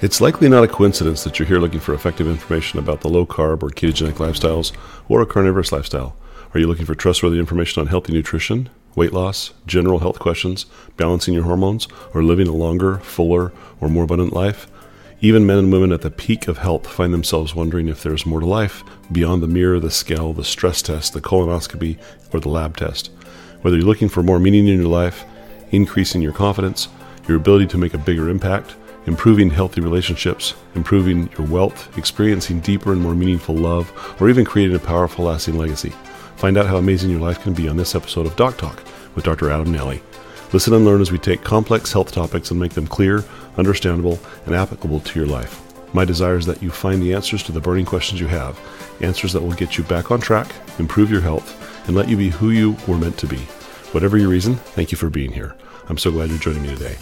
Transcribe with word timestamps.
It's 0.00 0.20
likely 0.20 0.48
not 0.48 0.62
a 0.62 0.68
coincidence 0.68 1.24
that 1.24 1.40
you're 1.40 1.48
here 1.48 1.58
looking 1.58 1.80
for 1.80 1.92
effective 1.92 2.28
information 2.28 2.78
about 2.78 3.00
the 3.00 3.08
low 3.08 3.26
carb 3.26 3.64
or 3.64 3.70
ketogenic 3.70 4.12
lifestyles 4.12 4.70
or 5.08 5.20
a 5.20 5.26
carnivorous 5.26 5.72
lifestyle. 5.72 6.16
Are 6.54 6.60
you 6.60 6.68
looking 6.68 6.86
for 6.86 6.94
trustworthy 6.94 7.40
information 7.40 7.80
on 7.80 7.88
healthy 7.88 8.12
nutrition, 8.12 8.70
weight 8.94 9.12
loss, 9.12 9.52
general 9.66 9.98
health 9.98 10.20
questions, 10.20 10.66
balancing 10.96 11.34
your 11.34 11.42
hormones, 11.42 11.88
or 12.14 12.22
living 12.22 12.46
a 12.46 12.52
longer, 12.52 12.98
fuller, 12.98 13.52
or 13.80 13.88
more 13.88 14.04
abundant 14.04 14.32
life? 14.32 14.68
Even 15.20 15.44
men 15.44 15.58
and 15.58 15.72
women 15.72 15.90
at 15.90 16.02
the 16.02 16.12
peak 16.12 16.46
of 16.46 16.58
health 16.58 16.86
find 16.86 17.12
themselves 17.12 17.56
wondering 17.56 17.88
if 17.88 18.04
there's 18.04 18.24
more 18.24 18.38
to 18.38 18.46
life 18.46 18.84
beyond 19.10 19.42
the 19.42 19.48
mirror, 19.48 19.80
the 19.80 19.90
scale, 19.90 20.32
the 20.32 20.44
stress 20.44 20.80
test, 20.80 21.12
the 21.12 21.20
colonoscopy, 21.20 21.98
or 22.32 22.38
the 22.38 22.48
lab 22.48 22.76
test. 22.76 23.10
Whether 23.62 23.78
you're 23.78 23.86
looking 23.86 24.08
for 24.08 24.22
more 24.22 24.38
meaning 24.38 24.68
in 24.68 24.78
your 24.78 24.86
life, 24.86 25.24
increasing 25.72 26.22
your 26.22 26.32
confidence, 26.32 26.86
your 27.26 27.36
ability 27.36 27.66
to 27.66 27.78
make 27.78 27.94
a 27.94 27.98
bigger 27.98 28.28
impact, 28.28 28.76
improving 29.08 29.48
healthy 29.48 29.80
relationships, 29.80 30.54
improving 30.74 31.30
your 31.38 31.46
wealth, 31.46 31.96
experiencing 31.96 32.60
deeper 32.60 32.92
and 32.92 33.00
more 33.00 33.14
meaningful 33.14 33.54
love, 33.54 33.90
or 34.20 34.28
even 34.28 34.44
creating 34.44 34.76
a 34.76 34.78
powerful, 34.78 35.24
lasting 35.24 35.56
legacy. 35.56 35.92
Find 36.36 36.58
out 36.58 36.66
how 36.66 36.76
amazing 36.76 37.10
your 37.10 37.20
life 37.20 37.40
can 37.40 37.54
be 37.54 37.68
on 37.68 37.78
this 37.78 37.94
episode 37.94 38.26
of 38.26 38.36
Doc 38.36 38.58
Talk 38.58 38.84
with 39.14 39.24
Dr. 39.24 39.50
Adam 39.50 39.72
Nally. 39.72 40.02
Listen 40.52 40.74
and 40.74 40.84
learn 40.84 41.00
as 41.00 41.10
we 41.10 41.18
take 41.18 41.42
complex 41.42 41.90
health 41.90 42.12
topics 42.12 42.50
and 42.50 42.60
make 42.60 42.74
them 42.74 42.86
clear, 42.86 43.24
understandable, 43.56 44.18
and 44.44 44.54
applicable 44.54 45.00
to 45.00 45.18
your 45.18 45.28
life. 45.28 45.64
My 45.94 46.04
desire 46.04 46.36
is 46.36 46.44
that 46.44 46.62
you 46.62 46.70
find 46.70 47.02
the 47.02 47.14
answers 47.14 47.42
to 47.44 47.52
the 47.52 47.60
burning 47.62 47.86
questions 47.86 48.20
you 48.20 48.26
have, 48.26 48.60
answers 49.00 49.32
that 49.32 49.42
will 49.42 49.52
get 49.52 49.78
you 49.78 49.84
back 49.84 50.10
on 50.10 50.20
track, 50.20 50.54
improve 50.78 51.10
your 51.10 51.22
health, 51.22 51.88
and 51.88 51.96
let 51.96 52.10
you 52.10 52.16
be 52.18 52.28
who 52.28 52.50
you 52.50 52.76
were 52.86 52.98
meant 52.98 53.16
to 53.18 53.26
be. 53.26 53.38
Whatever 53.92 54.18
your 54.18 54.28
reason, 54.28 54.56
thank 54.56 54.92
you 54.92 54.98
for 54.98 55.08
being 55.08 55.32
here. 55.32 55.56
I'm 55.88 55.96
so 55.96 56.10
glad 56.10 56.28
you're 56.28 56.38
joining 56.38 56.62
me 56.62 56.68
today. 56.68 56.96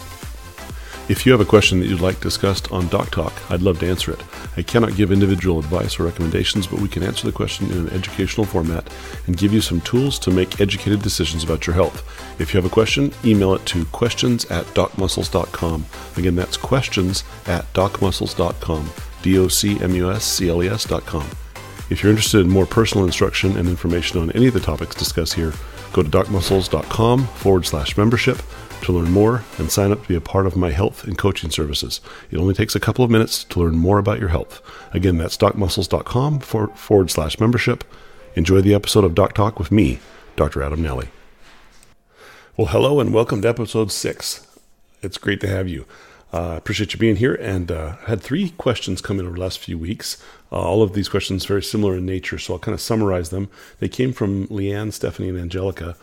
If 1.09 1.25
you 1.25 1.31
have 1.31 1.39
a 1.39 1.45
question 1.45 1.79
that 1.79 1.85
you'd 1.85 2.01
like 2.01 2.19
discussed 2.19 2.69
on 2.69 2.89
Doc 2.89 3.11
Talk, 3.11 3.31
I'd 3.49 3.61
love 3.61 3.79
to 3.79 3.87
answer 3.87 4.11
it. 4.11 4.21
I 4.57 4.61
cannot 4.61 4.97
give 4.97 5.09
individual 5.09 5.57
advice 5.57 5.97
or 5.97 6.03
recommendations, 6.03 6.67
but 6.67 6.81
we 6.81 6.89
can 6.89 7.01
answer 7.01 7.25
the 7.25 7.31
question 7.31 7.71
in 7.71 7.77
an 7.77 7.89
educational 7.91 8.45
format 8.45 8.91
and 9.25 9.37
give 9.37 9.53
you 9.53 9.61
some 9.61 9.79
tools 9.79 10.19
to 10.19 10.31
make 10.31 10.59
educated 10.59 11.01
decisions 11.01 11.45
about 11.45 11.65
your 11.65 11.75
health. 11.75 12.03
If 12.41 12.53
you 12.53 12.57
have 12.57 12.69
a 12.69 12.73
question, 12.73 13.13
email 13.23 13.53
it 13.53 13.65
to 13.67 13.85
questions 13.85 14.43
at 14.51 14.65
docmuscles.com. 14.67 15.85
Again, 16.17 16.35
that's 16.35 16.57
questions 16.57 17.23
at 17.45 17.71
docmuscles.com. 17.73 18.89
D 19.21 19.37
O 19.37 19.47
C 19.47 19.79
M 19.81 19.95
U 19.95 20.11
S 20.11 20.25
C 20.25 20.49
L 20.49 20.61
E 20.61 20.67
S.com. 20.67 21.25
If 21.89 22.03
you're 22.03 22.11
interested 22.11 22.41
in 22.41 22.49
more 22.49 22.65
personal 22.65 23.05
instruction 23.05 23.55
and 23.55 23.69
information 23.69 24.19
on 24.19 24.31
any 24.31 24.47
of 24.47 24.53
the 24.53 24.59
topics 24.59 24.93
discussed 24.93 25.35
here, 25.35 25.53
go 25.93 26.03
to 26.03 26.09
docmuscles.com 26.09 27.27
forward 27.27 27.65
slash 27.65 27.95
membership 27.95 28.41
to 28.81 28.91
learn 28.91 29.11
more 29.11 29.43
and 29.57 29.71
sign 29.71 29.91
up 29.91 30.01
to 30.01 30.07
be 30.07 30.15
a 30.15 30.21
part 30.21 30.47
of 30.47 30.55
my 30.55 30.71
health 30.71 31.03
and 31.03 31.17
coaching 31.17 31.49
services. 31.49 32.01
It 32.31 32.37
only 32.37 32.53
takes 32.53 32.75
a 32.75 32.79
couple 32.79 33.03
of 33.03 33.11
minutes 33.11 33.43
to 33.45 33.59
learn 33.59 33.75
more 33.75 33.99
about 33.99 34.19
your 34.19 34.29
health. 34.29 34.61
Again, 34.93 35.17
that's 35.17 35.37
docmuscles.com 35.37 36.39
forward 36.39 37.11
slash 37.11 37.39
membership. 37.39 37.83
Enjoy 38.35 38.61
the 38.61 38.73
episode 38.73 39.03
of 39.03 39.15
Doc 39.15 39.33
Talk 39.33 39.59
with 39.59 39.71
me, 39.71 39.99
Dr. 40.35 40.61
Adam 40.61 40.81
Nally. 40.81 41.09
Well, 42.55 42.67
hello 42.67 42.99
and 42.99 43.13
welcome 43.13 43.41
to 43.41 43.49
episode 43.49 43.91
six. 43.91 44.47
It's 45.01 45.17
great 45.17 45.41
to 45.41 45.47
have 45.47 45.67
you. 45.67 45.85
I 46.33 46.37
uh, 46.37 46.57
appreciate 46.57 46.93
you 46.93 46.99
being 46.99 47.15
here 47.15 47.35
and 47.35 47.71
uh, 47.71 47.95
had 48.07 48.21
three 48.21 48.49
questions 48.49 48.99
come 48.99 49.19
in 49.19 49.25
over 49.25 49.35
the 49.35 49.41
last 49.41 49.59
few 49.59 49.77
weeks. 49.77 50.21
Uh, 50.51 50.55
all 50.55 50.83
of 50.83 50.93
these 50.93 51.07
questions 51.07 51.45
very 51.45 51.63
similar 51.63 51.95
in 51.95 52.05
nature, 52.05 52.37
so 52.37 52.53
I'll 52.53 52.59
kind 52.59 52.73
of 52.73 52.81
summarize 52.81 53.29
them. 53.29 53.49
They 53.79 53.87
came 53.87 54.11
from 54.11 54.47
Leanne, 54.47 54.91
Stephanie, 54.91 55.29
and 55.29 55.37
Angelica. 55.37 55.95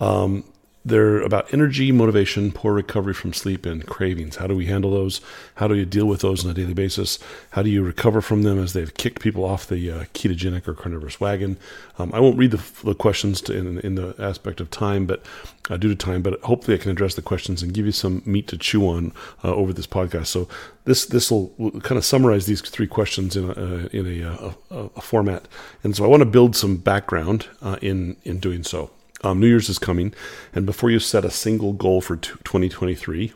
Um, 0.00 0.44
they're 0.84 1.20
about 1.20 1.52
energy, 1.54 1.92
motivation, 1.92 2.50
poor 2.50 2.72
recovery 2.72 3.14
from 3.14 3.32
sleep, 3.32 3.64
and 3.64 3.86
cravings. 3.86 4.36
How 4.36 4.48
do 4.48 4.56
we 4.56 4.66
handle 4.66 4.90
those? 4.90 5.20
How 5.56 5.68
do 5.68 5.74
you 5.74 5.84
deal 5.84 6.06
with 6.06 6.22
those 6.22 6.44
on 6.44 6.50
a 6.50 6.54
daily 6.54 6.74
basis? 6.74 7.20
How 7.50 7.62
do 7.62 7.70
you 7.70 7.84
recover 7.84 8.20
from 8.20 8.42
them 8.42 8.58
as 8.58 8.72
they've 8.72 8.92
kicked 8.94 9.22
people 9.22 9.44
off 9.44 9.66
the 9.66 9.90
uh, 9.90 10.04
ketogenic 10.12 10.66
or 10.66 10.74
carnivorous 10.74 11.20
wagon? 11.20 11.56
Um, 11.98 12.10
I 12.12 12.18
won't 12.18 12.36
read 12.36 12.50
the, 12.50 12.62
the 12.82 12.94
questions 12.94 13.40
to, 13.42 13.56
in, 13.56 13.78
in, 13.80 13.94
the 13.94 14.14
aspect 14.18 14.60
of 14.60 14.70
time, 14.70 15.06
but 15.06 15.24
uh, 15.70 15.76
due 15.76 15.90
to 15.90 15.94
time, 15.94 16.20
but 16.20 16.40
hopefully 16.40 16.76
I 16.76 16.80
can 16.80 16.90
address 16.90 17.14
the 17.14 17.22
questions 17.22 17.62
and 17.62 17.72
give 17.72 17.86
you 17.86 17.92
some 17.92 18.22
meat 18.24 18.48
to 18.48 18.58
chew 18.58 18.88
on 18.88 19.12
uh, 19.44 19.54
over 19.54 19.72
this 19.72 19.86
podcast. 19.86 20.26
So 20.26 20.48
this 20.84 21.06
this 21.06 21.30
will 21.30 21.50
kind 21.82 21.96
of 21.96 22.04
summarize 22.04 22.46
these 22.46 22.60
three 22.60 22.88
questions 22.88 23.36
in 23.36 23.48
a, 23.48 23.52
uh, 23.52 23.88
in 23.92 24.06
a, 24.06 24.28
uh, 24.28 24.52
a, 24.70 24.76
a, 24.96 25.00
format, 25.00 25.46
and 25.84 25.94
so 25.94 26.04
I 26.04 26.08
want 26.08 26.22
to 26.22 26.26
build 26.28 26.56
some 26.56 26.76
background 26.76 27.46
uh, 27.60 27.76
in 27.80 28.16
in 28.24 28.40
doing 28.40 28.64
so. 28.64 28.90
Um, 29.22 29.40
New 29.40 29.46
Year's 29.46 29.68
is 29.68 29.78
coming, 29.78 30.14
and 30.52 30.66
before 30.66 30.90
you 30.90 30.98
set 30.98 31.24
a 31.24 31.30
single 31.30 31.72
goal 31.72 32.00
for 32.00 32.16
2023, 32.16 33.32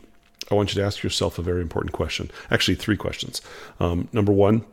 I 0.49 0.55
want 0.55 0.73
you 0.73 0.81
to 0.81 0.85
ask 0.85 1.03
yourself 1.03 1.37
a 1.37 1.41
very 1.41 1.61
important 1.61 1.93
question. 1.93 2.31
Actually, 2.51 2.75
three 2.75 2.97
questions. 2.97 3.41
Um, 3.79 4.07
number 4.11 4.31
one, 4.31 4.65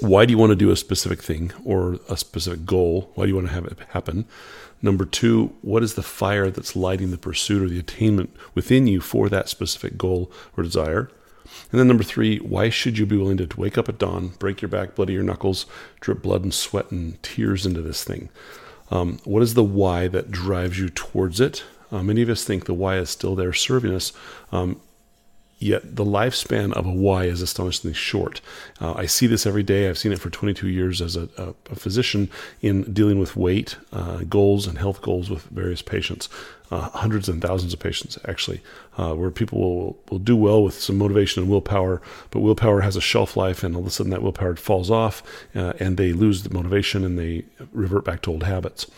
why 0.00 0.24
do 0.24 0.32
you 0.32 0.38
want 0.38 0.50
to 0.50 0.56
do 0.56 0.70
a 0.70 0.76
specific 0.76 1.22
thing 1.22 1.52
or 1.64 1.98
a 2.08 2.16
specific 2.16 2.66
goal? 2.66 3.10
Why 3.14 3.24
do 3.24 3.28
you 3.28 3.36
want 3.36 3.48
to 3.48 3.54
have 3.54 3.64
it 3.64 3.78
happen? 3.90 4.24
Number 4.82 5.04
two, 5.04 5.54
what 5.62 5.82
is 5.82 5.94
the 5.94 6.02
fire 6.02 6.50
that's 6.50 6.76
lighting 6.76 7.10
the 7.10 7.18
pursuit 7.18 7.62
or 7.62 7.68
the 7.68 7.78
attainment 7.78 8.34
within 8.54 8.86
you 8.86 9.00
for 9.00 9.28
that 9.28 9.48
specific 9.48 9.96
goal 9.96 10.30
or 10.56 10.64
desire? 10.64 11.10
And 11.70 11.78
then 11.80 11.88
number 11.88 12.04
three, 12.04 12.38
why 12.38 12.68
should 12.70 12.98
you 12.98 13.06
be 13.06 13.16
willing 13.16 13.36
to 13.36 13.48
wake 13.60 13.78
up 13.78 13.88
at 13.88 13.98
dawn, 13.98 14.28
break 14.38 14.62
your 14.62 14.68
back, 14.68 14.94
bloody 14.94 15.12
your 15.12 15.22
knuckles, 15.22 15.66
drip 16.00 16.22
blood 16.22 16.42
and 16.42 16.52
sweat 16.52 16.90
and 16.90 17.22
tears 17.22 17.64
into 17.64 17.82
this 17.82 18.02
thing? 18.02 18.28
Um, 18.90 19.18
what 19.24 19.42
is 19.42 19.54
the 19.54 19.64
why 19.64 20.08
that 20.08 20.30
drives 20.30 20.78
you 20.78 20.88
towards 20.88 21.40
it? 21.40 21.64
Uh, 21.90 22.02
many 22.02 22.22
of 22.22 22.28
us 22.28 22.44
think 22.44 22.66
the 22.66 22.74
why 22.74 22.96
is 22.96 23.10
still 23.10 23.34
there 23.34 23.52
serving 23.52 23.94
us. 23.94 24.12
Um, 24.52 24.80
yet 25.58 25.96
the 25.96 26.04
lifespan 26.04 26.72
of 26.74 26.86
a 26.86 26.92
why 26.92 27.24
is 27.24 27.40
astonishingly 27.40 27.94
short. 27.94 28.40
Uh, 28.80 28.94
I 28.94 29.06
see 29.06 29.26
this 29.26 29.46
every 29.46 29.62
day. 29.62 29.88
I've 29.88 29.98
seen 29.98 30.12
it 30.12 30.20
for 30.20 30.30
22 30.30 30.68
years 30.68 31.00
as 31.00 31.16
a, 31.16 31.28
a, 31.38 31.54
a 31.70 31.74
physician 31.74 32.30
in 32.60 32.92
dealing 32.92 33.18
with 33.18 33.36
weight 33.36 33.76
uh, 33.92 34.18
goals 34.28 34.66
and 34.66 34.78
health 34.78 35.00
goals 35.00 35.30
with 35.30 35.44
various 35.44 35.82
patients 35.82 36.28
uh, 36.70 36.88
hundreds 36.90 37.28
and 37.28 37.42
thousands 37.42 37.72
of 37.72 37.80
patients 37.80 38.18
actually, 38.26 38.60
uh, 38.96 39.14
where 39.14 39.30
people 39.30 39.60
will, 39.60 39.98
will 40.10 40.18
do 40.18 40.34
well 40.34 40.62
with 40.62 40.74
some 40.74 40.96
motivation 40.96 41.42
and 41.42 41.50
willpower, 41.50 42.00
but 42.30 42.40
willpower 42.40 42.80
has 42.80 42.96
a 42.96 43.00
shelf 43.00 43.36
life, 43.36 43.62
and 43.62 43.74
all 43.74 43.82
of 43.82 43.86
a 43.86 43.90
sudden 43.90 44.10
that 44.10 44.22
willpower 44.22 44.56
falls 44.56 44.90
off, 44.90 45.22
uh, 45.54 45.74
and 45.78 45.96
they 45.96 46.12
lose 46.12 46.42
the 46.42 46.52
motivation 46.52 47.04
and 47.04 47.18
they 47.18 47.44
revert 47.72 48.04
back 48.04 48.22
to 48.22 48.30
old 48.30 48.44
habits. 48.44 48.90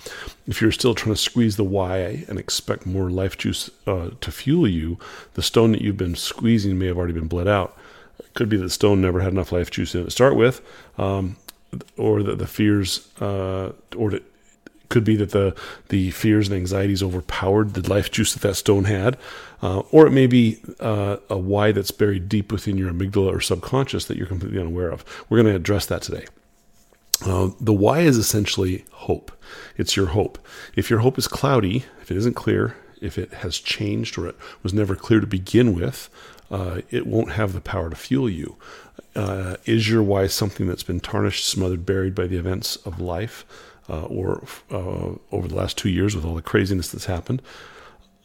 If 0.46 0.60
you're 0.60 0.72
still 0.72 0.94
trying 0.94 1.14
to 1.14 1.20
squeeze 1.20 1.56
the 1.56 1.64
why 1.64 2.24
and 2.28 2.38
expect 2.38 2.86
more 2.86 3.10
life 3.10 3.36
juice 3.36 3.68
uh, 3.86 4.10
to 4.20 4.30
fuel 4.30 4.68
you, 4.68 4.98
the 5.34 5.42
stone 5.42 5.72
that 5.72 5.82
you've 5.82 5.96
been 5.96 6.14
squeezing 6.14 6.78
may 6.78 6.86
have 6.86 6.96
already 6.96 7.14
been 7.14 7.28
bled 7.28 7.48
out. 7.48 7.76
It 8.18 8.32
could 8.34 8.48
be 8.48 8.56
that 8.56 8.64
the 8.64 8.70
stone 8.70 9.00
never 9.00 9.20
had 9.20 9.32
enough 9.32 9.52
life 9.52 9.70
juice 9.70 9.94
in 9.94 10.02
it 10.02 10.04
to 10.04 10.10
start 10.10 10.36
with. 10.36 10.60
Um, 10.98 11.36
or 11.96 12.22
that 12.22 12.38
the 12.38 12.46
fears, 12.46 13.08
uh, 13.20 13.72
or 13.96 14.10
that 14.10 14.22
could 14.88 15.04
be 15.04 15.16
that 15.16 15.30
the 15.30 15.54
the 15.88 16.10
fears 16.10 16.48
and 16.48 16.56
anxieties 16.56 17.02
overpowered 17.02 17.74
the 17.74 17.88
life 17.88 18.10
juice 18.10 18.32
that 18.32 18.42
that 18.42 18.54
stone 18.54 18.84
had, 18.84 19.16
uh, 19.62 19.80
or 19.90 20.06
it 20.06 20.12
may 20.12 20.26
be 20.26 20.60
uh, 20.80 21.16
a 21.28 21.36
why 21.38 21.72
that's 21.72 21.90
buried 21.90 22.28
deep 22.28 22.52
within 22.52 22.76
your 22.76 22.92
amygdala 22.92 23.34
or 23.34 23.40
subconscious 23.40 24.06
that 24.06 24.16
you're 24.16 24.26
completely 24.26 24.60
unaware 24.60 24.90
of. 24.90 25.04
We're 25.28 25.42
going 25.42 25.52
to 25.52 25.56
address 25.56 25.86
that 25.86 26.02
today. 26.02 26.26
Uh, 27.24 27.50
the 27.60 27.72
why 27.72 28.00
is 28.00 28.18
essentially 28.18 28.84
hope. 28.92 29.32
It's 29.76 29.96
your 29.96 30.06
hope. 30.06 30.38
If 30.74 30.90
your 30.90 30.98
hope 30.98 31.16
is 31.16 31.28
cloudy, 31.28 31.84
if 32.02 32.10
it 32.10 32.16
isn't 32.18 32.36
clear, 32.36 32.76
if 33.00 33.18
it 33.18 33.32
has 33.34 33.58
changed 33.58 34.18
or 34.18 34.26
it 34.26 34.36
was 34.62 34.74
never 34.74 34.94
clear 34.94 35.20
to 35.20 35.26
begin 35.26 35.74
with, 35.74 36.10
uh, 36.50 36.82
it 36.90 37.06
won't 37.06 37.32
have 37.32 37.52
the 37.52 37.60
power 37.60 37.90
to 37.90 37.96
fuel 37.96 38.28
you. 38.28 38.56
Uh, 39.14 39.56
is 39.64 39.88
your 39.88 40.02
why 40.02 40.26
something 40.26 40.66
that's 40.66 40.82
been 40.82 41.00
tarnished, 41.00 41.46
smothered, 41.46 41.86
buried 41.86 42.14
by 42.14 42.26
the 42.26 42.36
events 42.36 42.76
of 42.76 43.00
life? 43.00 43.44
Uh, 43.88 44.04
or 44.04 44.44
uh, 44.70 45.14
over 45.32 45.48
the 45.48 45.54
last 45.54 45.76
two 45.78 45.88
years 45.88 46.14
with 46.14 46.24
all 46.24 46.34
the 46.34 46.42
craziness 46.42 46.90
that's 46.90 47.06
happened. 47.06 47.42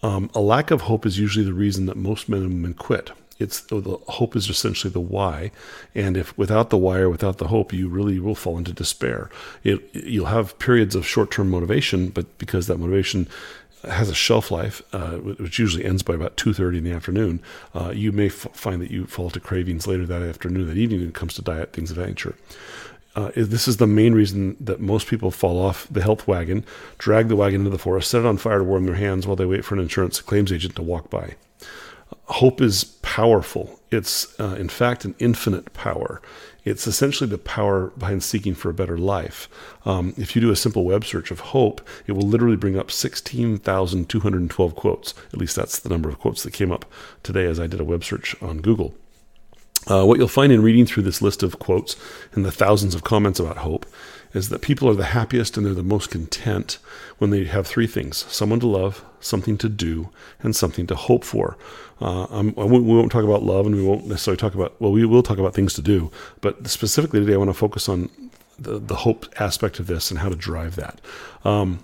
Um, 0.04 0.32
a 0.34 0.40
lack 0.40 0.72
of 0.72 0.82
hope 0.82 1.06
is 1.06 1.20
usually 1.20 1.46
the 1.46 1.54
reason 1.54 1.86
that 1.86 1.98
most 1.98 2.28
men 2.28 2.42
and 2.42 2.54
women 2.54 2.74
quit. 2.74 3.12
It's 3.38 3.62
the 3.62 3.98
hope 4.08 4.36
is 4.36 4.50
essentially 4.50 4.94
the 4.94 5.00
why, 5.00 5.52
and 5.96 6.16
if 6.16 6.38
without 6.38 6.69
the 6.69 6.78
why 6.78 7.00
or 7.00 7.10
without 7.10 7.40
the 7.40 7.48
hope, 7.48 7.74
you 7.74 7.90
really 7.90 8.19
will 8.19 8.36
fall 8.36 8.58
into 8.58 8.72
despair. 8.72 9.31
It, 9.63 9.81
you'll 9.94 10.28
have 10.28 10.60
periods 10.60 10.94
of 10.94 11.08
short-term 11.08 11.50
motivation, 11.50 12.10
but 12.10 12.38
because 12.38 12.68
that 12.68 12.78
motivation 12.78 13.28
has 13.84 14.10
a 14.10 14.14
shelf 14.14 14.52
life, 14.52 14.84
uh, 14.94 15.18
which 15.18 15.57
usually 15.57 15.84
ends 15.84 16.04
by 16.04 16.14
about 16.14 16.38
two 16.38 16.54
thirty 16.54 16.78
in 16.78 16.84
the 16.84 16.92
afternoon, 16.92 17.42
uh, 17.74 17.92
you 17.96 18.12
may 18.12 18.28
f- 18.28 18.48
find 18.54 18.80
that 18.80 18.92
you 18.92 19.07
fall 19.07 19.31
to 19.31 19.40
cravings 19.40 19.88
later 19.88 20.06
that 20.06 20.22
afternoon, 20.22 20.68
that 20.68 20.78
evening, 20.78 21.00
when 21.00 21.10
it 21.10 21.16
comes 21.16 21.34
to 21.34 21.42
diet, 21.42 21.74
things 21.74 21.90
of 21.90 21.98
that 21.98 22.07
nature 22.07 22.36
uh, 23.16 23.31
this 23.36 23.68
is 23.68 23.78
the 23.78 23.88
main 23.88 24.13
reason 24.13 24.56
that 24.60 24.80
most 24.80 25.08
people 25.08 25.31
fall 25.31 25.60
off 25.60 25.88
the 25.92 26.02
health 26.02 26.28
wagon, 26.28 26.66
drag 26.98 27.28
the 27.28 27.36
wagon 27.36 27.62
into 27.62 27.69
the 27.69 27.78
forest, 27.78 28.10
set 28.10 28.22
it 28.22 28.25
on 28.25 28.38
fire 28.38 28.60
to 28.60 28.63
warm 28.63 28.86
their 28.86 28.96
hands 28.96 29.28
while 29.28 29.36
they 29.36 29.46
wait 29.46 29.66
for 29.66 29.75
an 29.75 29.81
insurance 29.81 30.22
claims 30.22 30.52
agent 30.52 30.75
to 30.75 30.81
walk 30.81 31.10
by. 31.10 31.36
Hope 32.25 32.62
is 32.62 32.86
powerful. 33.02 33.80
It's, 33.90 34.40
uh, 34.40 34.56
in 34.58 34.69
fact, 34.69 35.04
an 35.04 35.16
infinite 35.19 35.74
power. 35.74 36.22
It's 36.63 36.88
essentially 36.88 37.30
the 37.30 37.38
power 37.38 37.88
behind 37.98 38.24
seeking 38.24 38.54
for 38.54 38.69
a 38.69 38.74
better 38.74 38.98
life. 38.98 39.50
Um, 39.86 40.14
if 40.16 40.36
you 40.36 40.42
do 40.42 40.52
a 40.52 40.56
simple 40.56 40.86
web 40.86 41.04
search 41.04 41.31
of 41.31 41.40
hope, 41.40 41.81
it 42.07 42.14
will 42.14 42.28
literally 42.28 42.56
bring 42.56 42.78
up 42.78 42.92
16,212 42.92 44.75
quotes. 44.75 45.14
At 45.34 45.40
least 45.40 45.56
that's 45.56 45.80
the 45.80 45.90
number 45.90 46.07
of 46.07 46.19
quotes 46.19 46.44
that 46.44 46.54
came 46.54 46.72
up 46.72 46.86
today 47.24 47.46
as 47.46 47.60
I 47.60 47.68
did 47.68 47.81
a 47.81 47.86
web 47.86 48.04
search 48.04 48.36
on 48.42 48.62
Google. 48.62 48.94
Uh, 49.89 50.06
what 50.06 50.19
you'll 50.19 50.28
find 50.28 50.51
in 50.51 50.62
reading 50.62 50.86
through 50.86 51.04
this 51.04 51.22
list 51.22 51.42
of 51.42 51.60
quotes 51.60 51.95
and 52.33 52.45
the 52.45 52.51
thousands 52.51 52.94
of 52.94 53.04
comments 53.04 53.39
about 53.39 53.57
hope 53.57 53.86
is 54.33 54.50
that 54.50 54.62
people 54.62 54.88
are 54.88 54.94
the 54.94 55.06
happiest 55.06 55.57
and 55.57 55.66
they're 55.66 55.74
the 55.74 55.83
most 55.83 56.12
content 56.12 56.78
when 57.18 57.31
they 57.31 57.44
have 57.45 57.68
three 57.68 57.88
things 57.88 58.25
someone 58.30 58.60
to 58.60 58.68
love, 58.68 59.04
something 59.19 59.57
to 59.57 59.68
do, 59.68 60.10
and 60.42 60.56
something 60.56 60.88
to 60.88 60.95
hope 60.95 61.24
for. 61.24 61.57
Uh, 62.00 62.25
won't, 62.56 62.56
we 62.56 62.95
won't 62.95 63.12
talk 63.12 63.24
about 63.24 63.44
love 63.44 63.66
and 63.66 63.75
we 63.75 63.83
won't 63.83 64.07
necessarily 64.07 64.38
talk 64.38 64.56
about, 64.56 64.80
well, 64.80 64.92
we 64.92 65.06
will 65.06 65.24
talk 65.24 65.38
about 65.38 65.54
things 65.54 65.74
to 65.74 65.81
do, 65.81 66.12
but 66.42 66.68
specifically 66.68 67.19
today 67.19 67.33
I 67.33 67.38
want 67.38 67.50
to 67.50 67.54
focus 67.54 67.89
on 67.89 68.10
the, 68.57 68.80
the 68.80 68.95
hope 68.95 69.25
aspect 69.39 69.80
of 69.80 69.88
this 69.88 70.12
and 70.12 70.19
how 70.19 70.30
to 70.30 70.36
drive 70.36 70.75
that. 70.75 71.01
Um, 71.44 71.83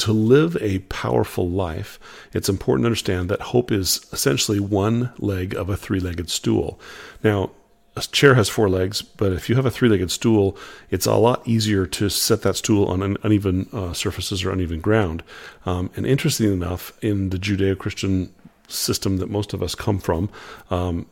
to 0.00 0.12
live 0.12 0.56
a 0.60 0.80
powerful 0.80 1.48
life, 1.48 1.98
it's 2.32 2.48
important 2.48 2.84
to 2.84 2.86
understand 2.86 3.28
that 3.28 3.40
hope 3.40 3.70
is 3.70 4.06
essentially 4.12 4.58
one 4.58 5.12
leg 5.18 5.54
of 5.54 5.68
a 5.68 5.76
three 5.76 6.00
legged 6.00 6.30
stool. 6.30 6.80
Now, 7.22 7.50
a 7.96 8.00
chair 8.02 8.34
has 8.34 8.48
four 8.48 8.68
legs, 8.68 9.02
but 9.02 9.32
if 9.32 9.48
you 9.48 9.56
have 9.56 9.66
a 9.66 9.70
three 9.70 9.88
legged 9.88 10.10
stool, 10.10 10.56
it's 10.90 11.06
a 11.06 11.14
lot 11.16 11.46
easier 11.46 11.86
to 11.86 12.08
set 12.08 12.42
that 12.42 12.56
stool 12.56 12.86
on 12.86 13.16
uneven 13.22 13.68
uh, 13.72 13.92
surfaces 13.92 14.44
or 14.44 14.50
uneven 14.52 14.80
ground. 14.80 15.22
Um, 15.66 15.90
and 15.96 16.06
interestingly 16.06 16.52
enough, 16.52 16.92
in 17.02 17.30
the 17.30 17.38
Judeo 17.38 17.76
Christian 17.76 18.32
system 18.68 19.18
that 19.18 19.28
most 19.28 19.52
of 19.52 19.62
us 19.62 19.74
come 19.74 19.98
from, 19.98 20.30
um, 20.70 21.06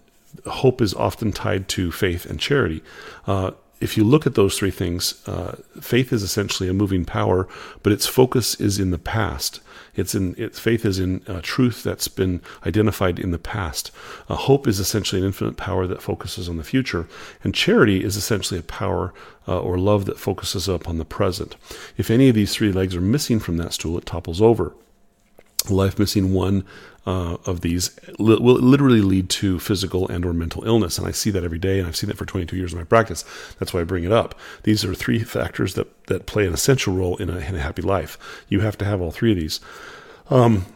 hope 0.47 0.81
is 0.81 0.95
often 0.95 1.33
tied 1.33 1.69
to 1.69 1.91
faith 1.91 2.25
and 2.25 2.39
charity. 2.41 2.83
Uh, 3.27 3.51
if 3.81 3.97
you 3.97 4.05
look 4.05 4.27
at 4.27 4.35
those 4.35 4.59
three 4.59 4.71
things, 4.71 5.23
uh, 5.27 5.57
faith 5.81 6.13
is 6.13 6.23
essentially 6.23 6.69
a 6.69 6.75
moving 6.75 7.05
power, 7.05 7.49
but 7.83 7.93
its 7.93 8.07
focus 8.07 8.55
is 8.61 8.79
in 8.79 8.91
the 8.91 8.99
past. 8.99 9.61
It's 9.95 10.15
in 10.15 10.35
its 10.39 10.59
faith 10.59 10.85
is 10.85 10.99
in 10.99 11.23
uh, 11.27 11.41
truth 11.43 11.83
that's 11.83 12.09
been 12.09 12.41
identified 12.67 13.19
in 13.19 13.31
the 13.31 13.39
past. 13.39 13.91
Uh, 14.29 14.37
hope 14.37 14.67
is 14.67 14.79
essentially 14.79 15.21
an 15.21 15.27
infinite 15.27 15.57
power 15.57 15.87
that 15.87 16.03
focuses 16.03 16.49
on 16.49 16.57
the 16.57 16.65
future, 16.65 17.09
and 17.43 17.55
charity 17.55 18.05
is 18.05 18.17
essentially 18.17 18.61
a 18.61 18.65
power 18.65 19.13
uh, 19.47 19.61
or 19.61 19.79
love 19.79 20.05
that 20.05 20.19
focuses 20.19 20.69
upon 20.69 20.99
the 20.99 21.05
present. 21.05 21.57
If 21.97 22.11
any 22.11 22.29
of 22.29 22.35
these 22.35 22.55
three 22.55 22.73
legs 22.73 22.95
are 22.95 23.01
missing 23.01 23.41
from 23.41 23.57
that 23.59 23.73
stool, 23.73 23.99
it 23.99 24.07
topples 24.07 24.41
over 24.41 24.75
life 25.69 25.99
missing 25.99 26.33
one 26.33 26.65
uh, 27.07 27.39
of 27.47 27.63
these 27.63 27.99
li- 28.19 28.39
will 28.39 28.57
literally 28.57 29.01
lead 29.01 29.31
to 29.31 29.59
physical 29.59 30.07
and 30.09 30.27
or 30.27 30.33
mental 30.33 30.65
illness. 30.67 30.99
And 30.99 31.07
i 31.07 31.11
see 31.11 31.31
that 31.31 31.43
every 31.43 31.59
day 31.59 31.79
and 31.79 31.89
i've 31.89 31.97
seen 31.97 32.11
it 32.11 32.19
for 32.19 32.27
22 32.27 32.57
years 32.57 32.73
in 32.73 32.79
my 32.79 32.85
practice. 32.85 33.25
That's 33.59 33.73
why 33.73 33.81
i 33.81 33.85
bring 33.85 34.05
it 34.05 34.13
up. 34.13 34.39
These 34.65 34.85
are 34.85 34.95
three 34.95 35.25
factors 35.25 35.75
that, 35.75 36.07
that 36.07 36.27
play 36.27 36.47
an 36.47 36.53
essential 36.53 36.95
role 36.95 37.17
in 37.17 37.31
a, 37.31 37.39
in 37.39 37.55
a 37.55 37.61
happy 37.61 37.83
life. 37.83 38.45
You 38.49 38.61
have 38.61 38.77
to 38.79 38.85
have 38.85 39.01
all 39.01 39.11
three 39.11 39.33
of 39.33 39.39
these. 39.39 39.61
Um, 40.31 40.67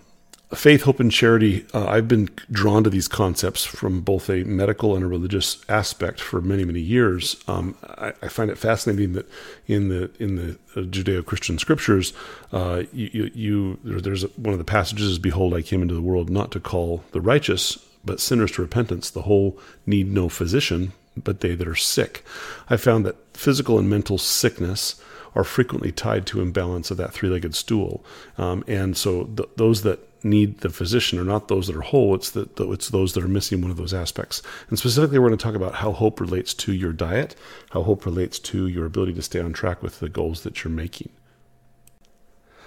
faith, 0.55 0.83
hope, 0.83 1.01
and 1.01 1.11
charity, 1.11 1.65
uh, 1.73 1.87
I've 1.87 2.09
been 2.09 2.29
drawn 2.51 2.85
to 2.85 2.91
these 2.91 3.09
concepts 3.09 3.65
from 3.65 4.01
both 4.01 4.29
a 4.29 4.45
medical 4.45 4.95
and 4.95 5.05
a 5.05 5.09
religious 5.09 5.65
aspect 5.69 6.21
for 6.21 6.41
many, 6.41 6.65
many 6.65 6.81
years. 6.81 7.43
Um, 7.49 7.77
I, 7.83 8.13
I, 8.23 8.29
find 8.29 8.51
it 8.51 8.59
fascinating 8.59 9.15
that 9.15 9.29
in 9.67 9.89
the 9.89 10.11
in 10.19 10.37
the 10.37 10.59
uh, 10.77 10.85
Judeo-Christian 10.85 11.59
scriptures, 11.59 12.13
uh, 12.53 12.83
you, 12.93 13.11
you, 13.13 13.79
you, 13.85 14.01
there's 14.01 14.23
one 14.37 14.53
of 14.53 14.59
the 14.59 14.65
passages 14.65 15.13
is, 15.13 15.19
"Behold, 15.19 15.55
I 15.55 15.63
came 15.63 15.83
into 15.83 15.95
the 15.95 16.03
world 16.03 16.29
not 16.29 16.51
to 16.53 16.61
call 16.61 17.03
the 17.13 17.21
righteous, 17.21 17.79
but 18.05 18.21
sinners 18.21 18.53
to 18.53 18.63
repentance. 18.63 19.11
The 19.11 19.23
whole 19.23 19.59
need 19.87 20.13
no 20.13 20.29
physician, 20.29 20.93
but 21.17 21.41
they 21.41 21.55
that 21.55 21.69
are 21.69 21.75
sick." 21.75 22.25
I 22.69 22.77
found 22.77 23.07
that 23.07 23.17
physical 23.37 23.79
and 23.79 23.89
mental 23.89 24.19
sickness 24.19 25.01
are 25.35 25.45
frequently 25.45 25.93
tied 25.93 26.27
to 26.27 26.41
imbalance 26.41 26.91
of 26.91 26.97
that 26.97 27.13
three-legged 27.13 27.55
stool, 27.55 28.05
um, 28.39 28.65
and 28.67 28.97
so 28.97 29.25
th- 29.25 29.49
those 29.57 29.83
that 29.83 30.01
need 30.25 30.61
the 30.61 30.71
physician 30.71 31.19
are 31.19 31.25
not 31.25 31.49
those 31.49 31.67
that 31.67 31.77
are 31.77 31.83
whole 31.83 32.15
it's 32.15 32.31
that 32.31 32.59
it's 32.61 32.89
those 32.91 33.13
that 33.13 33.25
are 33.25 33.29
missing 33.29 33.61
one 33.61 33.71
of 33.71 33.77
those 33.77 33.95
aspects. 33.95 34.43
And 34.69 34.79
specifically 34.79 35.19
we're 35.19 35.29
going 35.29 35.39
to 35.39 35.43
talk 35.43 35.55
about 35.55 35.77
how 35.77 35.93
hope 35.93 36.21
relates 36.21 36.55
to 36.55 36.73
your 36.73 36.93
diet 36.93 37.35
how 37.71 37.83
hope 37.83 38.07
relates 38.07 38.39
to 38.39 38.67
your 38.69 38.87
ability 38.87 39.15
to 39.15 39.23
stay 39.23 39.41
on 39.41 39.53
track 39.53 39.83
with 39.83 40.01
the 40.01 40.09
goals 40.09 40.43
that 40.43 40.63
you're 40.63 40.73
making. 40.73 41.11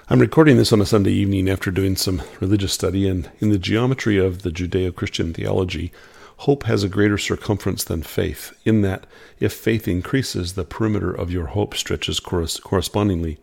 I'm 0.10 0.20
recording 0.20 0.58
this 0.58 0.74
on 0.74 0.82
a 0.82 0.86
sunday 0.86 1.12
evening 1.12 1.50
after 1.50 1.72
doing 1.72 1.96
some 1.96 2.22
religious 2.40 2.74
study 2.74 3.08
and 3.08 3.30
in 3.40 3.50
the 3.50 3.58
geometry 3.58 4.18
of 4.18 4.42
the 4.42 4.52
judeo-christian 4.52 5.34
theology 5.34 5.92
hope 6.38 6.64
has 6.64 6.84
a 6.84 6.90
greater 6.90 7.18
circumference 7.18 7.84
than 7.84 8.04
faith 8.04 8.54
in 8.66 8.82
that 8.82 9.06
if 9.40 9.54
faith 9.54 9.88
increases 9.88 10.54
the 10.54 10.64
perimeter 10.64 11.12
of 11.12 11.32
your 11.32 11.48
hope 11.48 11.76
stretches 11.76 12.20
correspondingly 12.20 13.38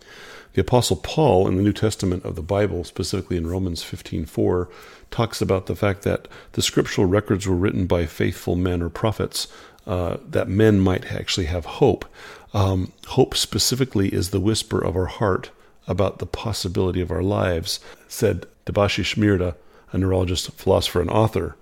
the 0.55 0.61
Apostle 0.61 0.97
Paul 0.97 1.49
in 1.49 1.57
the 1.57 1.63
New 1.63 1.73
Testament 1.73 2.25
of 2.25 2.37
the 2.37 2.43
Bible, 2.43 2.85
specifically 2.85 3.37
in 3.37 3.47
Romans 3.47 3.83
15:4, 3.83 4.69
talks 5.11 5.41
about 5.41 5.67
the 5.67 5.77
fact 5.77 6.03
that 6.03 6.29
the 6.53 6.63
scriptural 6.63 7.07
records 7.07 7.47
were 7.47 7.57
written 7.57 7.87
by 7.87 8.05
faithful 8.07 8.55
men 8.55 8.83
or 8.83 8.91
prophets, 8.91 9.49
uh, 9.87 10.19
that 10.29 10.49
men 10.49 10.79
might 10.79 11.11
actually 11.11 11.47
have 11.47 11.65
hope. 11.65 12.05
Um, 12.53 12.93
hope 13.09 13.35
specifically 13.35 14.09
is 14.09 14.29
the 14.29 14.41
whisper 14.41 14.79
of 14.79 14.95
our 14.95 15.07
heart 15.07 15.51
about 15.89 16.19
the 16.19 16.27
possibility 16.27 17.01
of 17.01 17.11
our 17.11 17.23
lives, 17.23 17.81
said 18.07 18.47
Debashis 18.67 19.17
Mirda, 19.17 19.55
a 19.91 19.99
neurologist, 19.99 20.53
philosopher, 20.53 21.01
and 21.01 21.11
author. 21.11 21.57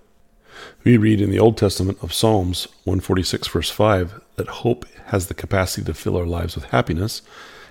We 0.83 0.97
read 0.97 1.21
in 1.21 1.31
the 1.31 1.39
Old 1.39 1.57
Testament 1.57 1.97
of 2.01 2.13
Psalms 2.13 2.67
146, 2.83 3.47
verse 3.47 3.69
5, 3.69 4.21
that 4.35 4.47
hope 4.47 4.85
has 5.07 5.27
the 5.27 5.33
capacity 5.33 5.85
to 5.85 5.93
fill 5.93 6.17
our 6.17 6.25
lives 6.25 6.55
with 6.55 6.65
happiness, 6.65 7.21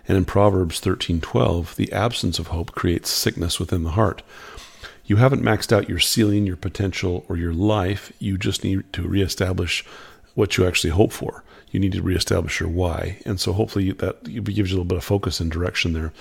and 0.06 0.17
in 0.17 0.25
Proverbs 0.25 0.81
13:12, 0.81 1.77
the 1.77 1.93
absence 1.93 2.38
of 2.38 2.49
hope 2.49 2.73
creates 2.73 3.11
sickness 3.11 3.61
within 3.61 3.82
the 3.82 3.91
heart. 3.91 4.23
You 5.05 5.17
haven't 5.17 5.43
maxed 5.43 5.73
out 5.73 5.88
your 5.88 5.99
ceiling, 5.99 6.47
your 6.47 6.56
potential, 6.56 7.25
or 7.29 7.37
your 7.37 7.53
life. 7.53 8.12
You 8.19 8.38
just 8.38 8.62
need 8.62 8.93
to 8.93 9.03
reestablish 9.03 9.85
what 10.35 10.56
you 10.56 10.67
actually 10.67 10.91
hope 10.91 11.12
for. 11.12 11.43
You 11.73 11.81
need 11.81 11.93
to 11.93 12.03
reestablish 12.03 12.61
your 12.61 12.69
why. 12.69 13.19
And 13.25 13.41
so 13.41 13.53
hopefully 13.53 13.93
that 13.93 14.25
gives 14.25 14.56
you 14.56 14.62
a 14.62 14.76
little 14.76 14.85
bit 14.85 14.99
of 14.99 15.05
focus 15.05 15.41
and 15.41 15.50
direction 15.50 15.93
there. 15.93 16.12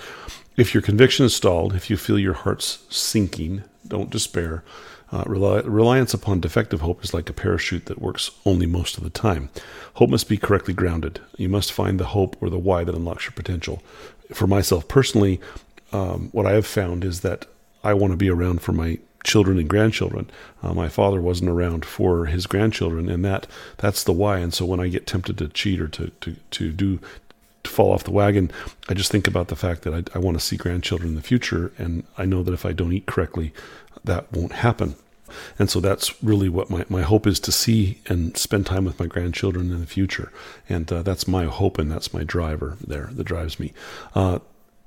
If 0.57 0.73
your 0.73 0.81
conviction 0.81 1.25
is 1.25 1.35
stalled, 1.35 1.75
if 1.75 1.89
you 1.89 1.97
feel 1.97 2.19
your 2.19 2.33
heart's 2.33 2.79
sinking, 2.89 3.63
don't 3.87 4.09
despair. 4.09 4.63
Uh, 5.11 5.23
reliance 5.25 6.13
upon 6.13 6.39
defective 6.39 6.81
hope 6.81 7.03
is 7.03 7.13
like 7.13 7.29
a 7.29 7.33
parachute 7.33 7.85
that 7.85 8.01
works 8.01 8.29
only 8.45 8.67
most 8.67 8.97
of 8.97 9.03
the 9.03 9.09
time. 9.09 9.49
Hope 9.95 10.09
must 10.09 10.29
be 10.29 10.37
correctly 10.37 10.73
grounded. 10.73 11.19
You 11.35 11.49
must 11.49 11.73
find 11.73 11.99
the 11.99 12.05
hope 12.05 12.37
or 12.41 12.49
the 12.49 12.59
why 12.59 12.83
that 12.83 12.95
unlocks 12.95 13.25
your 13.25 13.31
potential. 13.31 13.81
For 14.33 14.45
myself 14.45 14.87
personally, 14.87 15.41
um, 15.91 16.29
what 16.31 16.45
I 16.45 16.53
have 16.53 16.67
found 16.67 17.03
is 17.03 17.21
that 17.21 17.47
I 17.83 17.93
want 17.93 18.11
to 18.11 18.17
be 18.17 18.29
around 18.29 18.61
for 18.61 18.71
my 18.71 18.99
children 19.23 19.57
and 19.57 19.67
grandchildren. 19.67 20.29
Uh, 20.61 20.73
my 20.73 20.89
father 20.89 21.21
wasn't 21.21 21.49
around 21.49 21.85
for 21.85 22.25
his 22.25 22.45
grandchildren, 22.45 23.09
and 23.09 23.25
that 23.25 23.47
that's 23.77 24.03
the 24.03 24.13
why. 24.13 24.37
And 24.39 24.53
so 24.53 24.65
when 24.65 24.79
I 24.79 24.87
get 24.87 25.07
tempted 25.07 25.37
to 25.39 25.47
cheat 25.47 25.81
or 25.81 25.87
to 25.89 26.11
to 26.21 26.35
to 26.51 26.71
do 26.71 26.99
to 27.63 27.69
fall 27.69 27.91
off 27.91 28.03
the 28.03 28.11
wagon, 28.11 28.51
I 28.87 28.93
just 28.93 29.11
think 29.11 29.27
about 29.27 29.47
the 29.47 29.55
fact 29.55 29.83
that 29.83 29.93
I, 29.93 30.03
I 30.17 30.19
want 30.19 30.39
to 30.39 30.43
see 30.43 30.57
grandchildren 30.57 31.09
in 31.09 31.15
the 31.15 31.21
future, 31.21 31.71
and 31.77 32.03
I 32.17 32.25
know 32.25 32.43
that 32.43 32.53
if 32.53 32.65
I 32.65 32.71
don't 32.71 32.93
eat 32.93 33.05
correctly, 33.05 33.53
that 34.03 34.31
won't 34.31 34.53
happen. 34.53 34.95
And 35.59 35.69
so 35.69 35.79
that's 35.79 36.23
really 36.23 36.49
what 36.49 36.69
my, 36.69 36.85
my 36.89 37.01
hope 37.01 37.27
is 37.27 37.39
to 37.41 37.51
see 37.51 37.99
and 38.07 38.35
spend 38.37 38.65
time 38.65 38.85
with 38.85 38.99
my 38.99 39.05
grandchildren 39.05 39.71
in 39.71 39.79
the 39.79 39.85
future. 39.85 40.31
And 40.67 40.91
uh, 40.91 41.03
that's 41.03 41.27
my 41.27 41.45
hope, 41.45 41.77
and 41.77 41.91
that's 41.91 42.13
my 42.13 42.23
driver 42.23 42.77
there 42.85 43.09
that 43.13 43.25
drives 43.25 43.59
me. 43.59 43.73
Uh, 44.15 44.39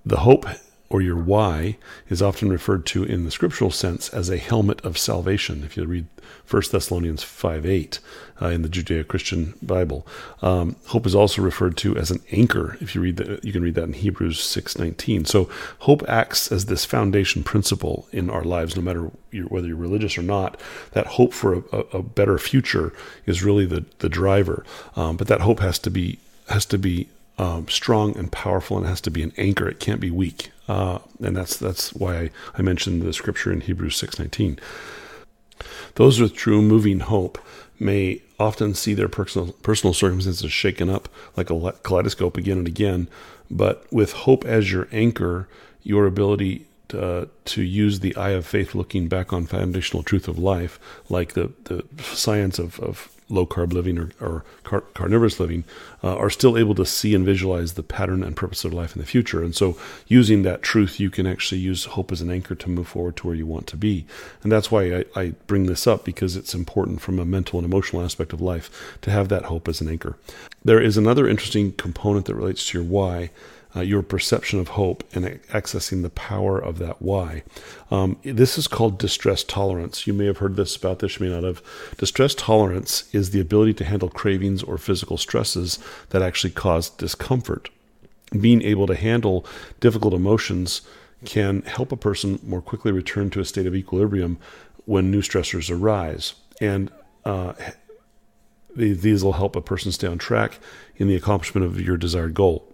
the 0.05 0.19
hope 0.19 0.47
or 0.93 1.01
your 1.01 1.17
why 1.17 1.79
is 2.11 2.21
often 2.21 2.51
referred 2.51 2.85
to 2.85 3.03
in 3.03 3.25
the 3.25 3.31
scriptural 3.31 3.71
sense 3.71 4.11
as 4.11 4.29
a 4.29 4.37
helmet 4.37 4.79
of 4.85 4.99
salvation. 4.99 5.65
If 5.65 5.75
you 5.75 5.87
read 5.87 6.07
1 6.49 6.63
Thessalonians 6.71 7.23
5 7.23 7.65
8 7.65 7.99
uh, 8.43 8.49
in 8.49 8.61
the 8.61 8.69
Judeo 8.69 9.09
Christian 9.09 9.55
Bible, 9.63 10.07
um, 10.43 10.77
hope 10.89 11.07
is 11.07 11.15
also 11.15 11.41
referred 11.41 11.79
to 11.79 11.97
as 11.97 12.11
an 12.11 12.21
anchor. 12.31 12.77
If 12.83 12.95
you 12.95 13.01
read 13.01 13.17
that, 13.17 13.43
you 13.43 13.53
can 13.53 13.63
read 13.63 13.75
that 13.77 13.85
in 13.85 13.95
Hebrews 13.95 14.39
6 14.45 14.79
19. 14.79 15.25
So 15.25 15.49
hope 15.79 16.03
acts 16.07 16.53
as 16.53 16.67
this 16.67 16.85
foundation 16.85 17.43
principle 17.43 18.07
in 18.13 18.29
our 18.29 18.45
lives, 18.45 18.77
no 18.77 18.83
matter 18.83 19.11
whether 19.49 19.67
you're 19.67 19.77
religious 19.77 20.19
or 20.19 20.23
not. 20.23 20.61
That 20.93 21.07
hope 21.07 21.33
for 21.33 21.65
a, 21.73 21.79
a 21.95 22.03
better 22.03 22.37
future 22.37 22.93
is 23.25 23.43
really 23.43 23.65
the, 23.65 23.87
the 24.01 24.11
driver. 24.11 24.63
Um, 24.95 25.17
but 25.17 25.27
that 25.29 25.41
hope 25.41 25.61
has 25.61 25.79
to 25.81 25.91
be 25.91 26.19
has 26.49 26.67
to 26.67 26.77
be 26.77 27.09
um, 27.39 27.69
strong 27.69 28.17
and 28.17 28.31
powerful, 28.31 28.77
and 28.77 28.87
it 28.87 28.91
has 28.91 29.01
to 29.03 29.11
be 29.11 29.23
an 29.23 29.33
anchor. 29.37 29.69
It 29.69 29.81
can't 29.81 30.01
be 30.01 30.11
weak, 30.11 30.51
uh, 30.69 30.99
and 31.23 31.37
that's 31.37 31.57
that's 31.57 31.93
why 31.93 32.17
I, 32.17 32.31
I 32.59 32.63
mentioned 32.63 33.03
the 33.03 33.13
scripture 33.13 33.53
in 33.53 33.63
Hebrews 33.63 33.97
six 33.97 34.19
nineteen. 34.19 34.59
Those 35.95 36.21
with 36.21 36.35
true 36.35 36.63
moving 36.63 37.01
hope 37.01 37.39
may 37.79 38.23
often 38.39 38.75
see 38.75 38.95
their 38.95 39.09
personal 39.09 39.53
personal 39.63 39.95
circumstances 39.95 40.53
shaken 40.53 40.89
up 40.89 41.09
like 41.37 41.51
a 41.51 41.73
kaleidoscope 41.83 42.37
again 42.37 42.59
and 42.59 42.67
again, 42.67 43.09
but 43.51 43.87
with 43.93 44.13
hope 44.13 44.45
as 44.45 44.73
your 44.73 44.89
anchor, 44.93 45.49
your 45.83 46.07
ability 46.07 46.67
uh, 46.95 47.27
to 47.47 47.63
use 47.63 48.01
the 48.01 48.15
eye 48.17 48.31
of 48.31 48.47
faith 48.47 48.75
looking 48.75 49.09
back 49.09 49.33
on 49.33 49.47
foundational 49.47 50.03
truth 50.03 50.29
of 50.29 50.39
life, 50.39 50.79
like 51.09 51.35
the, 51.35 51.53
the 51.65 51.85
science 52.03 52.59
of, 52.59 52.79
of 52.81 53.09
low 53.29 53.47
carb 53.47 53.73
living 53.73 53.99
or, 53.99 54.11
or 54.21 54.45
car- 54.63 54.85
carnivorous 54.95 55.41
living, 55.41 55.65
uh, 56.05 56.15
are 56.17 56.31
still 56.31 56.59
able 56.59 56.75
to 56.75 56.85
see 56.85 57.15
and 57.15 57.25
visualize 57.25 57.73
the 57.73 57.83
pattern 57.83 58.23
and 58.23 58.37
purpose 58.37 58.65
of 58.65 58.73
life 58.73 58.95
in 58.95 59.01
the 59.01 59.07
future. 59.07 59.43
And 59.43 59.55
so, 59.55 59.77
using 60.07 60.43
that 60.43 60.63
truth, 60.63 61.01
you 61.01 61.11
can 61.11 61.27
actually 61.27 61.61
use 61.61 61.87
hope 61.87 62.13
as 62.13 62.21
an 62.21 62.31
anchor 62.31 62.55
to 62.55 62.71
move 62.71 62.89
forward 62.89 63.17
to 63.17 63.27
where 63.27 63.37
you 63.37 63.47
want 63.47 63.67
to 63.69 63.77
be. 63.77 64.05
And 64.43 64.53
that's 64.53 64.71
why 64.71 64.99
I, 64.99 65.05
I 65.17 65.29
bring 65.47 65.67
this 65.67 65.87
up 65.87 66.05
because 66.05 66.37
it's 66.37 66.55
important 66.55 67.01
from 67.01 67.19
a 67.19 67.25
mental 67.25 67.59
and 67.59 67.67
emotional 67.67 68.03
aspect 68.03 68.33
of 68.33 68.41
life 68.41 68.99
to 69.03 69.11
have 69.11 69.29
that 69.31 69.45
hope 69.45 69.69
as 69.69 69.81
an 69.81 69.89
anchor. 69.89 70.17
There 70.65 70.81
is 70.81 70.97
another 70.97 71.27
interesting 71.27 71.73
component 71.73 72.27
that 72.27 72.35
relates 72.35 72.69
to 72.69 72.79
your 72.79 72.87
why 72.87 73.31
uh, 73.75 73.81
your 73.81 74.03
perception 74.03 74.61
of 74.61 74.69
hope 74.69 75.05
and 75.15 75.25
accessing 75.49 76.03
the 76.03 76.11
power 76.11 76.59
of 76.59 76.79
that 76.79 77.01
why. 77.01 77.43
Um, 77.91 78.19
this 78.23 78.59
is 78.59 78.69
called 78.69 78.99
distress 78.99 79.43
tolerance. 79.43 80.07
You 80.07 80.13
may 80.13 80.27
have 80.27 80.39
heard 80.39 80.57
this 80.57 80.77
about 80.77 80.99
this, 80.99 81.19
you 81.19 81.27
may 81.27 81.33
not 81.33 81.45
have. 81.45 81.63
Distress 81.97 82.35
tolerance 82.35 83.09
is 83.15 83.31
the 83.31 83.41
ability 83.41 83.75
to 83.75 83.85
handle 83.85 84.09
cravings 84.09 84.63
or 84.63 84.79
physical 84.79 85.17
stresses 85.17 85.79
that 86.11 86.23
actually 86.23 86.53
cause 86.53 86.91
discomfort. 86.91 87.71
Being 88.39 88.63
able 88.63 88.87
to 88.87 88.95
handle 88.95 89.47
difficult 89.81 90.15
emotions 90.15 90.83
can 91.25 91.63
help 91.63 91.93
a 91.93 91.97
person 91.97 92.41
more 92.43 92.63
quickly 92.63 92.93
return 92.93 93.31
to 93.31 93.41
a 93.41 93.45
state 93.45 93.67
of 93.67 93.75
equilibrium 93.75 94.39
when 94.85 95.11
new 95.11 95.23
stressors 95.23 95.71
arise. 95.71 96.35
And 96.61 96.91
uh, 97.25 97.53
these 98.75 99.23
will 99.23 99.35
help 99.35 99.55
a 99.55 99.61
person 99.61 99.93
stay 99.93 100.07
on 100.07 100.19
track 100.19 100.59
in 100.97 101.09
the 101.09 101.15
accomplishment 101.15 101.67
of 101.67 101.81
your 101.81 101.97
desired 101.97 102.35
goal. 102.35 102.72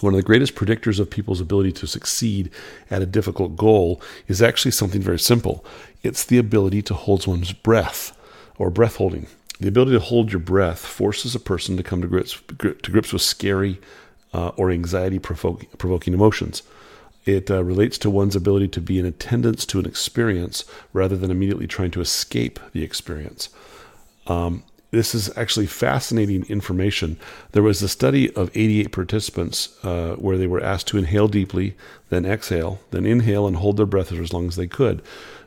One 0.00 0.12
of 0.12 0.18
the 0.18 0.22
greatest 0.24 0.54
predictors 0.54 0.98
of 0.98 1.10
people's 1.10 1.40
ability 1.40 1.72
to 1.72 1.86
succeed 1.86 2.50
at 2.90 3.02
a 3.02 3.06
difficult 3.06 3.56
goal 3.56 4.02
is 4.26 4.42
actually 4.42 4.72
something 4.72 5.00
very 5.00 5.18
simple. 5.18 5.64
It's 6.02 6.24
the 6.24 6.38
ability 6.38 6.82
to 6.82 6.94
hold 6.94 7.26
one's 7.26 7.52
breath 7.52 8.16
or 8.58 8.70
breath 8.70 8.96
holding. 8.96 9.28
The 9.60 9.68
ability 9.68 9.92
to 9.92 10.00
hold 10.00 10.32
your 10.32 10.40
breath 10.40 10.80
forces 10.84 11.34
a 11.34 11.40
person 11.40 11.76
to 11.76 11.82
come 11.82 12.02
to 12.02 12.08
grips, 12.08 12.40
to 12.58 12.90
grips 12.90 13.12
with 13.12 13.22
scary 13.22 13.80
uh, 14.32 14.48
or 14.56 14.70
anxiety 14.70 15.20
provoking 15.20 16.12
emotions. 16.12 16.62
It 17.24 17.50
uh, 17.50 17.62
relates 17.64 17.96
to 17.98 18.10
one's 18.10 18.36
ability 18.36 18.68
to 18.68 18.80
be 18.80 18.98
in 18.98 19.06
attendance 19.06 19.64
to 19.66 19.78
an 19.78 19.86
experience 19.86 20.64
rather 20.92 21.16
than 21.16 21.30
immediately 21.30 21.66
trying 21.66 21.92
to 21.92 22.00
escape 22.00 22.58
the 22.72 22.82
experience. 22.82 23.48
Um, 24.26 24.64
this 24.94 25.14
is 25.14 25.36
actually 25.36 25.66
fascinating 25.66 26.44
information. 26.46 27.18
There 27.52 27.62
was 27.62 27.82
a 27.82 27.88
study 27.88 28.34
of 28.34 28.50
88 28.54 28.92
participants 28.92 29.76
uh, 29.84 30.14
where 30.14 30.38
they 30.38 30.46
were 30.46 30.62
asked 30.62 30.86
to 30.88 30.98
inhale 30.98 31.28
deeply, 31.28 31.76
then 32.10 32.24
exhale, 32.24 32.80
then 32.90 33.04
inhale 33.04 33.46
and 33.46 33.56
hold 33.56 33.76
their 33.76 33.86
breath 33.86 34.08
for 34.08 34.22
as 34.22 34.32
long 34.32 34.48
as 34.48 34.56
they 34.56 34.66
could. 34.66 35.02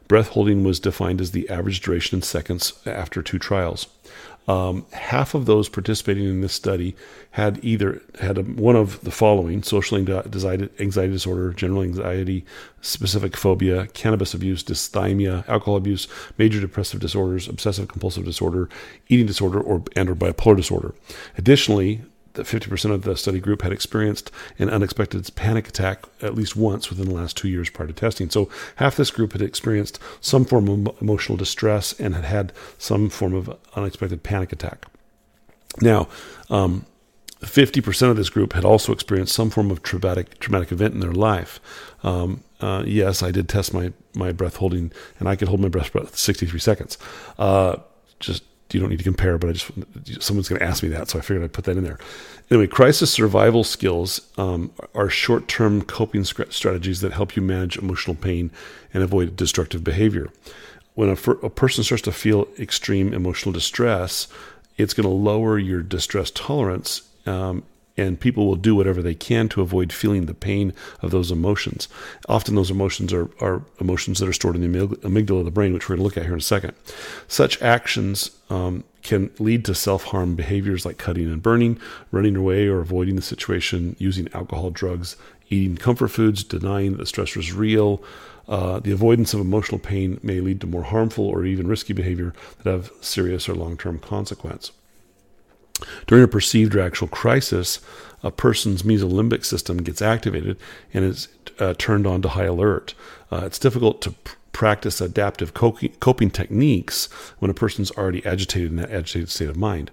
Breath 0.07 0.29
holding 0.29 0.63
was 0.63 0.79
defined 0.79 1.19
as 1.19 1.31
the 1.31 1.49
average 1.49 1.81
duration 1.81 2.17
in 2.17 2.21
seconds 2.21 2.73
after 2.85 3.21
two 3.21 3.39
trials. 3.39 3.87
Um, 4.47 4.85
half 4.93 5.33
of 5.33 5.45
those 5.45 5.67
participating 5.67 6.23
in 6.23 6.39
this 6.39 6.53
study 6.53 6.95
had 7.31 7.59
either 7.63 8.01
had 8.21 8.37
a, 8.37 8.43
one 8.43 8.77
of 8.77 9.01
the 9.01 9.11
following 9.11 9.61
social 9.61 9.97
anxiety, 9.97 10.69
anxiety 10.79 11.11
disorder, 11.11 11.51
general 11.51 11.83
anxiety, 11.83 12.45
specific 12.81 13.35
phobia, 13.35 13.87
cannabis 13.87 14.33
abuse, 14.33 14.63
dysthymia, 14.63 15.47
alcohol 15.49 15.75
abuse, 15.75 16.07
major 16.37 16.61
depressive 16.61 17.01
disorders, 17.01 17.49
obsessive 17.49 17.89
compulsive 17.89 18.23
disorder, 18.23 18.69
eating 19.09 19.25
disorder, 19.25 19.59
or 19.59 19.83
and 19.97 20.09
or 20.09 20.15
bipolar 20.15 20.55
disorder. 20.55 20.95
Additionally, 21.37 22.01
that 22.37 22.45
50% 22.45 22.91
of 22.91 23.01
the 23.03 23.17
study 23.17 23.39
group 23.39 23.61
had 23.61 23.71
experienced 23.71 24.31
an 24.57 24.69
unexpected 24.69 25.29
panic 25.35 25.67
attack 25.67 26.05
at 26.21 26.35
least 26.35 26.55
once 26.55 26.89
within 26.89 27.09
the 27.09 27.13
last 27.13 27.35
two 27.35 27.49
years 27.49 27.69
prior 27.69 27.87
to 27.87 27.93
testing. 27.93 28.29
So 28.29 28.49
half 28.77 28.95
this 28.95 29.11
group 29.11 29.33
had 29.33 29.41
experienced 29.41 29.99
some 30.21 30.45
form 30.45 30.69
of 30.69 31.01
emotional 31.01 31.37
distress 31.37 31.93
and 31.99 32.15
had 32.15 32.25
had 32.25 32.53
some 32.77 33.09
form 33.09 33.33
of 33.33 33.55
unexpected 33.75 34.23
panic 34.23 34.53
attack. 34.53 34.85
Now, 35.81 36.07
um, 36.49 36.85
50% 37.41 38.09
of 38.09 38.15
this 38.15 38.29
group 38.29 38.53
had 38.53 38.65
also 38.65 38.91
experienced 38.91 39.35
some 39.35 39.49
form 39.49 39.69
of 39.69 39.83
traumatic 39.83 40.39
traumatic 40.39 40.71
event 40.71 40.95
in 40.95 41.01
their 41.01 41.11
life. 41.11 41.59
Um, 42.03 42.43
uh, 42.59 42.83
yes, 42.85 43.21
I 43.21 43.31
did 43.31 43.47
test 43.47 43.73
my, 43.73 43.93
my 44.15 44.31
breath 44.31 44.55
holding, 44.55 44.91
and 45.19 45.29
I 45.29 45.35
could 45.35 45.47
hold 45.47 45.59
my 45.59 45.67
breath 45.67 45.89
for 45.89 46.05
63 46.07 46.59
seconds. 46.59 46.97
Uh, 47.37 47.77
just 48.19 48.43
you 48.71 48.79
don't 48.79 48.89
need 48.89 48.97
to 48.97 49.03
compare, 49.03 49.37
but 49.37 49.49
I 49.49 49.53
just 49.53 49.71
someone's 50.21 50.49
going 50.49 50.59
to 50.59 50.65
ask 50.65 50.83
me 50.83 50.89
that, 50.89 51.09
so 51.09 51.19
I 51.19 51.21
figured 51.21 51.43
I'd 51.43 51.53
put 51.53 51.65
that 51.65 51.77
in 51.77 51.83
there. 51.83 51.99
Anyway, 52.49 52.67
crisis 52.67 53.11
survival 53.11 53.63
skills 53.63 54.21
um, 54.37 54.71
are 54.95 55.09
short-term 55.09 55.81
coping 55.83 56.23
strategies 56.23 57.01
that 57.01 57.13
help 57.13 57.35
you 57.35 57.41
manage 57.41 57.77
emotional 57.77 58.15
pain 58.15 58.51
and 58.93 59.03
avoid 59.03 59.35
destructive 59.35 59.83
behavior. 59.83 60.29
When 60.95 61.09
a, 61.09 61.31
a 61.43 61.49
person 61.49 61.83
starts 61.83 62.03
to 62.03 62.11
feel 62.11 62.47
extreme 62.57 63.13
emotional 63.13 63.53
distress, 63.53 64.27
it's 64.77 64.93
going 64.93 65.07
to 65.07 65.13
lower 65.13 65.57
your 65.57 65.81
distress 65.81 66.31
tolerance 66.31 67.03
um, 67.25 67.63
and 67.97 68.19
people 68.19 68.45
will 68.45 68.55
do 68.55 68.75
whatever 68.75 69.01
they 69.01 69.15
can 69.15 69.49
to 69.49 69.61
avoid 69.61 69.91
feeling 69.91 70.25
the 70.25 70.33
pain 70.33 70.73
of 71.01 71.11
those 71.11 71.31
emotions. 71.31 71.87
Often, 72.29 72.55
those 72.55 72.71
emotions 72.71 73.11
are, 73.11 73.29
are 73.41 73.63
emotions 73.79 74.19
that 74.19 74.29
are 74.29 74.33
stored 74.33 74.55
in 74.55 74.61
the 74.61 74.87
amygdala 74.87 75.39
of 75.39 75.45
the 75.45 75.51
brain, 75.51 75.73
which 75.73 75.89
we're 75.89 75.95
going 75.95 75.99
to 75.99 76.03
look 76.03 76.17
at 76.17 76.23
here 76.23 76.33
in 76.33 76.39
a 76.39 76.43
second. 76.43 76.73
Such 77.27 77.61
actions 77.61 78.31
um, 78.49 78.83
can 79.01 79.31
lead 79.39 79.65
to 79.65 79.73
self 79.73 80.05
harm 80.05 80.35
behaviors 80.35 80.85
like 80.85 80.97
cutting 80.97 81.25
and 81.25 81.41
burning, 81.41 81.79
running 82.11 82.35
away 82.35 82.67
or 82.67 82.79
avoiding 82.79 83.15
the 83.15 83.21
situation, 83.21 83.95
using 83.97 84.29
alcohol, 84.33 84.69
drugs, 84.69 85.15
eating 85.49 85.77
comfort 85.77 86.09
foods, 86.09 86.43
denying 86.43 86.91
that 86.91 86.97
the 86.97 87.03
stressor 87.03 87.37
is 87.37 87.53
real. 87.53 88.03
Uh, 88.47 88.79
the 88.79 88.91
avoidance 88.91 89.33
of 89.33 89.41
emotional 89.41 89.79
pain 89.79 90.19
may 90.23 90.39
lead 90.39 90.61
to 90.61 90.67
more 90.67 90.83
harmful 90.83 91.25
or 91.25 91.45
even 91.45 91.67
risky 91.67 91.91
behavior 91.91 92.33
that 92.63 92.71
have 92.71 92.91
serious 93.01 93.49
or 93.49 93.55
long 93.55 93.75
term 93.75 93.99
consequence. 93.99 94.71
During 96.07 96.23
a 96.23 96.27
perceived 96.27 96.75
or 96.75 96.81
actual 96.81 97.07
crisis, 97.07 97.79
a 98.23 98.31
person's 98.31 98.83
mesolimbic 98.83 99.45
system 99.45 99.77
gets 99.77 100.01
activated 100.01 100.57
and 100.93 101.05
is 101.05 101.27
uh, 101.59 101.75
turned 101.77 102.07
on 102.07 102.21
to 102.21 102.29
high 102.29 102.45
alert. 102.45 102.93
Uh, 103.31 103.43
it's 103.45 103.59
difficult 103.59 104.01
to 104.01 104.11
pr- 104.11 104.35
practice 104.51 104.99
adaptive 104.99 105.53
coping 105.53 106.31
techniques 106.31 107.05
when 107.37 107.51
a 107.51 107.53
person's 107.53 107.91
already 107.91 108.25
agitated 108.25 108.71
in 108.71 108.77
that 108.77 108.89
agitated 108.89 109.29
state 109.29 109.49
of 109.49 109.55
mind. 109.55 109.91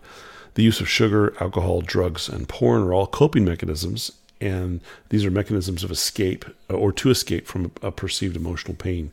The 0.54 0.62
use 0.62 0.80
of 0.80 0.88
sugar, 0.88 1.34
alcohol, 1.38 1.82
drugs, 1.82 2.30
and 2.30 2.48
porn 2.48 2.82
are 2.82 2.94
all 2.94 3.06
coping 3.06 3.44
mechanisms, 3.44 4.12
and 4.40 4.80
these 5.10 5.24
are 5.24 5.30
mechanisms 5.30 5.84
of 5.84 5.90
escape 5.90 6.46
or 6.70 6.92
to 6.92 7.10
escape 7.10 7.46
from 7.46 7.72
a 7.82 7.90
perceived 7.90 8.36
emotional 8.36 8.74
pain 8.74 9.12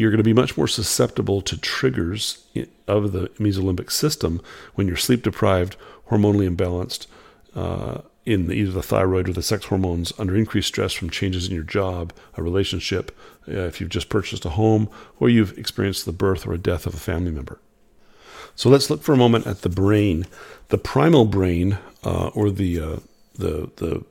you're 0.00 0.10
going 0.10 0.18
to 0.18 0.24
be 0.24 0.32
much 0.32 0.56
more 0.56 0.68
susceptible 0.68 1.42
to 1.42 1.56
triggers 1.56 2.44
of 2.88 3.12
the 3.12 3.28
mesolimbic 3.38 3.90
system 3.90 4.40
when 4.74 4.86
you're 4.86 4.96
sleep 4.96 5.22
deprived, 5.22 5.76
hormonally 6.08 6.48
imbalanced, 6.48 7.06
uh, 7.54 8.00
in 8.26 8.46
the, 8.46 8.54
either 8.54 8.72
the 8.72 8.82
thyroid 8.82 9.28
or 9.28 9.32
the 9.32 9.42
sex 9.42 9.66
hormones, 9.66 10.12
under 10.18 10.36
increased 10.36 10.68
stress 10.68 10.92
from 10.92 11.10
changes 11.10 11.48
in 11.48 11.54
your 11.54 11.64
job, 11.64 12.12
a 12.36 12.42
relationship, 12.42 13.16
uh, 13.48 13.52
if 13.52 13.80
you've 13.80 13.90
just 13.90 14.08
purchased 14.08 14.44
a 14.44 14.50
home, 14.50 14.88
or 15.18 15.28
you've 15.28 15.56
experienced 15.58 16.04
the 16.04 16.12
birth 16.12 16.46
or 16.46 16.52
a 16.52 16.58
death 16.58 16.86
of 16.86 16.94
a 16.94 16.98
family 16.98 17.30
member. 17.30 17.58
So 18.54 18.68
let's 18.68 18.90
look 18.90 19.02
for 19.02 19.12
a 19.12 19.16
moment 19.16 19.46
at 19.46 19.62
the 19.62 19.68
brain. 19.68 20.26
The 20.68 20.78
primal 20.78 21.24
brain, 21.24 21.78
uh, 22.04 22.28
or 22.28 22.50
the 22.50 22.78
uh, 22.78 22.96
the 23.34 23.70
the 23.76 24.04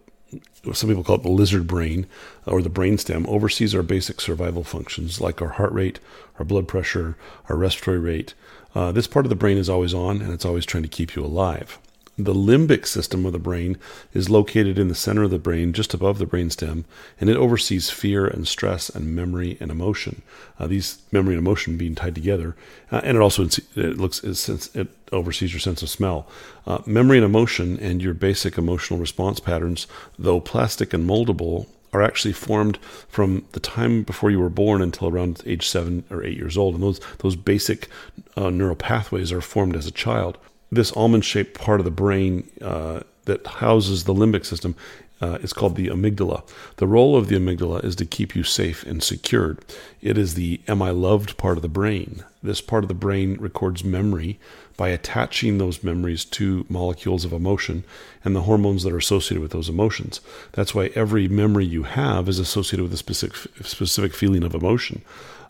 some 0.73 0.89
people 0.89 1.03
call 1.03 1.15
it 1.15 1.23
the 1.23 1.29
lizard 1.29 1.67
brain 1.67 2.05
or 2.45 2.61
the 2.61 2.69
brainstem, 2.69 3.27
oversees 3.27 3.73
our 3.73 3.83
basic 3.83 4.21
survival 4.21 4.63
functions 4.63 5.21
like 5.21 5.41
our 5.41 5.49
heart 5.49 5.71
rate, 5.71 5.99
our 6.37 6.45
blood 6.45 6.67
pressure, 6.67 7.15
our 7.47 7.55
respiratory 7.55 7.99
rate. 7.99 8.33
Uh, 8.75 8.91
this 8.91 9.07
part 9.07 9.25
of 9.25 9.29
the 9.29 9.35
brain 9.35 9.57
is 9.57 9.69
always 9.69 9.93
on 9.93 10.21
and 10.21 10.31
it's 10.31 10.45
always 10.45 10.65
trying 10.65 10.83
to 10.83 10.89
keep 10.89 11.15
you 11.15 11.25
alive. 11.25 11.79
The 12.19 12.33
limbic 12.33 12.85
system 12.85 13.25
of 13.25 13.31
the 13.31 13.39
brain 13.39 13.77
is 14.13 14.29
located 14.29 14.77
in 14.77 14.89
the 14.89 14.93
center 14.93 15.23
of 15.23 15.31
the 15.31 15.39
brain, 15.39 15.71
just 15.71 15.93
above 15.93 16.17
the 16.17 16.25
brainstem, 16.25 16.83
and 17.17 17.29
it 17.29 17.37
oversees 17.37 17.89
fear 17.89 18.27
and 18.27 18.45
stress 18.45 18.89
and 18.89 19.15
memory 19.15 19.55
and 19.61 19.71
emotion. 19.71 20.21
Uh, 20.59 20.67
these 20.67 20.97
memory 21.13 21.35
and 21.35 21.41
emotion 21.41 21.77
being 21.77 21.95
tied 21.95 22.15
together, 22.15 22.57
uh, 22.91 22.99
and 23.05 23.15
it 23.15 23.21
also 23.21 23.45
it 23.45 23.97
looks 23.97 24.21
it 24.21 24.87
oversees 25.13 25.53
your 25.53 25.61
sense 25.61 25.81
of 25.81 25.89
smell. 25.89 26.27
Uh, 26.67 26.79
memory 26.85 27.15
and 27.15 27.25
emotion 27.25 27.79
and 27.79 28.03
your 28.03 28.13
basic 28.13 28.57
emotional 28.57 28.99
response 28.99 29.39
patterns, 29.39 29.87
though 30.17 30.41
plastic 30.41 30.93
and 30.93 31.09
moldable, 31.09 31.67
are 31.93 32.01
actually 32.03 32.33
formed 32.33 32.77
from 33.07 33.45
the 33.53 33.61
time 33.61 34.03
before 34.03 34.29
you 34.29 34.41
were 34.41 34.49
born 34.49 34.81
until 34.81 35.07
around 35.07 35.41
age 35.45 35.65
seven 35.65 36.03
or 36.09 36.21
eight 36.21 36.35
years 36.35 36.57
old, 36.57 36.73
and 36.73 36.83
those 36.83 36.99
those 37.19 37.37
basic 37.37 37.87
uh, 38.35 38.49
neural 38.49 38.75
pathways 38.75 39.31
are 39.31 39.39
formed 39.39 39.77
as 39.77 39.87
a 39.87 39.91
child 39.91 40.37
this 40.71 40.91
almond 40.93 41.25
shaped 41.25 41.59
part 41.59 41.79
of 41.79 41.85
the 41.85 41.91
brain 41.91 42.49
uh, 42.61 43.01
that 43.25 43.45
houses 43.47 44.03
the 44.03 44.13
limbic 44.13 44.45
system 44.45 44.75
Uh, 45.21 45.37
it's 45.43 45.51
called 45.53 45.75
the 45.75 45.89
amygdala. 45.89 46.43
The 46.77 46.87
role 46.87 47.17
of 47.17 47.27
the 47.27 47.35
amygdala 47.35 47.83
is 47.83 47.95
to 47.97 48.05
keep 48.05 48.35
you 48.37 48.43
safe 48.43 48.85
and 48.89 49.03
secured. 49.03 49.57
It 50.01 50.17
is 50.17 50.33
the 50.33 50.61
am 50.65 50.81
I 50.81 50.91
loved 50.91 51.35
part 51.35 51.57
of 51.57 51.61
the 51.61 51.67
brain. 51.67 52.23
This 52.41 52.61
part 52.61 52.85
of 52.85 52.87
the 52.87 53.05
brain 53.05 53.37
records 53.37 53.83
memory 53.83 54.39
by 54.77 54.89
attaching 54.89 55.57
those 55.57 55.83
memories 55.83 56.23
to 56.25 56.65
molecules 56.69 57.25
of 57.25 57.33
emotion 57.33 57.83
and 58.23 58.33
the 58.33 58.43
hormones 58.43 58.83
that 58.83 58.93
are 58.93 58.97
associated 59.05 59.41
with 59.41 59.51
those 59.51 59.67
emotions. 59.67 60.21
That's 60.53 60.73
why 60.73 60.91
every 60.95 61.27
memory 61.27 61.65
you 61.65 61.83
have 61.83 62.29
is 62.29 62.39
associated 62.39 62.83
with 62.83 62.93
a 62.93 62.97
specific 63.05 63.35
specific 63.65 64.13
feeling 64.13 64.45
of 64.45 64.55
emotion. 64.55 65.01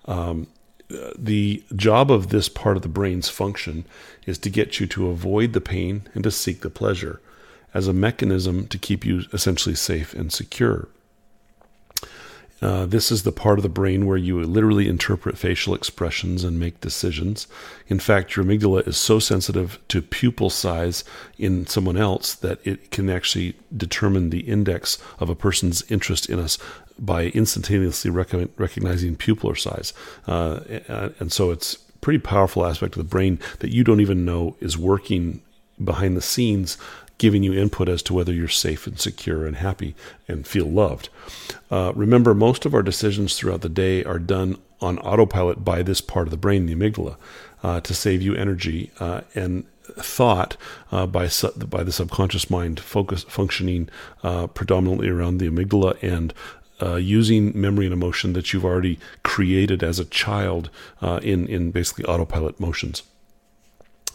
Um, 0.05 0.47
the 1.17 1.63
job 1.75 2.11
of 2.11 2.29
this 2.29 2.49
part 2.49 2.75
of 2.75 2.83
the 2.83 2.89
brain's 2.89 3.29
function 3.29 3.85
is 4.25 4.37
to 4.39 4.49
get 4.49 4.79
you 4.79 4.87
to 4.87 5.09
avoid 5.09 5.53
the 5.53 5.61
pain 5.61 6.03
and 6.13 6.23
to 6.23 6.31
seek 6.31 6.61
the 6.61 6.69
pleasure 6.69 7.21
as 7.73 7.87
a 7.87 7.93
mechanism 7.93 8.67
to 8.67 8.77
keep 8.77 9.05
you 9.05 9.23
essentially 9.31 9.75
safe 9.75 10.13
and 10.13 10.33
secure. 10.33 10.87
Uh, 12.61 12.85
this 12.85 13.11
is 13.11 13.23
the 13.23 13.31
part 13.31 13.57
of 13.59 13.63
the 13.63 13.69
brain 13.69 14.05
where 14.05 14.17
you 14.17 14.41
literally 14.43 14.87
interpret 14.87 15.37
facial 15.37 15.73
expressions 15.73 16.43
and 16.43 16.59
make 16.59 16.81
decisions. 16.81 17.47
In 17.87 17.99
fact, 17.99 18.35
your 18.35 18.45
amygdala 18.45 18.87
is 18.87 18.97
so 18.97 19.19
sensitive 19.19 19.79
to 19.87 20.01
pupil 20.01 20.49
size 20.49 21.03
in 21.37 21.67
someone 21.67 21.97
else 21.97 22.33
that 22.35 22.59
it 22.65 22.91
can 22.91 23.09
actually 23.09 23.55
determine 23.75 24.29
the 24.29 24.41
index 24.41 24.97
of 25.19 25.29
a 25.29 25.35
person's 25.35 25.89
interest 25.91 26.29
in 26.29 26.39
us 26.39 26.57
by 26.97 27.27
instantaneously 27.27 28.11
rec- 28.11 28.49
recognizing 28.57 29.15
pupil 29.15 29.55
size. 29.55 29.93
Uh, 30.27 30.59
and 31.19 31.31
so 31.31 31.51
it's 31.51 31.75
pretty 32.01 32.19
powerful 32.19 32.65
aspect 32.65 32.95
of 32.95 32.97
the 32.97 33.09
brain 33.09 33.39
that 33.59 33.71
you 33.71 33.83
don't 33.83 34.01
even 34.01 34.25
know 34.25 34.55
is 34.59 34.77
working 34.77 35.41
behind 35.83 36.17
the 36.17 36.21
scenes 36.21 36.77
giving 37.19 37.43
you 37.43 37.53
input 37.53 37.87
as 37.87 38.01
to 38.01 38.13
whether 38.13 38.33
you're 38.33 38.47
safe 38.47 38.87
and 38.87 38.99
secure 38.99 39.45
and 39.45 39.57
happy 39.57 39.93
and 40.27 40.47
feel 40.47 40.65
loved. 40.65 41.09
Uh, 41.69 41.91
remember, 41.95 42.33
most 42.33 42.65
of 42.65 42.73
our 42.73 42.81
decisions 42.81 43.35
throughout 43.35 43.61
the 43.61 43.69
day 43.69 44.03
are 44.03 44.17
done 44.17 44.57
on 44.81 44.97
autopilot 44.99 45.63
by 45.63 45.83
this 45.83 46.01
part 46.01 46.25
of 46.25 46.31
the 46.31 46.37
brain, 46.37 46.65
the 46.65 46.73
amygdala, 46.73 47.17
uh, 47.61 47.79
to 47.81 47.93
save 47.93 48.21
you 48.21 48.33
energy 48.33 48.91
uh, 48.99 49.21
and 49.35 49.65
thought 49.97 50.55
uh, 50.91 51.05
by 51.05 51.27
su- 51.27 51.51
by 51.51 51.83
the 51.83 51.91
subconscious 51.91 52.49
mind, 52.49 52.79
focus 52.79 53.23
functioning 53.23 53.89
uh, 54.23 54.47
predominantly 54.47 55.09
around 55.09 55.37
the 55.37 55.49
amygdala 55.49 56.01
and 56.01 56.33
uh, 56.81 56.95
using 56.95 57.59
memory 57.59 57.85
and 57.85 57.93
emotion 57.93 58.33
that 58.33 58.53
you've 58.53 58.65
already 58.65 58.97
created 59.23 59.83
as 59.83 59.99
a 59.99 60.05
child 60.05 60.69
uh, 61.01 61.19
in 61.21 61.47
in 61.47 61.71
basically 61.71 62.05
autopilot 62.05 62.59
motions. 62.59 63.03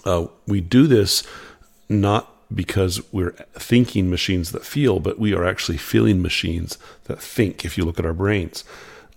Uh, 0.04 0.26
we 0.46 0.60
do 0.60 0.86
this 0.86 1.22
not 1.88 2.33
because 2.52 3.00
we're 3.12 3.32
thinking 3.54 4.10
machines 4.10 4.52
that 4.52 4.64
feel, 4.64 5.00
but 5.00 5.18
we 5.18 5.34
are 5.34 5.44
actually 5.44 5.78
feeling 5.78 6.20
machines 6.22 6.78
that 7.04 7.20
think. 7.20 7.64
If 7.64 7.78
you 7.78 7.84
look 7.84 7.98
at 7.98 8.06
our 8.06 8.12
brains, 8.12 8.64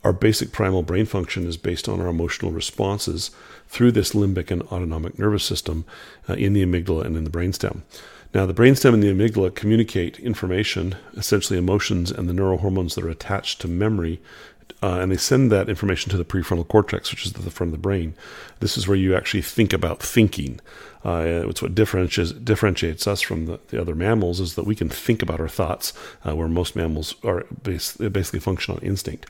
our 0.04 0.14
basic 0.14 0.52
primal 0.52 0.84
brain 0.84 1.06
function 1.06 1.48
is 1.48 1.58
based 1.58 1.90
on 1.90 2.00
our 2.00 2.08
emotional 2.08 2.52
responses 2.52 3.32
through 3.68 3.92
this 3.92 4.14
limbic 4.14 4.52
and 4.52 4.62
autonomic 4.64 5.20
nervous 5.20 5.44
system 5.44 5.86
uh, 6.30 6.34
in 6.34 6.54
the 6.54 6.64
amygdala 6.64 7.06
and 7.06 7.18
in 7.18 7.24
the 7.24 7.30
brainstem. 7.30 7.82
Now, 8.34 8.46
the 8.46 8.54
brainstem 8.54 8.94
and 8.94 9.02
the 9.02 9.14
amygdala 9.14 9.56
communicate 9.56 10.20
information, 10.20 10.96
essentially 11.16 11.58
emotions 11.58 12.12
and 12.12 12.30
the 12.30 12.34
neurohormones 12.34 12.96
that 12.96 13.04
are 13.04 13.10
attached 13.10 13.62
to 13.62 13.68
memory, 13.68 14.22
uh, 14.84 15.00
and 15.00 15.12
they 15.12 15.18
send 15.18 15.52
that 15.52 15.70
information 15.70 16.12
to 16.12 16.18
the 16.18 16.26
prefrontal 16.26 16.68
cortex, 16.68 17.12
which 17.12 17.26
is 17.26 17.34
the 17.34 17.50
front 17.50 17.70
of 17.70 17.72
the 17.72 17.82
brain. 17.82 18.14
This 18.60 18.78
is 18.78 18.88
where 18.88 18.98
you 18.98 19.16
actually 19.16 19.42
think 19.42 19.74
about 19.74 20.02
thinking. 20.02 20.60
Uh, 21.04 21.46
it's 21.48 21.62
what 21.62 21.74
differentiates 21.74 22.32
differentiates 22.34 23.08
us 23.08 23.22
from 23.22 23.46
the, 23.46 23.60
the, 23.70 23.80
other 23.80 23.96
mammals 23.96 24.40
is 24.40 24.56
that 24.56 24.66
we 24.66 24.76
can 24.76 24.90
think 24.90 25.22
about 25.22 25.40
our 25.40 25.48
thoughts, 25.48 25.94
uh, 26.28 26.36
where 26.36 26.48
most 26.48 26.76
mammals 26.76 27.16
are 27.24 27.46
base, 27.64 27.96
basically 27.98 28.40
function 28.40 28.76
on 28.76 28.82
instinct. 28.82 29.26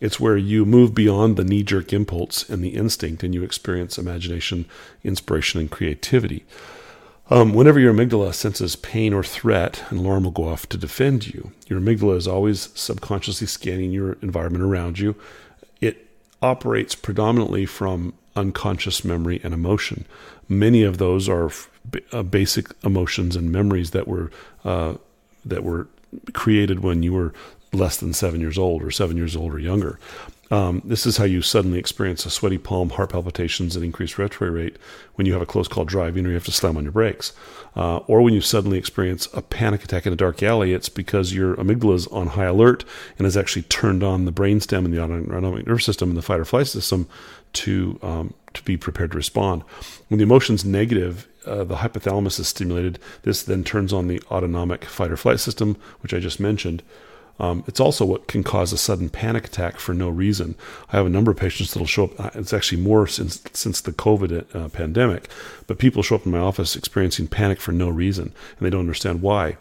It's 0.00 0.20
where 0.20 0.36
you 0.36 0.64
move 0.64 0.94
beyond 0.94 1.36
the 1.36 1.44
knee 1.44 1.62
jerk 1.62 1.92
impulse 1.92 2.48
and 2.48 2.62
the 2.62 2.74
instinct, 2.74 3.22
and 3.22 3.34
you 3.34 3.42
experience 3.42 3.98
imagination, 3.98 4.66
inspiration, 5.02 5.60
and 5.60 5.70
creativity. 5.70 6.44
Um, 7.32 7.54
whenever 7.54 7.80
your 7.80 7.94
amygdala 7.94 8.34
senses 8.34 8.76
pain 8.76 9.14
or 9.14 9.24
threat, 9.24 9.84
an 9.88 9.96
alarm 9.96 10.24
will 10.24 10.32
go 10.32 10.48
off 10.48 10.68
to 10.68 10.76
defend 10.76 11.32
you. 11.32 11.52
Your 11.66 11.80
amygdala 11.80 12.18
is 12.18 12.28
always 12.28 12.68
subconsciously 12.74 13.46
scanning 13.46 13.90
your 13.90 14.18
environment 14.20 14.62
around 14.62 14.98
you. 14.98 15.16
It 15.80 16.08
operates 16.42 16.94
predominantly 16.94 17.64
from 17.64 18.12
unconscious 18.36 19.02
memory 19.02 19.40
and 19.42 19.54
emotion. 19.54 20.04
Many 20.46 20.82
of 20.82 20.98
those 20.98 21.26
are 21.26 21.50
uh, 22.12 22.22
basic 22.22 22.66
emotions 22.84 23.34
and 23.34 23.50
memories 23.50 23.92
that 23.92 24.06
were 24.06 24.30
uh, 24.62 24.96
that 25.42 25.64
were 25.64 25.88
created 26.34 26.80
when 26.80 27.02
you 27.02 27.14
were 27.14 27.32
less 27.72 27.96
than 27.96 28.12
seven 28.12 28.42
years 28.42 28.58
old 28.58 28.82
or 28.82 28.90
seven 28.90 29.16
years 29.16 29.34
old 29.34 29.54
or 29.54 29.58
younger. 29.58 29.98
Um, 30.50 30.82
this 30.84 31.06
is 31.06 31.16
how 31.16 31.24
you 31.24 31.40
suddenly 31.40 31.78
experience 31.78 32.26
a 32.26 32.30
sweaty 32.30 32.58
palm, 32.58 32.90
heart 32.90 33.10
palpitations, 33.10 33.74
and 33.74 33.84
increased 33.84 34.18
respiratory 34.18 34.50
rate 34.50 34.76
when 35.14 35.26
you 35.26 35.32
have 35.32 35.40
a 35.40 35.46
close 35.46 35.66
call 35.66 35.86
driving 35.86 36.26
or 36.26 36.28
you 36.28 36.34
have 36.34 36.44
to 36.44 36.52
slam 36.52 36.76
on 36.76 36.82
your 36.82 36.92
brakes. 36.92 37.32
Uh, 37.74 37.98
or 38.06 38.20
when 38.20 38.34
you 38.34 38.42
suddenly 38.42 38.76
experience 38.76 39.28
a 39.32 39.40
panic 39.40 39.82
attack 39.82 40.06
in 40.06 40.12
a 40.12 40.16
dark 40.16 40.42
alley, 40.42 40.74
it's 40.74 40.90
because 40.90 41.32
your 41.32 41.56
amygdala 41.56 41.94
is 41.94 42.06
on 42.08 42.28
high 42.28 42.44
alert 42.44 42.84
and 43.16 43.24
has 43.24 43.36
actually 43.36 43.62
turned 43.62 44.02
on 44.02 44.26
the 44.26 44.32
brainstem 44.32 44.84
and 44.84 44.92
the 44.92 45.00
autonomic 45.00 45.66
nervous 45.66 45.86
system 45.86 46.10
and 46.10 46.18
the 46.18 46.22
fight 46.22 46.40
or 46.40 46.44
flight 46.44 46.66
system 46.66 47.08
to 47.54 47.98
um, 48.02 48.34
to 48.52 48.62
be 48.64 48.76
prepared 48.76 49.12
to 49.12 49.16
respond. 49.16 49.62
When 50.08 50.18
the 50.18 50.24
emotion's 50.24 50.64
negative, 50.64 51.26
uh, 51.46 51.64
the 51.64 51.76
hypothalamus 51.76 52.38
is 52.38 52.48
stimulated. 52.48 52.98
This 53.22 53.42
then 53.42 53.64
turns 53.64 53.92
on 53.92 54.08
the 54.08 54.20
autonomic 54.30 54.84
fight 54.84 55.10
or 55.10 55.16
flight 55.16 55.40
system, 55.40 55.76
which 56.00 56.12
I 56.12 56.18
just 56.18 56.40
mentioned. 56.40 56.82
Um, 57.38 57.64
it's 57.66 57.80
also 57.80 58.04
what 58.04 58.28
can 58.28 58.42
cause 58.42 58.72
a 58.72 58.78
sudden 58.78 59.08
panic 59.08 59.46
attack 59.46 59.78
for 59.78 59.94
no 59.94 60.08
reason. 60.08 60.54
I 60.92 60.96
have 60.96 61.06
a 61.06 61.10
number 61.10 61.30
of 61.30 61.36
patients 61.36 61.72
that'll 61.72 61.86
show 61.86 62.04
up. 62.04 62.20
Uh, 62.20 62.30
it's 62.34 62.52
actually 62.52 62.80
more 62.80 63.06
since 63.06 63.42
since 63.52 63.80
the 63.80 63.92
COVID 63.92 64.54
uh, 64.54 64.68
pandemic, 64.68 65.28
but 65.66 65.78
people 65.78 66.02
show 66.02 66.16
up 66.16 66.26
in 66.26 66.32
my 66.32 66.38
office 66.38 66.76
experiencing 66.76 67.28
panic 67.28 67.60
for 67.60 67.72
no 67.72 67.88
reason, 67.88 68.32
and 68.58 68.66
they 68.66 68.70
don't 68.70 68.80
understand 68.80 69.22
why. 69.22 69.56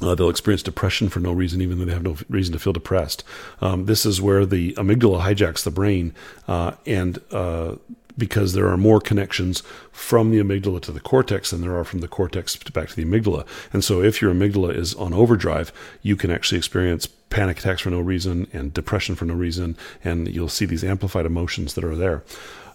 Uh, 0.00 0.14
they'll 0.14 0.30
experience 0.30 0.62
depression 0.62 1.08
for 1.08 1.18
no 1.18 1.32
reason, 1.32 1.60
even 1.60 1.78
though 1.78 1.84
they 1.84 1.92
have 1.92 2.04
no 2.04 2.16
reason 2.28 2.52
to 2.52 2.58
feel 2.58 2.72
depressed. 2.72 3.24
Um, 3.60 3.86
this 3.86 4.06
is 4.06 4.22
where 4.22 4.46
the 4.46 4.72
amygdala 4.74 5.22
hijacks 5.22 5.64
the 5.64 5.72
brain, 5.72 6.14
uh, 6.46 6.72
and 6.86 7.20
uh, 7.32 7.76
because 8.18 8.52
there 8.52 8.68
are 8.68 8.76
more 8.76 9.00
connections 9.00 9.62
from 9.92 10.30
the 10.30 10.38
amygdala 10.38 10.82
to 10.82 10.92
the 10.92 11.00
cortex 11.00 11.50
than 11.50 11.60
there 11.60 11.76
are 11.76 11.84
from 11.84 12.00
the 12.00 12.08
cortex 12.08 12.56
back 12.56 12.88
to 12.88 12.96
the 12.96 13.04
amygdala. 13.04 13.46
And 13.72 13.84
so, 13.84 14.02
if 14.02 14.20
your 14.20 14.34
amygdala 14.34 14.74
is 14.74 14.94
on 14.94 15.14
overdrive, 15.14 15.72
you 16.02 16.16
can 16.16 16.30
actually 16.30 16.58
experience 16.58 17.06
panic 17.06 17.58
attacks 17.58 17.82
for 17.82 17.90
no 17.90 18.00
reason 18.00 18.48
and 18.52 18.74
depression 18.74 19.14
for 19.14 19.24
no 19.24 19.34
reason, 19.34 19.76
and 20.04 20.28
you'll 20.28 20.48
see 20.48 20.66
these 20.66 20.84
amplified 20.84 21.26
emotions 21.26 21.74
that 21.74 21.84
are 21.84 21.96
there. 21.96 22.22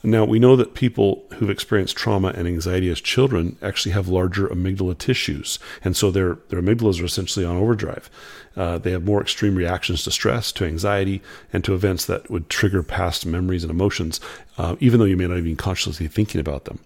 Now, 0.05 0.25
we 0.25 0.37
know 0.37 0.57
that 0.57 0.73
people 0.73 1.23
who've 1.35 1.49
experienced 1.49 1.95
trauma 1.95 2.33
and 2.35 2.45
anxiety 2.45 2.89
as 2.89 2.99
children 2.99 3.57
actually 3.61 3.93
have 3.93 4.09
larger 4.09 4.47
amygdala 4.49 4.97
tissues. 4.97 5.59
And 5.81 5.95
so 5.95 6.11
their, 6.11 6.39
their 6.49 6.61
amygdalas 6.61 7.01
are 7.01 7.05
essentially 7.05 7.45
on 7.45 7.55
overdrive. 7.55 8.09
Uh, 8.57 8.77
they 8.77 8.91
have 8.91 9.05
more 9.05 9.21
extreme 9.21 9.55
reactions 9.55 10.03
to 10.03 10.11
stress, 10.11 10.51
to 10.53 10.65
anxiety, 10.65 11.21
and 11.53 11.63
to 11.63 11.73
events 11.73 12.05
that 12.05 12.29
would 12.29 12.49
trigger 12.49 12.83
past 12.83 13.25
memories 13.25 13.63
and 13.63 13.71
emotions, 13.71 14.19
uh, 14.57 14.75
even 14.81 14.99
though 14.99 15.05
you 15.05 15.17
may 15.17 15.27
not 15.27 15.37
even 15.37 15.55
consciously 15.55 16.05
be 16.05 16.13
thinking 16.13 16.41
about 16.41 16.65
them. 16.65 16.79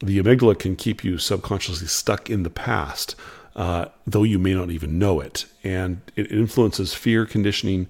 The 0.00 0.20
amygdala 0.22 0.56
can 0.56 0.76
keep 0.76 1.02
you 1.02 1.18
subconsciously 1.18 1.88
stuck 1.88 2.30
in 2.30 2.44
the 2.44 2.50
past, 2.50 3.16
uh, 3.56 3.86
though 4.06 4.22
you 4.22 4.38
may 4.38 4.54
not 4.54 4.70
even 4.70 4.98
know 4.98 5.20
it. 5.20 5.46
And 5.64 6.00
it 6.14 6.30
influences 6.30 6.94
fear 6.94 7.26
conditioning, 7.26 7.88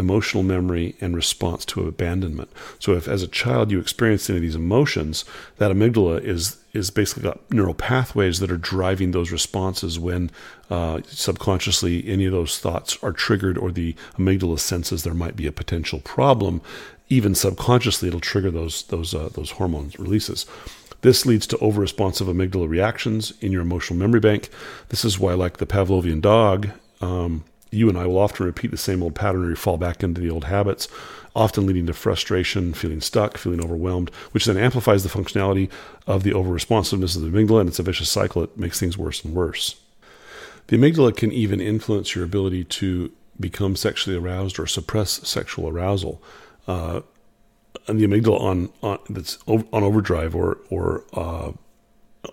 emotional 0.00 0.42
memory 0.42 0.96
and 1.00 1.14
response 1.14 1.64
to 1.66 1.86
abandonment. 1.86 2.50
So 2.80 2.94
if 2.94 3.06
as 3.06 3.22
a 3.22 3.28
child 3.28 3.70
you 3.70 3.78
experience 3.78 4.28
any 4.28 4.38
of 4.38 4.42
these 4.42 4.56
emotions, 4.56 5.24
that 5.58 5.70
amygdala 5.70 6.24
is 6.24 6.56
is 6.72 6.90
basically 6.90 7.24
got 7.24 7.38
neural 7.50 7.74
pathways 7.74 8.38
that 8.40 8.50
are 8.50 8.56
driving 8.56 9.10
those 9.10 9.32
responses 9.32 9.98
when 9.98 10.30
uh, 10.70 11.00
subconsciously 11.06 12.06
any 12.08 12.26
of 12.26 12.32
those 12.32 12.58
thoughts 12.60 12.96
are 13.02 13.12
triggered 13.12 13.58
or 13.58 13.72
the 13.72 13.94
amygdala 14.18 14.58
senses 14.58 15.02
there 15.02 15.14
might 15.14 15.36
be 15.36 15.46
a 15.46 15.52
potential 15.52 16.00
problem. 16.00 16.60
Even 17.08 17.34
subconsciously, 17.34 18.06
it'll 18.08 18.20
trigger 18.20 18.50
those 18.50 18.84
those 18.84 19.14
uh, 19.14 19.28
those 19.34 19.52
hormones 19.52 19.98
releases. 19.98 20.46
This 21.02 21.24
leads 21.24 21.46
to 21.48 21.56
overresponsive 21.56 22.28
amygdala 22.28 22.68
reactions 22.68 23.32
in 23.40 23.52
your 23.52 23.62
emotional 23.62 23.98
memory 23.98 24.20
bank. 24.20 24.48
This 24.90 25.04
is 25.04 25.18
why, 25.18 25.34
like 25.34 25.56
the 25.56 25.66
Pavlovian 25.66 26.20
dog, 26.20 26.68
um, 27.00 27.44
you 27.70 27.88
and 27.88 27.96
I 27.96 28.06
will 28.06 28.18
often 28.18 28.46
repeat 28.46 28.70
the 28.70 28.76
same 28.76 29.02
old 29.02 29.14
pattern 29.14 29.50
or 29.50 29.56
fall 29.56 29.76
back 29.76 30.02
into 30.02 30.20
the 30.20 30.30
old 30.30 30.44
habits, 30.44 30.88
often 31.34 31.66
leading 31.66 31.86
to 31.86 31.92
frustration, 31.92 32.74
feeling 32.74 33.00
stuck, 33.00 33.38
feeling 33.38 33.62
overwhelmed, 33.62 34.10
which 34.32 34.44
then 34.44 34.56
amplifies 34.56 35.02
the 35.02 35.08
functionality 35.08 35.70
of 36.06 36.22
the 36.22 36.32
overresponsiveness 36.32 37.16
of 37.16 37.22
the 37.22 37.28
amygdala, 37.28 37.60
and 37.60 37.68
it's 37.68 37.78
a 37.78 37.84
vicious 37.84 38.10
cycle. 38.10 38.42
It 38.42 38.58
makes 38.58 38.80
things 38.80 38.98
worse 38.98 39.24
and 39.24 39.34
worse. 39.34 39.80
The 40.66 40.76
amygdala 40.76 41.16
can 41.16 41.32
even 41.32 41.60
influence 41.60 42.14
your 42.14 42.24
ability 42.24 42.64
to 42.64 43.12
become 43.38 43.76
sexually 43.76 44.16
aroused 44.16 44.58
or 44.58 44.66
suppress 44.66 45.26
sexual 45.26 45.68
arousal. 45.68 46.22
Uh, 46.66 47.00
and 47.86 47.98
the 47.98 48.06
amygdala 48.06 48.40
on, 48.40 48.70
on 48.82 48.98
that's 49.08 49.38
on 49.46 49.66
overdrive 49.72 50.34
or 50.34 50.58
or 50.70 51.04
uh, 51.12 51.52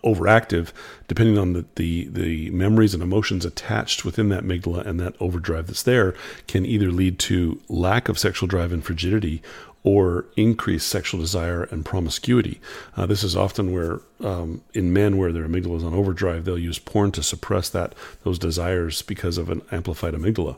overactive, 0.03 0.71
depending 1.07 1.37
on 1.37 1.53
the, 1.53 1.65
the, 1.75 2.07
the 2.09 2.49
memories 2.51 2.93
and 2.93 3.01
emotions 3.01 3.45
attached 3.45 4.03
within 4.03 4.29
that 4.29 4.43
amygdala 4.43 4.85
and 4.85 4.99
that 4.99 5.15
overdrive 5.19 5.67
that's 5.67 5.83
there, 5.83 6.13
can 6.47 6.65
either 6.65 6.91
lead 6.91 7.19
to 7.19 7.61
lack 7.69 8.09
of 8.09 8.19
sexual 8.19 8.47
drive 8.47 8.71
and 8.71 8.83
frigidity 8.83 9.41
or 9.83 10.25
increased 10.35 10.89
sexual 10.89 11.21
desire 11.21 11.63
and 11.63 11.85
promiscuity. 11.85 12.59
Uh, 12.97 13.05
this 13.05 13.23
is 13.23 13.37
often 13.37 13.71
where, 13.71 14.01
um, 14.21 14.61
in 14.73 14.91
men, 14.91 15.17
where 15.17 15.31
their 15.31 15.47
amygdala 15.47 15.77
is 15.77 15.83
on 15.83 15.93
overdrive, 15.93 16.43
they'll 16.43 16.57
use 16.57 16.79
porn 16.79 17.11
to 17.11 17.23
suppress 17.23 17.69
that 17.69 17.93
those 18.23 18.37
desires 18.37 19.01
because 19.01 19.37
of 19.37 19.49
an 19.49 19.61
amplified 19.71 20.13
amygdala. 20.13 20.57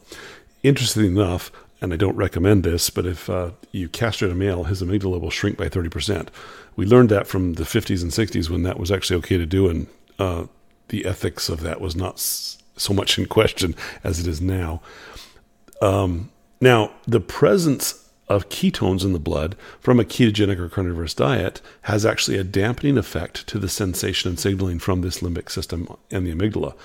Interestingly 0.63 1.09
enough, 1.09 1.51
and 1.81 1.93
I 1.93 1.97
don't 1.97 2.15
recommend 2.15 2.63
this, 2.63 2.89
but 2.89 3.05
if 3.05 3.29
uh, 3.29 3.51
you 3.71 3.87
castrate 3.87 4.31
a 4.31 4.35
male, 4.35 4.65
his 4.65 4.81
amygdala 4.81 5.21
will 5.21 5.29
shrink 5.29 5.57
by 5.57 5.69
30%. 5.69 6.27
We 6.75 6.85
learned 6.85 7.09
that 7.09 7.27
from 7.27 7.53
the 7.53 7.63
50s 7.63 8.01
and 8.01 8.11
60s 8.11 8.49
when 8.49 8.63
that 8.63 8.79
was 8.79 8.91
actually 8.91 9.17
okay 9.19 9.37
to 9.37 9.45
do, 9.45 9.69
and 9.69 9.87
uh, 10.17 10.45
the 10.89 11.05
ethics 11.05 11.49
of 11.49 11.61
that 11.61 11.79
was 11.79 11.95
not 11.95 12.19
so 12.19 12.93
much 12.93 13.17
in 13.17 13.25
question 13.25 13.75
as 14.03 14.19
it 14.19 14.27
is 14.27 14.41
now. 14.41 14.81
Um, 15.81 16.31
now, 16.61 16.91
the 17.07 17.21
presence 17.21 18.09
of 18.27 18.49
ketones 18.49 19.03
in 19.03 19.13
the 19.13 19.19
blood 19.19 19.55
from 19.79 19.99
a 19.99 20.03
ketogenic 20.03 20.59
or 20.59 20.69
carnivorous 20.69 21.13
diet 21.13 21.61
has 21.83 22.05
actually 22.05 22.37
a 22.37 22.43
dampening 22.43 22.97
effect 22.97 23.47
to 23.47 23.57
the 23.57 23.69
sensation 23.69 24.29
and 24.29 24.39
signaling 24.39 24.77
from 24.77 25.01
this 25.01 25.19
limbic 25.19 25.49
system 25.49 25.87
and 26.11 26.27
the 26.27 26.33
amygdala. 26.33 26.75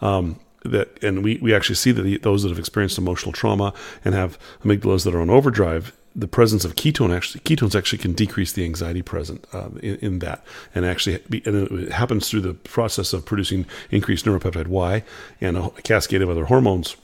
Um, 0.00 0.40
that 0.64 1.02
and 1.02 1.22
we, 1.22 1.38
we 1.42 1.54
actually 1.54 1.74
see 1.74 1.92
that 1.92 2.22
those 2.22 2.42
that 2.42 2.48
have 2.48 2.58
experienced 2.58 2.98
emotional 2.98 3.32
trauma 3.32 3.72
and 4.04 4.14
have 4.14 4.38
amygdalas 4.62 5.04
that 5.04 5.14
are 5.14 5.20
on 5.20 5.30
overdrive 5.30 5.92
the 6.16 6.28
presence 6.28 6.64
of 6.64 6.76
ketone 6.76 7.14
actually 7.14 7.40
ketones 7.40 7.74
actually 7.74 7.98
can 7.98 8.12
decrease 8.12 8.52
the 8.52 8.64
anxiety 8.64 9.02
present 9.02 9.46
uh, 9.52 9.68
in, 9.82 9.96
in, 9.96 10.18
that 10.20 10.44
and 10.74 10.86
actually 10.86 11.18
be, 11.28 11.42
and 11.44 11.70
it 11.70 11.92
happens 11.92 12.28
through 12.28 12.40
the 12.40 12.54
process 12.54 13.12
of 13.12 13.24
producing 13.24 13.66
increased 13.90 14.24
neuropeptide 14.24 14.68
Y 14.68 15.02
and 15.40 15.56
a 15.56 15.70
cascade 15.82 16.22
of 16.22 16.30
other 16.30 16.46
hormones 16.46 16.96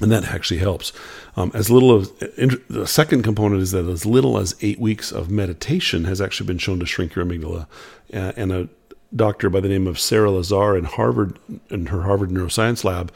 and 0.00 0.12
that 0.12 0.24
actually 0.24 0.58
helps. 0.58 0.92
Um, 1.36 1.50
as 1.54 1.70
little 1.70 2.00
as 2.00 2.10
the 2.68 2.86
second 2.86 3.22
component 3.22 3.62
is 3.62 3.72
that 3.72 3.86
as 3.86 4.06
little 4.06 4.38
as 4.38 4.54
eight 4.60 4.78
weeks 4.78 5.10
of 5.10 5.30
meditation 5.30 6.04
has 6.04 6.20
actually 6.20 6.46
been 6.46 6.58
shown 6.58 6.78
to 6.80 6.86
shrink 6.86 7.16
your 7.16 7.24
amygdala, 7.24 7.66
uh, 8.14 8.32
and 8.36 8.52
a 8.52 8.68
doctor 9.14 9.48
by 9.50 9.60
the 9.60 9.68
name 9.68 9.86
of 9.86 9.98
Sara 9.98 10.30
Lazar 10.30 10.76
in 10.76 10.84
Harvard, 10.84 11.38
in 11.70 11.86
her 11.86 12.02
Harvard 12.02 12.30
Neuroscience 12.30 12.84
Lab, 12.84 13.12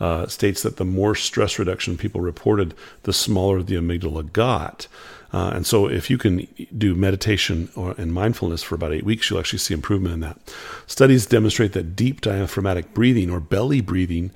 uh, 0.00 0.26
states 0.26 0.62
that 0.62 0.76
the 0.76 0.84
more 0.84 1.14
stress 1.14 1.58
reduction 1.58 1.96
people 1.96 2.20
reported, 2.20 2.74
the 3.04 3.12
smaller 3.12 3.62
the 3.62 3.76
amygdala 3.76 4.30
got. 4.32 4.88
Uh, 5.32 5.50
and 5.54 5.66
so, 5.66 5.88
if 5.88 6.08
you 6.08 6.18
can 6.18 6.46
do 6.76 6.94
meditation 6.94 7.68
or, 7.74 7.94
and 7.98 8.12
mindfulness 8.12 8.62
for 8.62 8.74
about 8.74 8.92
eight 8.92 9.04
weeks, 9.04 9.28
you'll 9.28 9.38
actually 9.38 9.58
see 9.58 9.74
improvement 9.74 10.14
in 10.14 10.20
that. 10.20 10.38
Studies 10.86 11.26
demonstrate 11.26 11.72
that 11.72 11.96
deep 11.96 12.20
diaphragmatic 12.20 12.94
breathing 12.94 13.30
or 13.30 13.40
belly 13.40 13.80
breathing, 13.80 14.30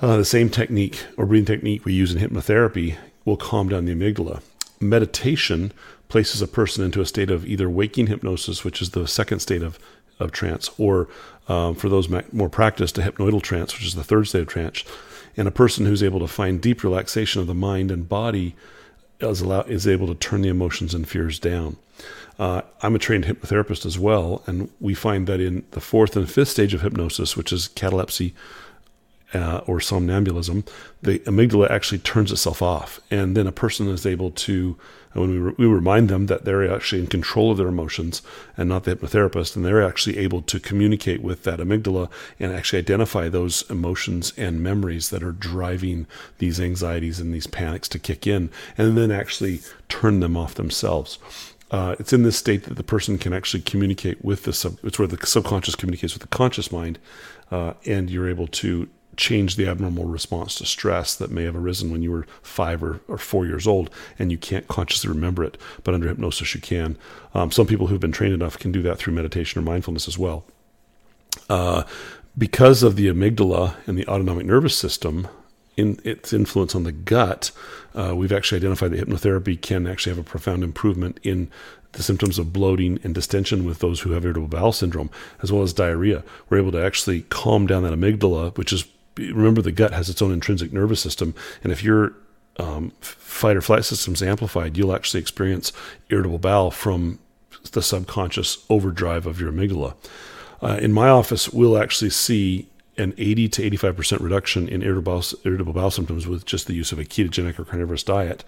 uh, 0.00 0.16
the 0.16 0.24
same 0.24 0.48
technique 0.48 1.04
or 1.16 1.26
breathing 1.26 1.46
technique 1.46 1.84
we 1.84 1.92
use 1.92 2.14
in 2.14 2.20
hypnotherapy, 2.20 2.96
will 3.24 3.36
calm 3.36 3.68
down 3.68 3.84
the 3.84 3.94
amygdala. 3.94 4.40
Meditation 4.80 5.72
places 6.08 6.40
a 6.40 6.48
person 6.48 6.84
into 6.84 7.00
a 7.00 7.06
state 7.06 7.30
of 7.30 7.46
either 7.46 7.68
waking 7.68 8.06
hypnosis, 8.06 8.64
which 8.64 8.80
is 8.80 8.90
the 8.90 9.08
second 9.08 9.40
state 9.40 9.62
of 9.62 9.78
of 10.18 10.32
trance, 10.32 10.70
or 10.78 11.08
um, 11.48 11.74
for 11.74 11.88
those 11.88 12.08
more 12.32 12.48
practiced, 12.48 12.98
a 12.98 13.02
hypnoidal 13.02 13.42
trance, 13.42 13.74
which 13.74 13.86
is 13.86 13.94
the 13.94 14.04
third 14.04 14.28
state 14.28 14.42
of 14.42 14.48
trance. 14.48 14.84
And 15.36 15.46
a 15.46 15.52
person 15.52 15.86
who's 15.86 16.02
able 16.02 16.20
to 16.20 16.28
find 16.28 16.60
deep 16.60 16.82
relaxation 16.82 17.40
of 17.40 17.46
the 17.46 17.54
mind 17.54 17.90
and 17.90 18.08
body 18.08 18.54
is, 19.20 19.42
allow, 19.42 19.60
is 19.62 19.86
able 19.86 20.06
to 20.06 20.14
turn 20.14 20.42
the 20.42 20.48
emotions 20.48 20.94
and 20.94 21.06
fears 21.06 21.38
down. 21.38 21.76
Uh, 22.38 22.62
I'm 22.82 22.94
a 22.94 22.98
trained 22.98 23.24
hypnotherapist 23.24 23.86
as 23.86 23.98
well, 23.98 24.42
and 24.46 24.70
we 24.80 24.94
find 24.94 25.26
that 25.26 25.40
in 25.40 25.64
the 25.70 25.80
fourth 25.80 26.16
and 26.16 26.30
fifth 26.30 26.48
stage 26.48 26.74
of 26.74 26.82
hypnosis, 26.82 27.36
which 27.36 27.52
is 27.52 27.68
catalepsy 27.68 28.34
uh, 29.36 29.60
or 29.66 29.78
somnambulism, 29.80 30.64
the 31.02 31.18
amygdala 31.20 31.70
actually 31.70 31.98
turns 31.98 32.32
itself 32.32 32.62
off, 32.62 33.00
and 33.10 33.36
then 33.36 33.46
a 33.46 33.52
person 33.52 33.88
is 33.88 34.06
able 34.06 34.30
to 34.30 34.76
when 35.12 35.30
we, 35.30 35.38
re- 35.38 35.54
we 35.58 35.66
remind 35.66 36.08
them 36.08 36.26
that 36.26 36.44
they're 36.44 36.74
actually 36.74 37.00
in 37.00 37.06
control 37.06 37.50
of 37.50 37.56
their 37.56 37.68
emotions 37.68 38.22
and 38.56 38.68
not 38.68 38.84
the 38.84 38.94
hypnotherapist, 38.94 39.56
and 39.56 39.64
they're 39.64 39.82
actually 39.82 40.18
able 40.18 40.42
to 40.42 40.60
communicate 40.60 41.22
with 41.22 41.42
that 41.44 41.58
amygdala 41.58 42.10
and 42.38 42.52
actually 42.52 42.78
identify 42.78 43.28
those 43.28 43.68
emotions 43.70 44.32
and 44.36 44.62
memories 44.62 45.10
that 45.10 45.22
are 45.22 45.32
driving 45.32 46.06
these 46.38 46.60
anxieties 46.60 47.18
and 47.18 47.32
these 47.32 47.46
panics 47.46 47.88
to 47.88 47.98
kick 47.98 48.26
in, 48.26 48.50
and 48.76 48.96
then 48.96 49.10
actually 49.10 49.60
turn 49.88 50.20
them 50.20 50.36
off 50.36 50.54
themselves. 50.54 51.18
Uh, 51.70 51.96
it's 51.98 52.12
in 52.12 52.22
this 52.22 52.36
state 52.36 52.64
that 52.64 52.74
the 52.74 52.84
person 52.84 53.18
can 53.18 53.32
actually 53.32 53.62
communicate 53.62 54.24
with 54.24 54.44
the 54.44 54.52
sub. 54.52 54.78
It's 54.84 54.98
where 54.98 55.08
the 55.08 55.26
subconscious 55.26 55.74
communicates 55.74 56.14
with 56.14 56.22
the 56.22 56.28
conscious 56.28 56.70
mind, 56.70 56.98
uh, 57.50 57.72
and 57.86 58.10
you're 58.10 58.28
able 58.28 58.46
to 58.48 58.88
change 59.16 59.56
the 59.56 59.66
abnormal 59.66 60.04
response 60.04 60.56
to 60.56 60.66
stress 60.66 61.14
that 61.14 61.30
may 61.30 61.44
have 61.44 61.56
arisen 61.56 61.90
when 61.90 62.02
you 62.02 62.10
were 62.10 62.26
five 62.42 62.82
or, 62.82 63.00
or 63.08 63.18
four 63.18 63.46
years 63.46 63.66
old 63.66 63.90
and 64.18 64.30
you 64.30 64.38
can't 64.38 64.68
consciously 64.68 65.08
remember 65.08 65.42
it, 65.44 65.56
but 65.84 65.94
under 65.94 66.08
hypnosis 66.08 66.54
you 66.54 66.60
can. 66.60 66.96
Um, 67.34 67.50
some 67.50 67.66
people 67.66 67.86
who've 67.86 68.00
been 68.00 68.12
trained 68.12 68.34
enough 68.34 68.58
can 68.58 68.72
do 68.72 68.82
that 68.82 68.98
through 68.98 69.14
meditation 69.14 69.60
or 69.60 69.64
mindfulness 69.64 70.08
as 70.08 70.18
well. 70.18 70.44
Uh, 71.48 71.84
because 72.36 72.82
of 72.82 72.96
the 72.96 73.08
amygdala 73.08 73.76
and 73.86 73.98
the 73.98 74.06
autonomic 74.06 74.46
nervous 74.46 74.76
system, 74.76 75.28
in 75.76 76.00
its 76.04 76.32
influence 76.32 76.74
on 76.74 76.84
the 76.84 76.92
gut, 76.92 77.50
uh, 77.94 78.14
we've 78.16 78.32
actually 78.32 78.56
identified 78.56 78.90
that 78.90 79.06
hypnotherapy 79.06 79.60
can 79.60 79.86
actually 79.86 80.10
have 80.10 80.18
a 80.18 80.28
profound 80.28 80.64
improvement 80.64 81.20
in 81.22 81.50
the 81.92 82.02
symptoms 82.02 82.38
of 82.38 82.52
bloating 82.52 82.98
and 83.02 83.14
distension 83.14 83.64
with 83.64 83.78
those 83.80 84.00
who 84.00 84.12
have 84.12 84.24
irritable 84.24 84.48
bowel 84.48 84.72
syndrome, 84.72 85.10
as 85.42 85.52
well 85.52 85.62
as 85.62 85.72
diarrhea. 85.72 86.22
We're 86.48 86.58
able 86.58 86.72
to 86.72 86.84
actually 86.84 87.22
calm 87.22 87.66
down 87.66 87.82
that 87.82 87.92
amygdala, 87.92 88.56
which 88.56 88.72
is 88.72 88.86
remember 89.16 89.62
the 89.62 89.72
gut 89.72 89.92
has 89.92 90.08
its 90.08 90.22
own 90.22 90.32
intrinsic 90.32 90.72
nervous 90.72 91.00
system, 91.00 91.34
and 91.62 91.72
if 91.72 91.82
your 91.82 92.14
um, 92.58 92.92
fight 93.00 93.56
or 93.56 93.60
flight 93.60 93.84
system's 93.84 94.22
amplified, 94.22 94.76
you'll 94.76 94.94
actually 94.94 95.20
experience 95.20 95.72
irritable 96.08 96.38
bowel 96.38 96.70
from 96.70 97.18
the 97.72 97.82
subconscious 97.82 98.64
overdrive 98.70 99.26
of 99.26 99.40
your 99.40 99.52
amygdala. 99.52 99.94
Uh, 100.62 100.78
in 100.80 100.92
my 100.92 101.08
office, 101.08 101.50
we'll 101.50 101.76
actually 101.76 102.10
see 102.10 102.68
an 102.98 103.12
80 103.18 103.48
to 103.50 103.70
85% 103.70 104.20
reduction 104.20 104.68
in 104.68 104.82
irritable, 104.82 105.22
irritable 105.44 105.74
bowel 105.74 105.90
symptoms 105.90 106.26
with 106.26 106.46
just 106.46 106.66
the 106.66 106.72
use 106.72 106.92
of 106.92 106.98
a 106.98 107.04
ketogenic 107.04 107.58
or 107.58 107.64
carnivorous 107.64 108.02
diet. 108.02 108.42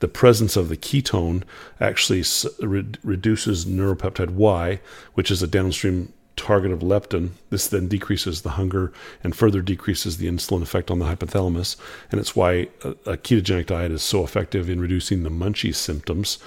The 0.00 0.08
presence 0.08 0.56
of 0.56 0.68
the 0.68 0.76
ketone 0.76 1.42
actually 1.80 2.22
re- 2.66 2.84
reduces 3.02 3.64
neuropeptide 3.64 4.30
Y, 4.30 4.80
which 5.14 5.30
is 5.30 5.42
a 5.42 5.46
downstream 5.46 6.12
target 6.44 6.70
of 6.70 6.80
leptin. 6.80 7.30
This 7.48 7.66
then 7.66 7.88
decreases 7.88 8.42
the 8.42 8.50
hunger 8.50 8.92
and 9.22 9.34
further 9.34 9.62
decreases 9.62 10.18
the 10.18 10.26
insulin 10.28 10.62
effect 10.62 10.90
on 10.90 10.98
the 10.98 11.06
hypothalamus. 11.06 11.76
And 12.10 12.20
it's 12.20 12.36
why 12.36 12.68
a, 12.84 13.16
ketogenic 13.16 13.66
diet 13.66 13.92
is 13.92 14.02
so 14.02 14.22
effective 14.22 14.68
in 14.68 14.80
reducing 14.80 15.22
the 15.22 15.30
munchies 15.30 15.76
symptoms. 15.76 16.38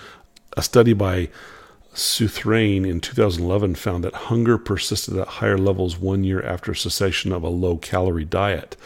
A 0.55 0.61
study 0.61 0.93
by 0.93 1.29
Sumithran 1.95 2.87
in 2.87 3.01
2011 3.01 3.73
found 3.73 4.03
that 4.03 4.13
hunger 4.13 4.59
persisted 4.59 5.17
at 5.17 5.27
higher 5.27 5.57
levels 5.57 5.97
one 5.97 6.23
year 6.23 6.43
after 6.43 6.75
cessation 6.75 7.31
of 7.31 7.41
a 7.41 7.49
low 7.49 7.77
calorie 7.77 8.23
diet. 8.23 8.77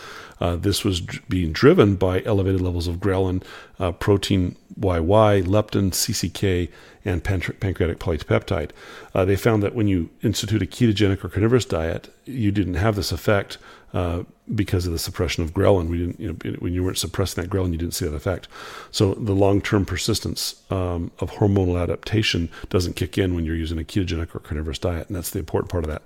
Uh, 0.41 0.55
this 0.55 0.83
was 0.83 1.01
d- 1.01 1.19
being 1.29 1.53
driven 1.53 1.95
by 1.95 2.21
elevated 2.23 2.59
levels 2.59 2.87
of 2.87 2.97
ghrelin, 2.97 3.43
uh, 3.79 3.91
protein 3.91 4.57
YY, 4.79 5.43
leptin, 5.43 5.91
CCK, 5.91 6.69
and 7.05 7.23
pancreatic 7.23 7.99
polypeptide. 7.99 8.71
Uh, 9.13 9.23
they 9.23 9.35
found 9.35 9.63
that 9.63 9.75
when 9.75 9.87
you 9.87 10.09
institute 10.23 10.61
a 10.61 10.65
ketogenic 10.65 11.23
or 11.23 11.29
carnivorous 11.29 11.65
diet, 11.65 12.13
you 12.25 12.51
didn't 12.51 12.75
have 12.75 12.95
this 12.95 13.11
effect 13.11 13.57
uh, 13.93 14.23
because 14.53 14.85
of 14.85 14.93
the 14.93 14.99
suppression 14.99 15.43
of 15.43 15.53
ghrelin. 15.53 15.89
We 15.89 15.97
didn't, 15.97 16.19
you 16.19 16.27
know, 16.29 16.55
when 16.59 16.73
you 16.73 16.83
weren't 16.83 16.97
suppressing 16.97 17.43
that 17.43 17.49
ghrelin, 17.49 17.71
you 17.71 17.77
didn't 17.77 17.93
see 17.93 18.05
that 18.05 18.15
effect. 18.15 18.47
So 18.91 19.13
the 19.15 19.33
long-term 19.33 19.85
persistence 19.85 20.61
um, 20.69 21.11
of 21.19 21.31
hormonal 21.31 21.81
adaptation 21.81 22.49
doesn't 22.69 22.95
kick 22.95 23.17
in 23.17 23.35
when 23.35 23.45
you're 23.45 23.55
using 23.55 23.79
a 23.79 23.83
ketogenic 23.83 24.35
or 24.35 24.39
carnivorous 24.39 24.79
diet, 24.79 25.07
and 25.07 25.15
that's 25.15 25.31
the 25.31 25.39
important 25.39 25.71
part 25.71 25.83
of 25.83 25.89
that. 25.89 26.03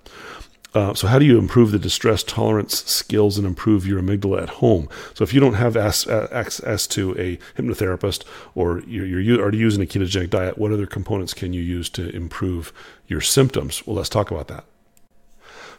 Uh, 0.75 0.93
so, 0.93 1.07
how 1.07 1.17
do 1.17 1.23
you 1.23 1.39
improve 1.39 1.71
the 1.71 1.79
distress 1.79 2.21
tolerance 2.21 2.83
skills 2.83 3.37
and 3.37 3.47
improve 3.47 3.87
your 3.87 4.01
amygdala 4.01 4.43
at 4.43 4.49
home? 4.49 4.89
So, 5.13 5.23
if 5.23 5.33
you 5.33 5.39
don't 5.39 5.53
have 5.53 5.77
access 5.77 6.85
to 6.87 7.17
a 7.17 7.37
hypnotherapist 7.57 8.25
or 8.55 8.81
you're, 8.81 9.21
you're 9.21 9.41
already 9.41 9.57
using 9.57 9.81
a 9.81 9.85
ketogenic 9.85 10.29
diet, 10.29 10.57
what 10.57 10.73
other 10.73 10.85
components 10.85 11.33
can 11.33 11.53
you 11.53 11.61
use 11.61 11.89
to 11.91 12.13
improve 12.13 12.73
your 13.07 13.21
symptoms? 13.21 13.87
Well, 13.87 13.95
let's 13.95 14.09
talk 14.09 14.31
about 14.31 14.49
that. 14.49 14.65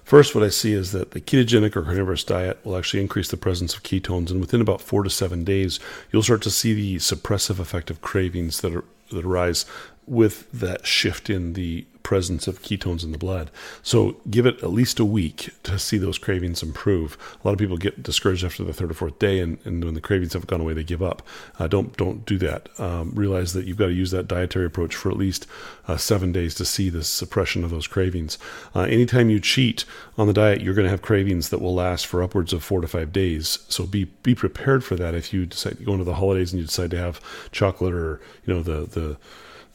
First, 0.02 0.34
what 0.34 0.44
I 0.44 0.48
see 0.48 0.72
is 0.72 0.92
that 0.92 1.10
the 1.10 1.20
ketogenic 1.20 1.76
or 1.76 1.82
carnivorous 1.82 2.24
diet 2.24 2.64
will 2.64 2.76
actually 2.76 3.02
increase 3.02 3.28
the 3.28 3.36
presence 3.36 3.74
of 3.74 3.82
ketones, 3.82 4.30
and 4.30 4.40
within 4.40 4.62
about 4.62 4.80
four 4.80 5.02
to 5.02 5.10
seven 5.10 5.44
days, 5.44 5.78
you'll 6.10 6.22
start 6.22 6.40
to 6.42 6.50
see 6.50 6.72
the 6.72 6.96
suppressive 6.96 7.58
effect 7.58 7.90
of 7.90 8.00
cravings 8.00 8.62
that 8.62 8.74
are 8.74 8.84
that 9.10 9.24
arise 9.24 9.66
with 10.06 10.50
that 10.52 10.86
shift 10.86 11.28
in 11.30 11.54
the 11.54 11.86
presence 12.06 12.46
of 12.46 12.62
ketones 12.62 13.02
in 13.02 13.10
the 13.10 13.18
blood. 13.18 13.50
So 13.82 14.14
give 14.30 14.46
it 14.46 14.62
at 14.62 14.70
least 14.70 15.00
a 15.00 15.04
week 15.04 15.50
to 15.64 15.76
see 15.76 15.98
those 15.98 16.18
cravings 16.18 16.62
improve. 16.62 17.18
A 17.42 17.48
lot 17.48 17.52
of 17.52 17.58
people 17.58 17.76
get 17.76 18.00
discouraged 18.00 18.44
after 18.44 18.62
the 18.62 18.72
third 18.72 18.92
or 18.92 18.94
fourth 18.94 19.18
day, 19.18 19.40
and, 19.40 19.58
and 19.64 19.84
when 19.84 19.94
the 19.94 20.00
cravings 20.00 20.32
have 20.34 20.46
gone 20.46 20.60
away, 20.60 20.72
they 20.72 20.84
give 20.84 21.02
up. 21.02 21.26
Uh, 21.58 21.66
don't 21.66 21.96
don't 21.96 22.24
do 22.24 22.38
that. 22.38 22.68
Um, 22.78 23.10
realize 23.12 23.54
that 23.54 23.66
you've 23.66 23.76
got 23.76 23.86
to 23.86 23.92
use 23.92 24.12
that 24.12 24.28
dietary 24.28 24.66
approach 24.66 24.94
for 24.94 25.10
at 25.10 25.16
least 25.16 25.48
uh, 25.88 25.96
seven 25.96 26.30
days 26.30 26.54
to 26.54 26.64
see 26.64 26.90
the 26.90 27.02
suppression 27.02 27.64
of 27.64 27.70
those 27.70 27.88
cravings. 27.88 28.38
Uh, 28.72 28.82
anytime 28.82 29.28
you 29.28 29.40
cheat 29.40 29.84
on 30.16 30.28
the 30.28 30.32
diet, 30.32 30.60
you're 30.60 30.74
going 30.74 30.86
to 30.86 30.90
have 30.90 31.02
cravings 31.02 31.48
that 31.48 31.60
will 31.60 31.74
last 31.74 32.06
for 32.06 32.22
upwards 32.22 32.52
of 32.52 32.62
four 32.62 32.80
to 32.80 32.86
five 32.86 33.12
days. 33.12 33.58
So 33.68 33.84
be 33.84 34.04
be 34.22 34.36
prepared 34.36 34.84
for 34.84 34.94
that. 34.94 35.16
If 35.16 35.32
you 35.32 35.44
decide 35.44 35.78
to 35.78 35.84
go 35.84 35.94
into 35.94 36.04
the 36.04 36.14
holidays 36.14 36.52
and 36.52 36.60
you 36.60 36.66
decide 36.66 36.92
to 36.92 36.98
have 36.98 37.20
chocolate 37.50 37.94
or 37.94 38.20
you 38.44 38.54
know 38.54 38.62
the 38.62 38.86
the 38.86 39.16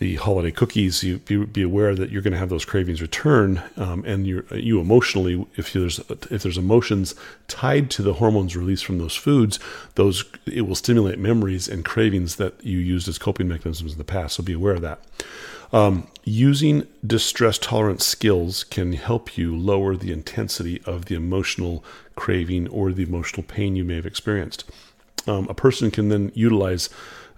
the 0.01 0.15
holiday 0.15 0.49
cookies, 0.49 1.03
you 1.03 1.19
be, 1.19 1.45
be 1.45 1.61
aware 1.61 1.93
that 1.93 2.09
you're 2.09 2.23
going 2.23 2.33
to 2.33 2.39
have 2.39 2.49
those 2.49 2.65
cravings 2.65 3.03
return, 3.03 3.61
um, 3.77 4.03
and 4.03 4.25
you 4.25 4.43
you 4.51 4.79
emotionally, 4.79 5.45
if 5.57 5.71
there's 5.73 5.99
if 6.09 6.41
there's 6.41 6.57
emotions 6.57 7.13
tied 7.47 7.91
to 7.91 8.01
the 8.01 8.13
hormones 8.13 8.57
released 8.57 8.83
from 8.83 8.97
those 8.97 9.15
foods, 9.15 9.59
those 9.93 10.25
it 10.47 10.63
will 10.63 10.73
stimulate 10.73 11.19
memories 11.19 11.67
and 11.67 11.85
cravings 11.85 12.37
that 12.37 12.55
you 12.65 12.79
used 12.79 13.07
as 13.07 13.19
coping 13.19 13.47
mechanisms 13.47 13.91
in 13.91 13.99
the 13.99 14.03
past. 14.03 14.37
So 14.37 14.43
be 14.43 14.53
aware 14.53 14.73
of 14.73 14.81
that. 14.81 14.99
Um, 15.71 16.07
using 16.23 16.87
distress 17.05 17.59
tolerance 17.59 18.03
skills 18.03 18.63
can 18.63 18.93
help 18.93 19.37
you 19.37 19.55
lower 19.55 19.95
the 19.95 20.11
intensity 20.11 20.81
of 20.83 21.05
the 21.05 21.15
emotional 21.15 21.85
craving 22.15 22.67
or 22.69 22.91
the 22.91 23.03
emotional 23.03 23.43
pain 23.43 23.75
you 23.75 23.85
may 23.85 23.97
have 23.97 24.07
experienced. 24.07 24.63
Um, 25.27 25.45
a 25.47 25.53
person 25.53 25.91
can 25.91 26.09
then 26.09 26.31
utilize 26.33 26.89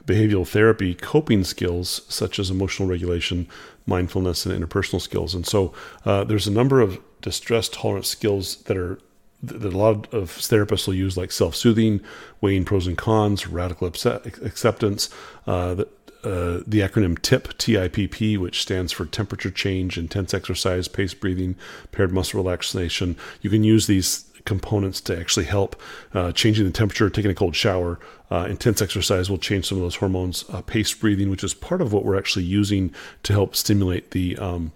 behavioral 0.06 0.48
therapy 0.48 0.94
coping 0.94 1.44
skills 1.44 2.02
such 2.10 2.40
as 2.40 2.50
emotional 2.50 2.88
regulation, 2.88 3.48
mindfulness, 3.86 4.46
and 4.46 4.54
interpersonal 4.54 5.02
skills. 5.02 5.34
And 5.34 5.46
so 5.46 5.74
uh, 6.06 6.24
there's 6.24 6.48
a 6.48 6.52
number 6.52 6.82
of 6.82 7.00
distress 7.22 7.70
tolerance 7.70 8.10
skills 8.10 8.58
that 8.64 8.78
are 8.78 9.00
that 9.44 9.74
a 9.74 9.78
lot 9.78 10.12
of 10.14 10.32
therapists 10.32 10.88
will 10.88 10.94
use, 10.94 11.18
like 11.18 11.30
self-soothing, 11.30 12.00
weighing 12.40 12.64
pros 12.64 12.88
and 12.88 12.98
cons, 12.98 13.46
radical 13.46 13.86
acceptance. 13.86 15.10
Uh, 15.46 15.74
the, 15.74 15.88
uh, 16.24 16.64
the 16.66 16.80
acronym 16.80 17.22
TIP, 17.22 17.58
TIPP, 17.58 18.38
which 18.38 18.62
stands 18.62 18.94
for 18.94 19.06
temperature 19.06 19.52
change, 19.52 19.98
intense 19.98 20.34
exercise, 20.34 20.88
paced 20.88 21.20
breathing, 21.20 21.58
paired 21.92 22.14
muscle 22.14 22.42
relaxation. 22.42 23.18
You 23.42 23.50
can 23.50 23.66
use 23.66 23.88
these 23.88 24.32
components 24.46 25.02
to 25.02 25.18
actually 25.18 25.46
help 25.46 25.80
uh, 26.14 26.32
changing 26.32 26.66
the 26.66 26.72
temperature, 26.72 27.10
taking 27.10 27.32
a 27.32 27.36
cold 27.36 27.56
shower. 27.56 28.00
Uh, 28.30 28.48
intense 28.50 28.82
exercise 28.82 29.30
will 29.30 29.38
change 29.38 29.68
some 29.68 29.78
of 29.78 29.84
those 29.84 29.96
hormones. 29.96 30.46
Uh, 30.50 30.62
paced 30.62 31.00
breathing, 31.00 31.30
which 31.30 31.44
is 31.44 31.54
part 31.54 31.82
of 31.82 31.94
what 31.94 32.04
we're 32.04 32.18
actually 32.18 32.46
using 32.46 32.94
to 33.24 33.34
help 33.34 33.56
stimulate 33.56 34.12
the 34.12 34.38
um, 34.38 34.72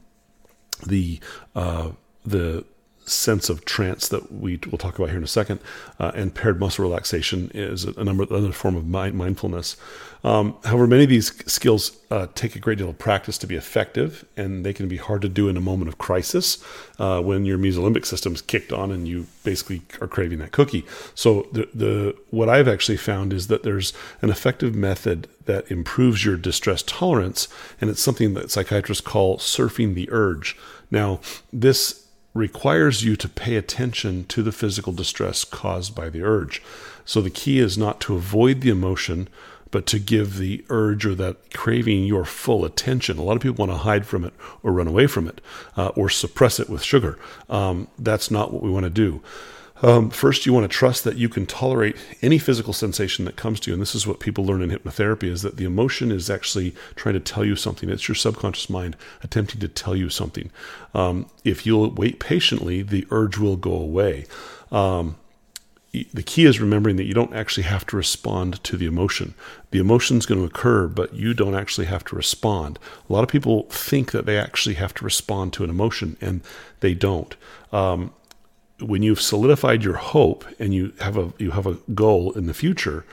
the 0.86 1.20
uh, 1.56 1.92
the 2.26 2.66
sense 3.10 3.50
of 3.50 3.66
trance 3.66 4.08
that 4.10 4.32
we 4.32 4.60
will 4.70 4.78
talk 4.78 4.98
about 4.98 5.10
here 5.10 5.18
in 5.18 5.24
a 5.24 5.28
second, 5.28 5.60
uh, 6.00 6.12
and 6.16 6.34
paired 6.34 6.60
muscle 6.60 6.84
relaxation 6.84 7.52
is 7.54 7.86
a 7.86 8.04
number 8.04 8.24
another 8.24 8.52
form 8.52 8.76
of 8.76 8.86
mind, 8.86 9.16
mindfulness. 9.16 9.78
Um, 10.24 10.58
however, 10.64 10.88
many 10.88 11.04
of 11.04 11.10
these 11.10 11.34
skills 11.50 11.98
uh, 12.12 12.28
take 12.36 12.56
a 12.56 12.60
great 12.60 12.80
deal 12.80 12.90
of 12.90 12.98
practice 12.98 13.38
to 13.40 13.48
be 13.48 13.56
effective, 13.56 14.26
and 14.36 14.66
they 14.66 14.74
can 14.74 14.88
be 14.88 14.98
hard 14.98 15.22
to 15.22 15.30
do 15.30 15.48
in 15.48 15.56
a 15.56 15.62
moment 15.62 15.88
of 15.88 15.98
crisis 15.98 16.64
uh, 17.00 17.22
when 17.22 17.46
your 17.46 17.58
mesolimbic 17.58 18.06
system 18.06 18.34
is 18.34 18.42
kicked 18.42 18.74
on 18.74 18.92
and 18.92 19.08
you 19.08 19.28
basically 19.44 19.84
are 20.02 20.08
craving 20.08 20.40
that 20.40 20.52
cookie. 20.52 20.86
So, 21.16 21.48
the, 21.52 21.70
the 21.74 22.16
what 22.30 22.50
I've 22.50 22.68
actually 22.68 22.98
found 22.98 23.32
is 23.32 23.48
that 23.48 23.64
there's 23.64 23.94
an 24.22 24.30
effective 24.30 24.76
method 24.76 25.28
that 25.46 25.70
improves 25.72 26.26
your 26.26 26.36
distress 26.36 26.84
tolerance, 26.84 27.48
and 27.80 27.90
it's 27.90 28.02
something 28.02 28.34
that 28.34 28.52
psychiatrists 28.52 29.06
call 29.06 29.38
surfing 29.38 29.94
the 29.94 30.10
urge. 30.12 30.58
Now, 30.92 31.20
this 31.54 32.07
requires 32.34 33.04
you 33.04 33.16
to 33.16 33.30
pay 33.30 33.56
attention 33.56 34.26
to 34.26 34.44
the 34.44 34.52
physical 34.52 34.94
distress 34.94 35.44
caused 35.44 35.96
by 35.96 36.10
the 36.10 36.22
urge. 36.22 36.62
So 37.06 37.22
the 37.22 37.30
key 37.30 37.60
is 37.60 37.78
not 37.78 38.00
to 38.02 38.16
avoid 38.16 38.62
the 38.62 38.70
emotion, 38.70 39.28
but 39.72 39.86
to 39.88 40.00
give 40.00 40.38
the 40.38 40.64
urge 40.70 41.06
or 41.06 41.16
that 41.16 41.54
craving 41.54 42.06
your 42.06 42.26
full 42.26 42.64
attention. 42.64 43.18
A 43.18 43.24
lot 43.24 43.36
of 43.36 43.42
people 43.42 43.66
want 43.66 43.72
to 43.72 43.84
hide 43.84 44.06
from 44.06 44.24
it 44.24 44.34
or 44.64 44.72
run 44.72 44.88
away 44.88 45.08
from 45.08 45.28
it 45.28 45.42
uh, 45.76 45.88
or 45.90 46.10
suppress 46.10 46.60
it 46.60 46.70
with 46.70 46.84
sugar. 46.84 47.18
Um, 47.50 47.88
that's 47.98 48.32
not 48.32 48.54
what 48.54 48.64
we 48.64 48.70
want 48.70 48.86
to 48.86 48.90
do. 48.90 49.22
Um, 49.82 50.10
first, 50.10 50.46
you 50.46 50.54
want 50.54 50.70
to 50.70 50.76
trust 50.76 51.04
that 51.04 51.18
you 51.18 51.30
can 51.30 51.46
tolerate 51.46 51.96
any 52.22 52.38
physical 52.40 52.74
sensation 52.74 53.26
that 53.26 53.36
comes 53.36 53.60
to 53.62 53.70
you. 53.70 53.74
And 53.74 53.82
this 53.82 53.94
is 53.94 54.08
what 54.08 54.20
people 54.20 54.46
learn 54.46 54.62
in 54.62 54.72
hypnotherapy 54.72 55.30
is 55.30 55.44
that 55.44 55.58
the 55.58 55.66
emotion 55.66 56.12
is 56.12 56.30
actually 56.30 56.76
trying 56.96 57.14
to 57.14 57.20
tell 57.20 57.46
you 57.46 57.56
something. 57.56 57.90
It's 57.90 58.08
your 58.08 58.16
subconscious 58.16 58.70
mind 58.70 58.96
attempting 59.24 59.62
to 59.62 59.68
tell 59.68 59.96
you 59.96 60.10
something. 60.10 60.50
Um, 60.94 61.28
if 61.44 61.66
you'll 61.66 61.92
wait 61.92 62.20
patiently, 62.20 62.82
the 62.82 63.06
urge 63.12 63.38
will 63.38 63.56
go 63.56 63.74
away. 63.74 64.26
Um, 64.72 65.18
the 65.92 66.24
key 66.24 66.46
is 66.46 66.60
remembering 66.60 66.98
that 66.98 67.06
you 67.06 67.14
don't 67.14 67.34
actually 67.34 67.64
have 67.64 67.86
to 67.88 67.96
respond 67.96 68.64
to 68.64 68.78
the 68.78 68.86
emotion. 68.86 69.34
The 69.72 69.80
emotion 69.80 70.18
is 70.18 70.26
going 70.26 70.40
to 70.40 70.46
occur, 70.46 70.88
but 70.88 71.14
you 71.14 71.34
don't 71.34 71.56
actually 71.56 71.88
have 71.88 72.04
to 72.06 72.16
respond. 72.16 72.78
A 73.10 73.14
lot 73.14 73.24
of 73.24 73.30
people 73.30 73.64
think 73.70 74.12
that 74.12 74.26
they 74.26 74.38
actually 74.38 74.76
have 74.76 74.94
to 74.96 75.06
respond 75.06 75.54
to 75.54 75.64
an 75.64 75.70
emotion, 75.70 76.18
and 76.20 76.42
they 76.82 76.94
don't. 76.94 77.36
Um, 77.72 78.14
when 78.80 79.02
you've 79.02 79.22
solidified 79.22 79.84
your 79.84 79.96
hope 79.96 80.46
and 80.60 80.74
you 80.74 80.94
have 81.00 81.18
a 81.18 81.34
you 81.38 81.52
have 81.52 81.66
a 81.66 81.76
goal 81.94 82.32
in 82.34 82.46
the 82.46 82.54
future, 82.54 83.06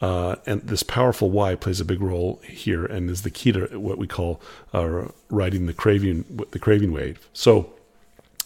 uh, 0.00 0.36
and 0.46 0.62
this 0.62 0.82
powerful 0.82 1.30
why 1.30 1.54
plays 1.54 1.80
a 1.80 1.84
big 1.84 2.00
role 2.00 2.40
here 2.44 2.84
and 2.84 3.08
is 3.10 3.22
the 3.22 3.30
key 3.30 3.52
to 3.52 3.78
what 3.78 3.98
we 3.98 4.06
call 4.06 4.40
uh, 4.74 5.06
riding 5.30 5.66
the 5.66 5.72
craving 5.72 6.24
the 6.50 6.58
craving 6.58 6.92
wave. 6.92 7.28
So, 7.32 7.72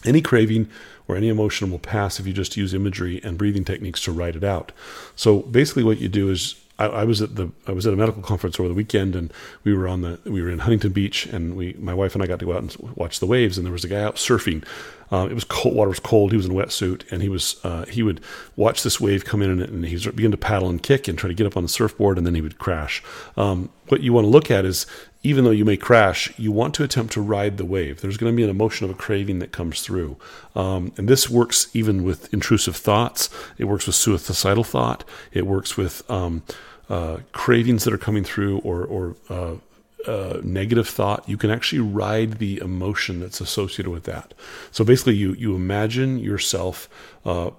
any 0.05 0.21
craving 0.21 0.69
or 1.09 1.17
any 1.17 1.29
emotion 1.29 1.71
will 1.71 1.81
pass 1.81 2.21
if 2.21 2.27
you 2.27 2.33
just 2.33 2.57
use 2.57 2.73
imagery 2.73 3.21
and 3.25 3.37
breathing 3.37 3.65
techniques 3.65 4.03
to 4.05 4.13
write 4.13 4.37
it 4.37 4.45
out. 4.45 4.71
So 5.17 5.41
basically, 5.41 5.83
what 5.83 5.99
you 5.99 6.09
do 6.09 6.31
is 6.31 6.55
I, 6.81 6.87
I, 6.87 7.05
was 7.05 7.21
at 7.21 7.37
the 7.37 7.51
I 7.67 7.73
was 7.73 7.87
at 7.87 7.93
a 7.93 7.97
medical 7.97 8.23
conference 8.23 8.59
over 8.59 8.69
the 8.69 8.75
weekend, 8.75 9.15
and 9.15 9.33
we 9.65 9.75
were 9.75 9.87
on 9.87 10.01
the 10.01 10.19
we 10.25 10.43
were 10.43 10.51
in 10.51 10.61
Huntington 10.61 10.93
Beach, 10.93 11.27
and 11.27 11.57
we 11.57 11.75
my 11.79 11.93
wife 11.93 12.15
and 12.15 12.25
I 12.25 12.27
got 12.27 12.39
to 12.39 12.47
go 12.47 12.55
out 12.55 12.63
and 12.63 12.77
watch 12.97 13.21
the 13.21 13.27
waves, 13.27 13.59
and 13.59 13.67
there 13.67 13.73
was 13.73 13.85
a 13.85 13.89
guy 13.89 14.03
out 14.03 14.17
surfing. 14.17 14.65
Uh, 15.13 15.27
it 15.29 15.35
was 15.35 15.45
cold, 15.45 15.75
water 15.75 15.91
was 15.91 15.99
cold. 15.99 16.31
He 16.31 16.37
was 16.37 16.47
in 16.47 16.53
a 16.53 16.55
wetsuit, 16.55 17.11
and 17.13 17.21
he 17.21 17.29
was 17.29 17.61
uh, 17.65 17.85
he 17.87 18.03
would 18.03 18.21
watch 18.57 18.83
this 18.83 19.01
wave 19.01 19.25
come 19.25 19.43
in, 19.43 19.51
and, 19.51 19.61
and 19.61 19.85
he 19.85 19.97
would 19.97 20.17
begin 20.17 20.31
to 20.31 20.37
paddle 20.37 20.71
and 20.71 20.83
kick 20.83 21.07
and 21.07 21.19
try 21.19 21.29
to 21.29 21.35
get 21.35 21.47
up 21.47 21.57
on 21.57 21.65
the 21.65 21.69
surfboard, 21.69 22.17
and 22.17 22.27
then 22.27 22.35
he 22.35 22.41
would 22.41 22.59
crash. 22.59 23.03
Um, 23.37 23.71
what 23.89 24.03
you 24.03 24.13
want 24.13 24.25
to 24.25 24.31
look 24.31 24.51
at 24.51 24.65
is 24.65 24.87
even 25.23 25.45
though 25.45 25.51
you 25.51 25.65
may 25.65 25.77
crash, 25.77 26.33
you 26.39 26.51
want 26.51 26.75
to 26.75 26.85
attempt 26.85 27.13
to 27.13 27.21
ride 27.21 27.59
the 27.59 27.65
wave. 27.65 28.01
There's 28.01 28.17
going 28.17 28.33
to 28.33 28.37
be 28.37 28.43
an 28.43 28.49
emotion 28.49 28.85
of 28.85 28.91
a 28.91 28.99
craving 28.99 29.39
that 29.41 29.53
comes 29.53 29.83
through. 29.83 30.17
Um, 30.55 30.93
and 30.97 31.09
this 31.09 31.29
works 31.29 31.69
even 31.75 32.05
with 32.05 32.33
intrusive 32.33 32.77
thoughts. 32.77 33.29
It 33.59 33.65
works 33.65 33.87
with 33.87 33.97
suicidal 33.97 34.65
thought. 34.65 35.05
It 35.33 35.47
works 35.47 35.77
with 35.77 36.09
um, 36.11 36.43
uh, 36.91 37.19
cravings 37.33 37.85
that 37.85 37.95
are 37.95 37.99
coming 37.99 38.25
through 38.25 38.59
or, 38.59 38.85
or 38.85 39.17
uh, 39.31 39.55
uh, 40.07 40.41
negative 40.43 40.89
thought, 40.89 41.29
you 41.29 41.37
can 41.37 41.51
actually 41.51 41.81
ride 41.81 42.39
the 42.39 42.59
emotion 42.59 43.21
that's 43.21 43.41
associated 43.41 43.91
with 43.91 44.05
that. 44.05 44.35
So 44.71 44.85
basically, 44.85 45.15
you 45.15 45.35
you 45.35 45.55
imagine 45.55 46.19
yourself 46.19 46.89
uh, 47.25 47.51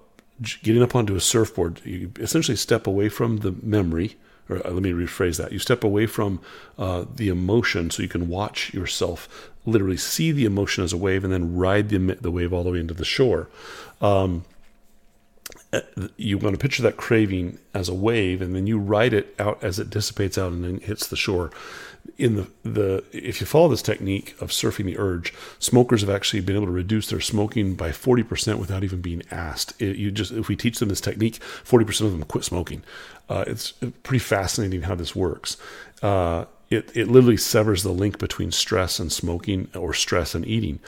getting 0.63 0.83
up 0.83 0.95
onto 0.95 1.15
a 1.15 1.21
surfboard. 1.21 1.81
You 1.85 2.11
essentially 2.19 2.57
step 2.57 2.87
away 2.87 3.09
from 3.09 3.37
the 3.37 3.53
memory, 3.63 4.17
or 4.49 4.57
uh, 4.65 4.71
let 4.71 4.83
me 4.83 4.91
rephrase 4.91 5.37
that. 5.37 5.51
You 5.51 5.59
step 5.59 5.83
away 5.83 6.07
from 6.07 6.39
uh, 6.77 7.05
the 7.15 7.29
emotion, 7.29 7.89
so 7.89 8.03
you 8.03 8.09
can 8.09 8.27
watch 8.27 8.73
yourself 8.73 9.49
literally 9.65 9.97
see 9.97 10.31
the 10.31 10.45
emotion 10.45 10.83
as 10.83 10.93
a 10.93 10.97
wave, 10.97 11.23
and 11.23 11.31
then 11.31 11.55
ride 11.55 11.89
the 11.89 11.99
the 12.15 12.31
wave 12.31 12.51
all 12.53 12.63
the 12.63 12.71
way 12.71 12.79
into 12.79 12.93
the 12.93 13.05
shore. 13.05 13.49
Um, 14.01 14.43
you 16.17 16.37
want 16.37 16.53
to 16.53 16.61
picture 16.61 16.83
that 16.83 16.97
craving 16.97 17.57
as 17.73 17.87
a 17.87 17.93
wave 17.93 18.41
and 18.41 18.53
then 18.55 18.67
you 18.67 18.77
ride 18.77 19.13
it 19.13 19.33
out 19.39 19.63
as 19.63 19.79
it 19.79 19.89
dissipates 19.89 20.37
out 20.37 20.51
and 20.51 20.63
then 20.63 20.79
hits 20.79 21.07
the 21.07 21.15
shore. 21.15 21.49
In 22.17 22.35
the, 22.35 22.47
the 22.63 23.03
if 23.13 23.39
you 23.39 23.47
follow 23.47 23.69
this 23.69 23.81
technique 23.81 24.35
of 24.41 24.49
surfing 24.49 24.85
the 24.85 24.97
urge 24.97 25.33
smokers 25.59 26.01
have 26.01 26.09
actually 26.09 26.41
been 26.41 26.55
able 26.55 26.65
to 26.65 26.71
reduce 26.71 27.09
their 27.09 27.21
smoking 27.21 27.75
by 27.75 27.89
40% 27.89 28.57
without 28.57 28.83
even 28.83 29.01
being 29.01 29.23
asked. 29.31 29.79
It, 29.81 29.95
you 29.95 30.11
just 30.11 30.31
if 30.31 30.49
we 30.49 30.55
teach 30.55 30.79
them 30.79 30.89
this 30.89 31.01
technique 31.01 31.39
40% 31.39 32.01
of 32.01 32.11
them 32.11 32.23
quit 32.23 32.43
smoking. 32.43 32.83
Uh, 33.29 33.45
it's 33.47 33.71
pretty 34.03 34.19
fascinating 34.19 34.81
how 34.81 34.95
this 34.95 35.15
works. 35.15 35.55
Uh, 36.01 36.45
it, 36.69 36.89
it 36.95 37.07
literally 37.07 37.37
severs 37.37 37.83
the 37.83 37.91
link 37.91 38.17
between 38.17 38.51
stress 38.51 38.99
and 38.99 39.11
smoking 39.11 39.69
or 39.75 39.93
stress 39.93 40.33
and 40.35 40.45
eating 40.47 40.79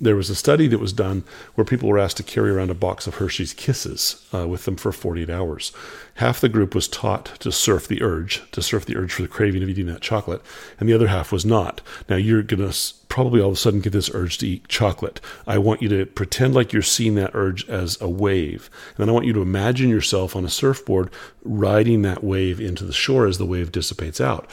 there 0.00 0.16
was 0.16 0.30
a 0.30 0.34
study 0.34 0.68
that 0.68 0.78
was 0.78 0.92
done 0.92 1.24
where 1.54 1.64
people 1.64 1.88
were 1.88 1.98
asked 1.98 2.16
to 2.18 2.22
carry 2.22 2.50
around 2.50 2.70
a 2.70 2.74
box 2.74 3.06
of 3.06 3.16
Hershey's 3.16 3.52
Kisses 3.52 4.24
uh, 4.32 4.46
with 4.46 4.64
them 4.64 4.76
for 4.76 4.92
48 4.92 5.28
hours. 5.28 5.72
Half 6.14 6.40
the 6.40 6.48
group 6.48 6.74
was 6.74 6.88
taught 6.88 7.26
to 7.40 7.52
surf 7.52 7.88
the 7.88 8.02
urge, 8.02 8.48
to 8.52 8.62
surf 8.62 8.84
the 8.84 8.96
urge 8.96 9.12
for 9.12 9.22
the 9.22 9.28
craving 9.28 9.62
of 9.62 9.68
eating 9.68 9.86
that 9.86 10.00
chocolate, 10.00 10.42
and 10.78 10.88
the 10.88 10.94
other 10.94 11.08
half 11.08 11.32
was 11.32 11.44
not. 11.44 11.80
Now 12.08 12.16
you're 12.16 12.42
going 12.42 12.70
to 12.70 12.76
probably 13.08 13.40
all 13.40 13.48
of 13.48 13.54
a 13.54 13.56
sudden 13.56 13.80
get 13.80 13.92
this 13.92 14.10
urge 14.14 14.38
to 14.38 14.46
eat 14.46 14.68
chocolate. 14.68 15.20
I 15.46 15.58
want 15.58 15.82
you 15.82 15.88
to 15.88 16.06
pretend 16.06 16.54
like 16.54 16.72
you're 16.72 16.82
seeing 16.82 17.14
that 17.16 17.30
urge 17.34 17.68
as 17.68 18.00
a 18.00 18.08
wave. 18.08 18.70
And 18.90 18.98
then 18.98 19.08
I 19.08 19.12
want 19.12 19.26
you 19.26 19.32
to 19.32 19.42
imagine 19.42 19.88
yourself 19.88 20.36
on 20.36 20.44
a 20.44 20.50
surfboard 20.50 21.10
riding 21.42 22.02
that 22.02 22.22
wave 22.22 22.60
into 22.60 22.84
the 22.84 22.92
shore 22.92 23.26
as 23.26 23.38
the 23.38 23.46
wave 23.46 23.72
dissipates 23.72 24.20
out 24.20 24.48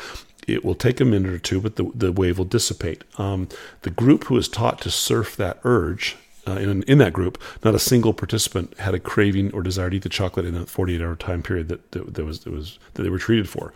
it 0.48 0.64
will 0.64 0.76
take 0.76 1.00
a 1.00 1.06
minute 1.06 1.32
or 1.32 1.40
two, 1.40 1.62
but 1.62 1.76
the, 1.76 1.92
the 1.94 2.12
wave 2.12 2.38
will 2.38 2.46
dissipate. 2.46 3.04
Um, 3.18 3.48
the 3.82 3.90
group 3.90 4.26
who 4.26 4.36
was 4.36 4.48
taught 4.48 4.82
to 4.82 4.92
surf 4.92 5.36
that 5.38 5.60
urge, 5.64 6.18
uh, 6.48 6.54
in, 6.54 6.84
in 6.84 6.98
that 7.00 7.14
group, 7.14 7.42
not 7.64 7.74
a 7.74 7.80
single 7.80 8.14
participant 8.14 8.78
had 8.80 8.94
a 8.94 9.00
craving 9.00 9.52
or 9.54 9.64
desire 9.64 9.90
to 9.90 9.96
eat 9.96 10.04
the 10.04 10.10
chocolate 10.10 10.46
in 10.46 10.56
a 10.56 10.66
48 10.66 11.02
hour 11.02 11.16
time 11.16 11.42
period 11.42 11.70
that, 11.70 11.92
that, 11.92 12.14
that 12.14 12.26
was, 12.26 12.42
that 12.42 12.54
was 12.54 12.78
that 12.94 13.04
they 13.04 13.10
were 13.10 13.18
treated 13.18 13.50
for. 13.50 13.74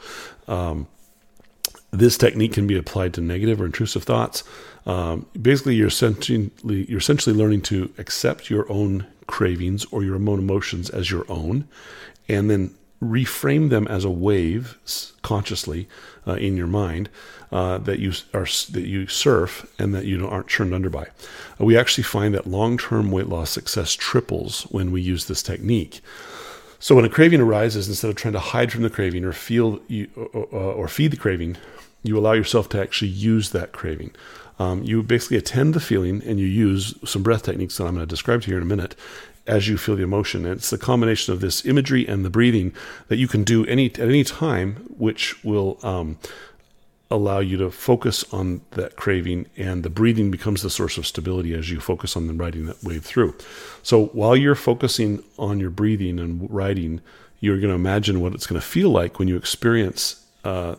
Um, 0.47 0.87
this 1.91 2.17
technique 2.17 2.53
can 2.53 2.67
be 2.67 2.77
applied 2.77 3.13
to 3.15 3.21
negative 3.21 3.59
or 3.59 3.65
intrusive 3.65 4.03
thoughts. 4.03 4.43
Um, 4.85 5.25
basically, 5.39 5.75
you're 5.75 5.87
essentially 5.87 6.51
you're 6.63 6.99
essentially 6.99 7.35
learning 7.35 7.61
to 7.63 7.91
accept 7.97 8.49
your 8.49 8.71
own 8.71 9.07
cravings 9.27 9.85
or 9.91 10.03
your 10.03 10.15
own 10.15 10.39
emotions 10.39 10.89
as 10.89 11.09
your 11.09 11.25
own, 11.29 11.67
and 12.27 12.49
then 12.49 12.75
reframe 13.01 13.69
them 13.69 13.87
as 13.87 14.03
a 14.03 14.09
wave 14.09 14.77
consciously 15.21 15.87
uh, 16.27 16.33
in 16.33 16.57
your 16.57 16.67
mind 16.67 17.09
uh, 17.51 17.77
that 17.79 17.99
you 17.99 18.11
are 18.33 18.45
that 18.71 18.85
you 18.85 19.07
surf 19.07 19.71
and 19.79 19.93
that 19.95 20.05
you 20.05 20.27
aren't 20.27 20.47
churned 20.47 20.73
under 20.73 20.89
by. 20.89 21.07
Uh, 21.59 21.65
we 21.65 21.77
actually 21.77 22.03
find 22.03 22.33
that 22.33 22.47
long-term 22.47 23.11
weight 23.11 23.27
loss 23.27 23.49
success 23.49 23.93
triples 23.93 24.63
when 24.63 24.91
we 24.91 25.01
use 25.01 25.25
this 25.25 25.41
technique. 25.41 26.01
So 26.79 26.95
when 26.95 27.05
a 27.05 27.09
craving 27.09 27.41
arises, 27.41 27.89
instead 27.89 28.09
of 28.09 28.15
trying 28.15 28.33
to 28.33 28.39
hide 28.39 28.71
from 28.71 28.83
the 28.83 28.89
craving 28.89 29.25
or 29.25 29.33
feel 29.33 29.81
you, 29.87 30.07
or, 30.15 30.87
feed 30.87 31.11
the 31.11 31.17
craving, 31.17 31.57
you 32.03 32.17
allow 32.17 32.31
yourself 32.31 32.69
to 32.69 32.81
actually 32.81 33.09
use 33.09 33.49
that 33.49 33.73
craving. 33.73 34.11
Um, 34.59 34.83
you 34.83 35.03
basically 35.03 35.37
attend 35.37 35.73
the 35.73 35.81
feeling 35.81 36.21
and 36.25 36.39
you 36.39 36.45
use 36.45 36.93
some 37.03 37.23
breath 37.23 37.43
techniques 37.43 37.77
that 37.77 37.85
I'm 37.85 37.95
going 37.95 38.05
to 38.05 38.09
describe 38.09 38.43
to 38.43 38.51
you 38.51 38.57
in 38.57 38.63
a 38.63 38.65
minute 38.65 38.95
as 39.49 39.67
you 39.67 39.77
feel 39.77 39.95
the 39.95 40.03
emotion. 40.03 40.45
And 40.45 40.55
it's 40.55 40.69
the 40.69 40.77
combination 40.77 41.33
of 41.33 41.41
this 41.41 41.65
imagery 41.65 42.07
and 42.07 42.23
the 42.23 42.29
breathing 42.29 42.71
that 43.07 43.17
you 43.17 43.27
can 43.27 43.43
do 43.43 43.65
any 43.65 43.87
at 43.87 43.99
any 43.99 44.23
time, 44.23 44.75
which 44.97 45.43
will 45.43 45.79
um, 45.83 46.17
allow 47.11 47.39
you 47.39 47.57
to 47.57 47.71
focus 47.71 48.23
on 48.31 48.61
that 48.71 48.95
craving, 48.95 49.47
and 49.57 49.83
the 49.83 49.89
breathing 49.89 50.29
becomes 50.29 50.61
the 50.61 50.69
source 50.69 50.97
of 50.97 51.07
stability 51.07 51.53
as 51.55 51.71
you 51.71 51.79
focus 51.79 52.15
on 52.15 52.27
the 52.27 52.33
riding 52.33 52.67
that 52.67 52.83
wave 52.83 53.03
through. 53.03 53.33
So 53.81 54.05
while 54.07 54.37
you're 54.37 54.55
focusing 54.55 55.23
on 55.37 55.59
your 55.59 55.71
breathing 55.71 56.19
and 56.19 56.47
riding, 56.49 57.01
you're 57.39 57.57
going 57.57 57.69
to 57.69 57.75
imagine 57.75 58.21
what 58.21 58.33
it's 58.33 58.45
going 58.45 58.61
to 58.61 58.67
feel 58.67 58.91
like 58.91 59.17
when 59.17 59.27
you 59.27 59.37
experience 59.37 60.23
uh, 60.43 60.75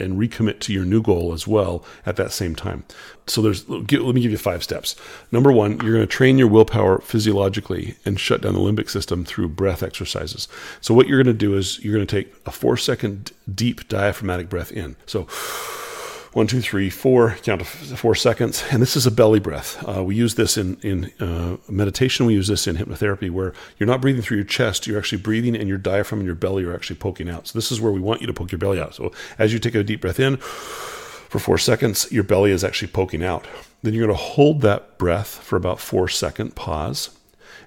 and 0.00 0.18
recommit 0.18 0.60
to 0.60 0.72
your 0.72 0.84
new 0.84 1.02
goal 1.02 1.32
as 1.32 1.46
well 1.46 1.84
at 2.06 2.16
that 2.16 2.32
same 2.32 2.54
time. 2.54 2.84
So 3.26 3.42
there's 3.42 3.68
let 3.68 3.90
me 3.92 4.20
give 4.20 4.32
you 4.32 4.38
five 4.38 4.62
steps. 4.62 4.96
Number 5.30 5.52
1, 5.52 5.80
you're 5.80 5.94
going 5.94 6.00
to 6.00 6.06
train 6.06 6.38
your 6.38 6.48
willpower 6.48 7.00
physiologically 7.00 7.96
and 8.04 8.18
shut 8.18 8.42
down 8.42 8.54
the 8.54 8.60
limbic 8.60 8.90
system 8.90 9.24
through 9.24 9.48
breath 9.48 9.82
exercises. 9.82 10.48
So 10.80 10.94
what 10.94 11.06
you're 11.06 11.22
going 11.22 11.34
to 11.34 11.38
do 11.38 11.56
is 11.56 11.82
you're 11.84 11.94
going 11.94 12.06
to 12.06 12.22
take 12.22 12.34
a 12.46 12.50
4 12.50 12.76
second 12.76 13.32
deep 13.52 13.88
diaphragmatic 13.88 14.48
breath 14.48 14.72
in. 14.72 14.96
So 15.06 15.26
one, 16.32 16.46
two, 16.46 16.60
three, 16.60 16.90
four, 16.90 17.36
count 17.42 17.60
to 17.60 17.66
four 17.66 18.14
seconds. 18.14 18.62
And 18.70 18.80
this 18.80 18.96
is 18.96 19.04
a 19.04 19.10
belly 19.10 19.40
breath. 19.40 19.82
Uh, 19.88 20.04
we 20.04 20.14
use 20.14 20.36
this 20.36 20.56
in, 20.56 20.76
in 20.80 21.12
uh, 21.18 21.56
meditation. 21.68 22.24
We 22.26 22.34
use 22.34 22.46
this 22.46 22.68
in 22.68 22.76
hypnotherapy 22.76 23.30
where 23.30 23.52
you're 23.78 23.88
not 23.88 24.00
breathing 24.00 24.22
through 24.22 24.36
your 24.36 24.46
chest. 24.46 24.86
You're 24.86 24.98
actually 24.98 25.22
breathing 25.22 25.56
and 25.56 25.68
your 25.68 25.78
diaphragm 25.78 26.20
and 26.20 26.26
your 26.26 26.36
belly 26.36 26.64
are 26.64 26.74
actually 26.74 26.96
poking 26.96 27.28
out. 27.28 27.48
So 27.48 27.58
this 27.58 27.72
is 27.72 27.80
where 27.80 27.90
we 27.90 28.00
want 28.00 28.20
you 28.20 28.28
to 28.28 28.32
poke 28.32 28.52
your 28.52 28.60
belly 28.60 28.80
out. 28.80 28.94
So 28.94 29.12
as 29.38 29.52
you 29.52 29.58
take 29.58 29.74
a 29.74 29.82
deep 29.82 30.02
breath 30.02 30.20
in 30.20 30.36
for 30.36 31.40
four 31.40 31.58
seconds, 31.58 32.10
your 32.12 32.24
belly 32.24 32.52
is 32.52 32.62
actually 32.62 32.88
poking 32.92 33.24
out. 33.24 33.46
Then 33.82 33.94
you're 33.94 34.06
going 34.06 34.16
to 34.16 34.22
hold 34.22 34.60
that 34.60 34.98
breath 34.98 35.42
for 35.42 35.56
about 35.56 35.80
four 35.80 36.08
second 36.08 36.54
pause. 36.54 37.10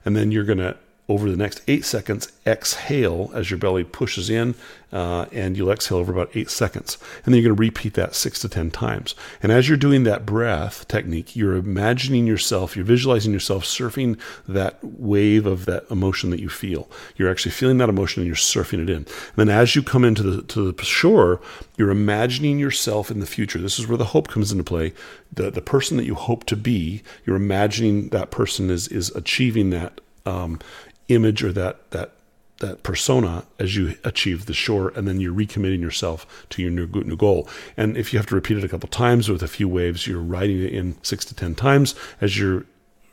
And 0.05 0.15
then 0.15 0.31
you're 0.31 0.45
going 0.45 0.59
to 0.59 0.77
over 1.09 1.29
the 1.29 1.35
next 1.35 1.61
eight 1.67 1.83
seconds, 1.83 2.31
exhale 2.47 3.29
as 3.33 3.51
your 3.51 3.57
belly 3.57 3.83
pushes 3.83 4.29
in, 4.29 4.55
uh, 4.93 5.25
and 5.33 5.57
you'll 5.57 5.71
exhale 5.71 5.97
over 5.97 6.13
about 6.13 6.29
eight 6.33 6.49
seconds. 6.49 6.97
And 7.25 7.33
then 7.33 7.41
you're 7.41 7.49
going 7.49 7.57
to 7.57 7.61
repeat 7.61 7.95
that 7.95 8.15
six 8.15 8.39
to 8.39 8.49
10 8.49 8.71
times. 8.71 9.13
And 9.41 9.51
as 9.51 9.67
you're 9.67 9.77
doing 9.77 10.03
that 10.03 10.25
breath 10.25 10.87
technique, 10.87 11.35
you're 11.35 11.57
imagining 11.57 12.25
yourself, 12.25 12.75
you're 12.75 12.85
visualizing 12.85 13.33
yourself 13.33 13.65
surfing 13.65 14.17
that 14.47 14.77
wave 14.81 15.45
of 15.45 15.65
that 15.65 15.85
emotion 15.91 16.29
that 16.29 16.39
you 16.39 16.47
feel. 16.47 16.89
You're 17.17 17.29
actually 17.29 17.51
feeling 17.51 17.79
that 17.79 17.89
emotion 17.89 18.21
and 18.21 18.27
you're 18.27 18.35
surfing 18.35 18.81
it 18.81 18.89
in. 18.89 18.97
And 18.97 19.07
then 19.35 19.49
as 19.49 19.75
you 19.75 19.83
come 19.83 20.05
into 20.05 20.23
the, 20.23 20.41
to 20.43 20.71
the 20.71 20.85
shore, 20.85 21.41
you're 21.75 21.91
imagining 21.91 22.59
yourself 22.59 23.11
in 23.11 23.19
the 23.19 23.25
future. 23.25 23.59
This 23.59 23.77
is 23.77 23.87
where 23.87 23.97
the 23.97 24.05
hope 24.05 24.29
comes 24.29 24.53
into 24.53 24.63
play. 24.63 24.93
The, 25.33 25.51
the 25.51 25.61
person 25.61 25.97
that 25.97 26.05
you 26.05 26.15
hope 26.15 26.45
to 26.45 26.55
be, 26.55 27.03
you're 27.25 27.35
imagining 27.35 28.09
that 28.09 28.31
person 28.31 28.69
is, 28.69 28.87
is 28.87 29.09
achieving 29.15 29.71
that 29.71 29.99
um, 30.25 30.59
image 31.07 31.43
or 31.43 31.51
that 31.53 31.91
that 31.91 32.11
that 32.59 32.83
persona 32.83 33.43
as 33.59 33.75
you 33.75 33.95
achieve 34.03 34.45
the 34.45 34.53
shore, 34.53 34.93
and 34.95 35.07
then 35.07 35.19
you're 35.19 35.33
recommitting 35.33 35.81
yourself 35.81 36.45
to 36.49 36.61
your 36.61 36.71
new, 36.71 36.87
new 36.87 37.17
goal. 37.17 37.47
And 37.75 37.97
if 37.97 38.13
you 38.13 38.19
have 38.19 38.25
to 38.27 38.35
repeat 38.35 38.57
it 38.57 38.63
a 38.63 38.69
couple 38.69 38.87
times 38.87 39.27
with 39.27 39.43
a 39.43 39.47
few 39.47 39.67
waves, 39.67 40.07
you're 40.07 40.21
writing 40.21 40.63
it 40.63 40.71
in 40.71 40.95
six 41.03 41.25
to 41.25 41.35
ten 41.35 41.55
times 41.55 41.93
as 42.21 42.39
you're 42.39 42.65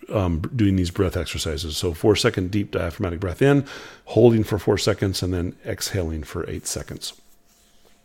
um, 0.09 0.41
doing 0.55 0.77
these 0.77 0.91
breath 0.91 1.17
exercises. 1.17 1.77
So 1.77 1.95
four 1.95 2.17
second 2.17 2.51
deep 2.51 2.71
diaphragmatic 2.71 3.19
breath 3.19 3.43
in, 3.43 3.67
holding 4.05 4.45
for 4.45 4.59
four 4.59 4.79
seconds, 4.79 5.23
and 5.23 5.33
then 5.33 5.57
exhaling 5.67 6.23
for 6.23 6.49
eight 6.49 6.67
seconds. 6.67 7.15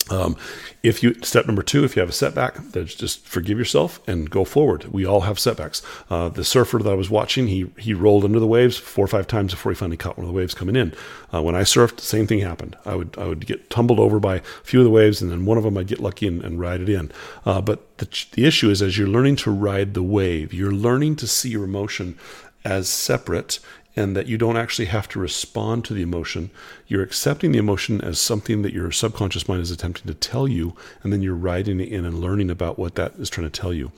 Um, 0.09 0.37
if 0.83 1.01
you 1.01 1.15
step 1.23 1.47
number 1.47 1.63
two, 1.63 1.83
if 1.83 1.95
you 1.95 1.99
have 1.99 2.09
a 2.09 2.13
setback, 2.13 2.57
then 2.57 2.85
just 2.85 3.25
forgive 3.25 3.57
yourself 3.57 3.99
and 4.07 4.29
go 4.29 4.45
forward. 4.45 4.85
We 4.85 5.05
all 5.05 5.21
have 5.21 5.39
setbacks. 5.39 5.81
Uh, 6.09 6.29
the 6.29 6.43
surfer 6.43 6.77
that 6.77 6.89
I 6.89 6.95
was 6.95 7.09
watching, 7.09 7.47
he 7.47 7.71
he 7.79 7.93
rolled 7.93 8.23
under 8.23 8.39
the 8.39 8.47
waves 8.47 8.77
four 8.77 9.05
or 9.05 9.07
five 9.07 9.25
times 9.25 9.53
before 9.53 9.71
he 9.71 9.75
finally 9.75 9.97
caught 9.97 10.17
one 10.17 10.25
of 10.25 10.31
the 10.31 10.37
waves 10.37 10.53
coming 10.53 10.75
in. 10.75 10.93
Uh, 11.33 11.41
when 11.41 11.55
I 11.55 11.61
surfed, 11.61 11.95
the 11.95 12.03
same 12.03 12.27
thing 12.27 12.39
happened. 12.39 12.77
I 12.85 12.95
would 12.95 13.17
I 13.17 13.25
would 13.25 13.47
get 13.47 13.69
tumbled 13.69 13.99
over 13.99 14.19
by 14.19 14.35
a 14.35 14.41
few 14.63 14.79
of 14.79 14.85
the 14.85 14.91
waves, 14.91 15.21
and 15.21 15.31
then 15.31 15.45
one 15.45 15.57
of 15.57 15.63
them 15.63 15.77
I'd 15.77 15.87
get 15.87 15.99
lucky 15.99 16.27
and, 16.27 16.43
and 16.43 16.59
ride 16.59 16.81
it 16.81 16.89
in. 16.89 17.11
Uh, 17.45 17.61
but 17.61 17.97
the 17.97 18.25
the 18.33 18.45
issue 18.45 18.69
is, 18.69 18.81
as 18.81 18.97
you're 18.97 19.07
learning 19.07 19.37
to 19.37 19.51
ride 19.51 19.95
the 19.95 20.03
wave, 20.03 20.53
you're 20.53 20.71
learning 20.71 21.15
to 21.17 21.27
see 21.27 21.49
your 21.49 21.63
emotion 21.63 22.17
as 22.63 22.89
separate 22.89 23.59
and 23.95 24.15
that 24.15 24.27
you 24.27 24.37
don't 24.37 24.57
actually 24.57 24.85
have 24.85 25.07
to 25.09 25.19
respond 25.19 25.85
to 25.85 25.93
the 25.93 26.01
emotion. 26.01 26.49
You're 26.87 27.03
accepting 27.03 27.51
the 27.51 27.59
emotion 27.59 28.01
as 28.01 28.19
something 28.19 28.61
that 28.61 28.73
your 28.73 28.91
subconscious 28.91 29.47
mind 29.47 29.61
is 29.61 29.71
attempting 29.71 30.07
to 30.07 30.13
tell 30.13 30.47
you, 30.47 30.75
and 31.01 31.13
then 31.13 31.21
you're 31.21 31.35
writing 31.35 31.79
it 31.79 31.89
in 31.89 32.05
and 32.05 32.19
learning 32.19 32.49
about 32.49 32.77
what 32.77 32.95
that 32.95 33.13
is 33.15 33.29
trying 33.29 33.49
to 33.49 33.61
tell 33.61 33.73
you. 33.73 33.91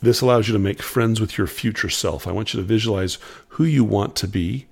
This 0.00 0.20
allows 0.20 0.46
you 0.46 0.52
to 0.52 0.58
make 0.58 0.82
friends 0.82 1.20
with 1.20 1.38
your 1.38 1.46
future 1.46 1.88
self. 1.88 2.26
I 2.26 2.32
want 2.32 2.52
you 2.52 2.60
to 2.60 2.66
visualize 2.66 3.18
who 3.48 3.64
you 3.64 3.84
want 3.84 4.14
to 4.16 4.28
be 4.28 4.66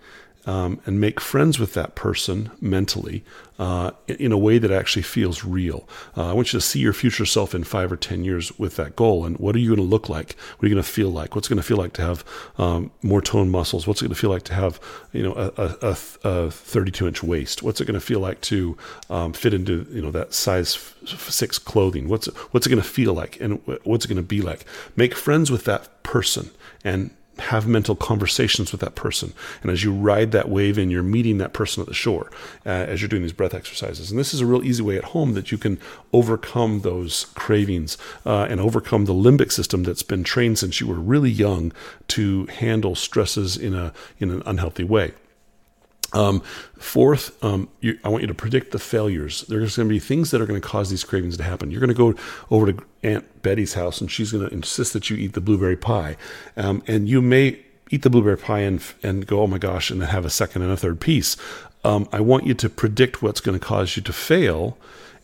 um, 0.46 0.80
and 0.87 1.00
make 1.00 1.20
friends 1.20 1.59
with 1.59 1.74
that 1.74 1.94
person 1.94 2.50
mentally 2.61 3.24
uh, 3.59 3.92
in 4.09 4.33
a 4.33 4.38
way 4.38 4.59
that 4.59 4.70
actually 4.70 5.02
feels 5.02 5.44
real. 5.44 5.88
Uh, 6.16 6.30
I 6.30 6.33
want 6.33 6.52
you 6.52 6.59
to 6.59 6.64
see 6.64 6.80
your 6.80 6.92
future 6.92 7.24
self 7.24 7.54
in 7.54 7.64
five 7.64 7.92
or 7.92 7.96
10 7.96 8.24
years 8.24 8.57
with 8.59 8.76
that 8.76 8.96
goal. 8.96 9.24
And 9.24 9.38
what 9.38 9.54
are 9.54 9.59
you 9.59 9.68
going 9.68 9.78
to 9.78 9.90
look 9.90 10.09
like? 10.09 10.37
What 10.59 10.66
are 10.66 10.68
you 10.68 10.74
going 10.74 10.85
to 10.85 10.90
feel 10.90 11.11
like? 11.11 11.35
What's 11.35 11.48
going 11.48 11.59
to 11.59 11.62
feel 11.62 11.76
like 11.76 11.92
to 11.94 12.02
have 12.02 12.24
um, 12.59 12.90
more 13.02 13.22
toned 13.22 13.52
muscles? 13.52 13.87
What's 13.87 14.02
it 14.02 14.07
going 14.07 14.14
to 14.14 14.20
feel 14.20 14.30
like 14.30 14.42
to 14.44 14.54
have, 14.54 14.80
you 15.12 15.22
know, 15.22 15.35
a, 15.35 15.76
a, 15.83 15.96
a 16.28 16.50
32 16.50 17.07
inch 17.07 17.22
waist? 17.22 17.62
What's 17.62 17.80
it 17.80 17.87
going 17.87 17.94
to 17.94 18.00
feel 18.00 18.20
like 18.20 18.40
to 18.42 18.76
um, 19.09 19.33
fit 19.33 19.54
into, 19.54 19.87
you 19.90 20.02
know, 20.02 20.11
that 20.11 20.35
size 20.35 20.94
six 21.07 21.59
clothing? 21.59 22.09
What's 22.09 22.26
what's 22.50 22.66
it 22.66 22.70
going 22.70 22.83
to 22.83 22.88
feel 22.88 23.14
like? 23.14 23.40
And 23.40 23.61
what's 23.85 24.04
it 24.04 24.09
going 24.09 24.16
to 24.16 24.22
be 24.22 24.42
like? 24.42 24.64
Make 24.96 25.14
friends 25.14 25.50
with 25.50 25.64
that 25.64 26.02
person 26.02 26.50
and 26.83 27.11
have 27.38 27.66
mental 27.66 27.97
conversations 27.97 28.70
with 28.73 28.81
that 28.81 28.94
person. 28.94 29.33
And 29.62 29.70
as 29.70 29.83
you 29.83 29.92
ride 29.92 30.33
that 30.33 30.49
wave 30.49 30.79
in, 30.79 30.90
you're 30.90 31.03
meeting 31.03 31.38
that 31.38 31.53
person 31.53 31.81
at 31.81 31.88
the 31.88 31.94
shore 31.94 32.31
uh, 32.64 32.68
as 32.68 33.01
you're 33.01 33.09
doing 33.09 33.23
these 33.23 33.33
breath 33.33 33.55
exercises. 33.55 34.11
And 34.11 34.18
this 34.18 34.33
is 34.33 34.40
a 34.40 34.47
real 34.47 34.64
easy 34.64 34.83
way 34.83 34.97
at 34.97 35.05
home 35.05 35.35
that 35.35 35.51
you 35.51 35.59
can 35.59 35.79
overcome 36.12 36.81
those 36.81 37.27
cravings 37.35 37.99
uh, 38.25 38.47
and 38.49 38.61
overcome 38.61 39.07
the 39.07 39.14
limbic 39.14 39.51
system 39.51 39.83
that's 39.83 40.03
been 40.03 40.25
trained 40.25 40.59
since 40.59 40.81
you 40.81 40.87
were 40.87 40.94
really 40.94 41.31
young 41.31 41.73
to 42.09 42.47
handle 42.47 42.94
stresses 42.94 43.57
in 43.57 43.75
a 43.75 43.92
in 44.18 44.31
an 44.31 44.42
unhealthy 44.47 44.85
way. 44.85 45.12
Um, 46.14 46.40
fourth, 46.79 47.42
um, 47.44 47.68
you, 47.81 47.98
I 48.05 48.09
want 48.09 48.22
you 48.22 48.29
to 48.29 48.35
predict 48.35 48.70
the 48.70 48.79
failures. 48.79 49.42
There's 49.48 49.77
going 49.77 49.88
to 49.88 49.92
be 49.92 49.98
things 49.98 50.31
that 50.31 50.40
are 50.40 50.46
going 50.46 50.61
to 50.61 50.66
cause 50.66 50.88
these 50.88 51.05
cravings 51.05 51.37
to 51.37 51.42
happen. 51.42 51.70
You're 51.70 51.81
going 51.81 51.88
to 51.88 51.94
go 51.94 52.14
over 52.50 52.72
to 52.72 52.85
Aunt 53.03 53.42
Betty's 53.42 53.74
house, 53.74 54.00
and 54.00 54.11
she's 54.11 54.33
going 54.33 54.46
to 54.46 54.53
insist 54.53 54.92
that 54.92 55.11
you 55.11 55.16
eat 55.16 55.35
the 55.35 55.40
blueberry 55.40 55.77
pie, 55.77 56.16
um, 56.57 56.83
and 56.87 57.09
you 57.09 57.20
may 57.20 57.61
eat 57.90 58.03
the 58.03 58.11
blueberry 58.11 58.38
pie 58.38 58.61
and 58.61 58.83
and 59.03 59.27
go, 59.27 59.40
oh 59.40 59.46
my 59.46 59.59
gosh, 59.59 59.90
and 59.90 60.00
then 60.00 60.09
have 60.09 60.24
a 60.24 60.31
second 60.31 60.62
and 60.62 60.72
a 60.72 60.77
third 60.77 61.00
piece. 61.00 61.37
Um, 61.85 62.09
I 62.12 62.20
want 62.20 62.46
you 62.46 62.55
to 62.55 62.70
predict 62.70 63.22
what's 63.22 63.40
going 63.40 63.59
to 63.59 63.64
cause 63.64 63.96
you 63.96 64.03
to 64.03 64.12
fail 64.12 64.79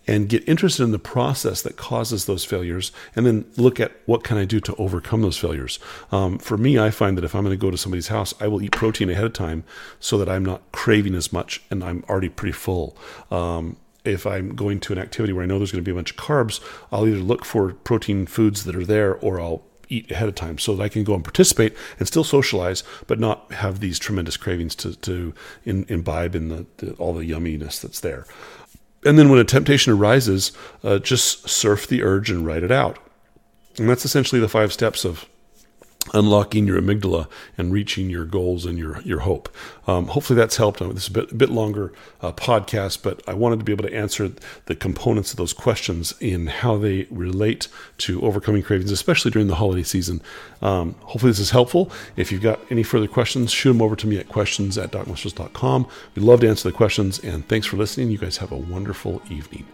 and 0.07 0.29
get 0.29 0.47
interested 0.49 0.83
in 0.83 0.93
the 0.93 0.99
process 0.99 1.63
that 1.63 1.77
causes 1.77 2.25
those 2.25 2.45
failures 2.45 2.91
and 3.15 3.27
then 3.27 3.45
look 3.57 3.79
at 3.79 3.93
what 4.07 4.25
can 4.25 4.37
i 4.37 4.45
do 4.45 4.61
to 4.61 4.75
overcome 4.77 5.23
those 5.23 5.37
failures 5.37 5.79
um, 6.13 6.39
for 6.39 6.57
me 6.57 6.79
i 6.79 6.91
find 6.91 7.17
that 7.17 7.25
if 7.25 7.35
i'm 7.35 7.45
going 7.45 7.57
to 7.57 7.61
go 7.61 7.71
to 7.71 7.79
somebody's 7.79 8.09
house 8.09 8.35
i 8.41 8.47
will 8.47 8.63
eat 8.63 8.73
protein 8.73 9.11
ahead 9.11 9.25
of 9.25 9.33
time 9.33 9.65
so 9.99 10.19
that 10.19 10.29
i'm 10.29 10.45
not 10.45 10.63
craving 10.73 11.15
as 11.15 11.33
much 11.33 11.63
and 11.71 11.85
i'm 11.85 12.05
already 12.09 12.29
pretty 12.29 12.53
full 12.53 12.97
um, 13.31 13.77
if 14.05 14.27
I'm 14.27 14.55
going 14.55 14.81
to 14.81 14.93
an 14.95 14.99
activity 14.99 15.33
where 15.33 15.43
I 15.43 15.47
know 15.47 15.59
there's 15.59 15.73
going 15.73 15.85
to 15.85 15.89
be 15.89 15.93
a 15.93 15.95
bunch 15.95 16.13
of 16.13 16.17
carbs, 16.17 16.61
I'll 16.91 17.07
either 17.07 17.19
look 17.19 17.45
for 17.45 17.75
protein 17.75 18.27
foods 18.27 18.65
that 18.65 18.75
are 18.75 18.85
there 18.85 19.15
or 19.17 19.41
I'll 19.41 19.63
eat 19.91 20.11
ahead 20.11 20.29
of 20.29 20.35
time 20.37 20.57
so 20.57 20.75
that 20.75 20.83
I 20.83 20.89
can 20.89 21.05
go 21.05 21.15
and 21.15 21.25
participate 21.25 21.77
and 21.99 22.07
still 22.07 22.25
socialize, 22.25 22.83
but 23.07 23.19
not 23.19 23.53
have 23.53 23.81
these 23.81 23.99
tremendous 23.99 24.37
cravings 24.37 24.75
to, 24.77 24.95
to 24.97 25.35
in, 25.65 25.85
imbibe 25.89 26.35
in 26.35 26.49
the, 26.49 26.67
the, 26.79 26.93
all 26.95 27.13
the 27.13 27.29
yumminess 27.29 27.81
that's 27.81 28.01
there. 28.01 28.25
And 29.05 29.19
then 29.19 29.31
when 29.31 29.39
a 29.39 29.45
temptation 29.45 29.93
arises, 29.93 30.53
uh, 30.85 30.99
just 30.99 31.49
surf 31.49 31.87
the 31.87 32.03
urge 32.03 32.31
and 32.31 32.45
write 32.45 32.63
it 32.63 32.71
out. 32.71 32.99
And 33.79 33.89
that's 33.89 34.05
essentially 34.05 34.41
the 34.41 34.49
five 34.49 34.73
steps 34.73 35.05
of 35.05 35.27
unlocking 36.15 36.67
your 36.67 36.81
amygdala 36.81 37.29
and 37.57 37.73
reaching 37.73 38.11
your 38.11 38.25
goals 38.25 38.67
and 38.67 38.79
your 38.79 39.01
your 39.03 39.21
hope. 39.21 39.55
Um, 39.87 40.07
hopefully 40.09 40.37
that's 40.37 40.57
helped. 40.57 40.81
This 40.81 41.05
is 41.05 41.09
a 41.09 41.13
bit, 41.13 41.33
a 41.33 41.35
bit 41.35 41.51
longer 41.51 41.93
uh, 42.23 42.33
podcast, 42.33 43.03
but 43.03 43.23
I 43.29 43.35
wanted 43.35 43.59
to 43.59 43.65
be 43.65 43.73
able 43.73 43.85
to 43.85 43.95
answer 43.95 44.31
the 44.67 44.75
components 44.75 45.31
of 45.33 45.37
those 45.37 45.53
questions 45.53 46.15
in 46.21 46.47
how 46.47 46.79
they 46.79 47.07
relate 47.11 47.69
to 47.99 48.21
overcoming 48.23 48.63
cravings, 48.63 48.91
especially 48.91 49.31
during 49.31 49.49
the 49.49 49.57
holiday 49.57 49.83
season. 49.83 50.23
Um, 50.63 50.95
hopefully 51.01 51.31
this 51.31 51.39
is 51.39 51.51
helpful. 51.51 51.91
If 52.17 52.33
you've 52.33 52.43
got 52.43 52.61
any 52.71 52.83
further 52.83 53.09
questions, 53.09 53.53
shoot 53.53 53.73
them 53.73 53.83
over 53.83 53.97
to 53.97 54.07
me 54.07 54.19
at 54.19 54.29
questions 54.29 54.79
at 54.79 54.91
docmuscles.com. 54.93 55.87
We'd 56.15 56.23
love 56.23 56.41
to 56.41 56.49
answer 56.49 56.69
the 56.69 56.77
questions, 56.77 57.19
and 57.19 57.47
thanks 57.49 57.67
for 57.67 57.77
listening. 57.77 58.11
You 58.11 58.19
guys 58.19 58.39
have 58.39 58.53
a 58.53 58.57
wonderful 58.57 59.23
evening. 59.31 59.67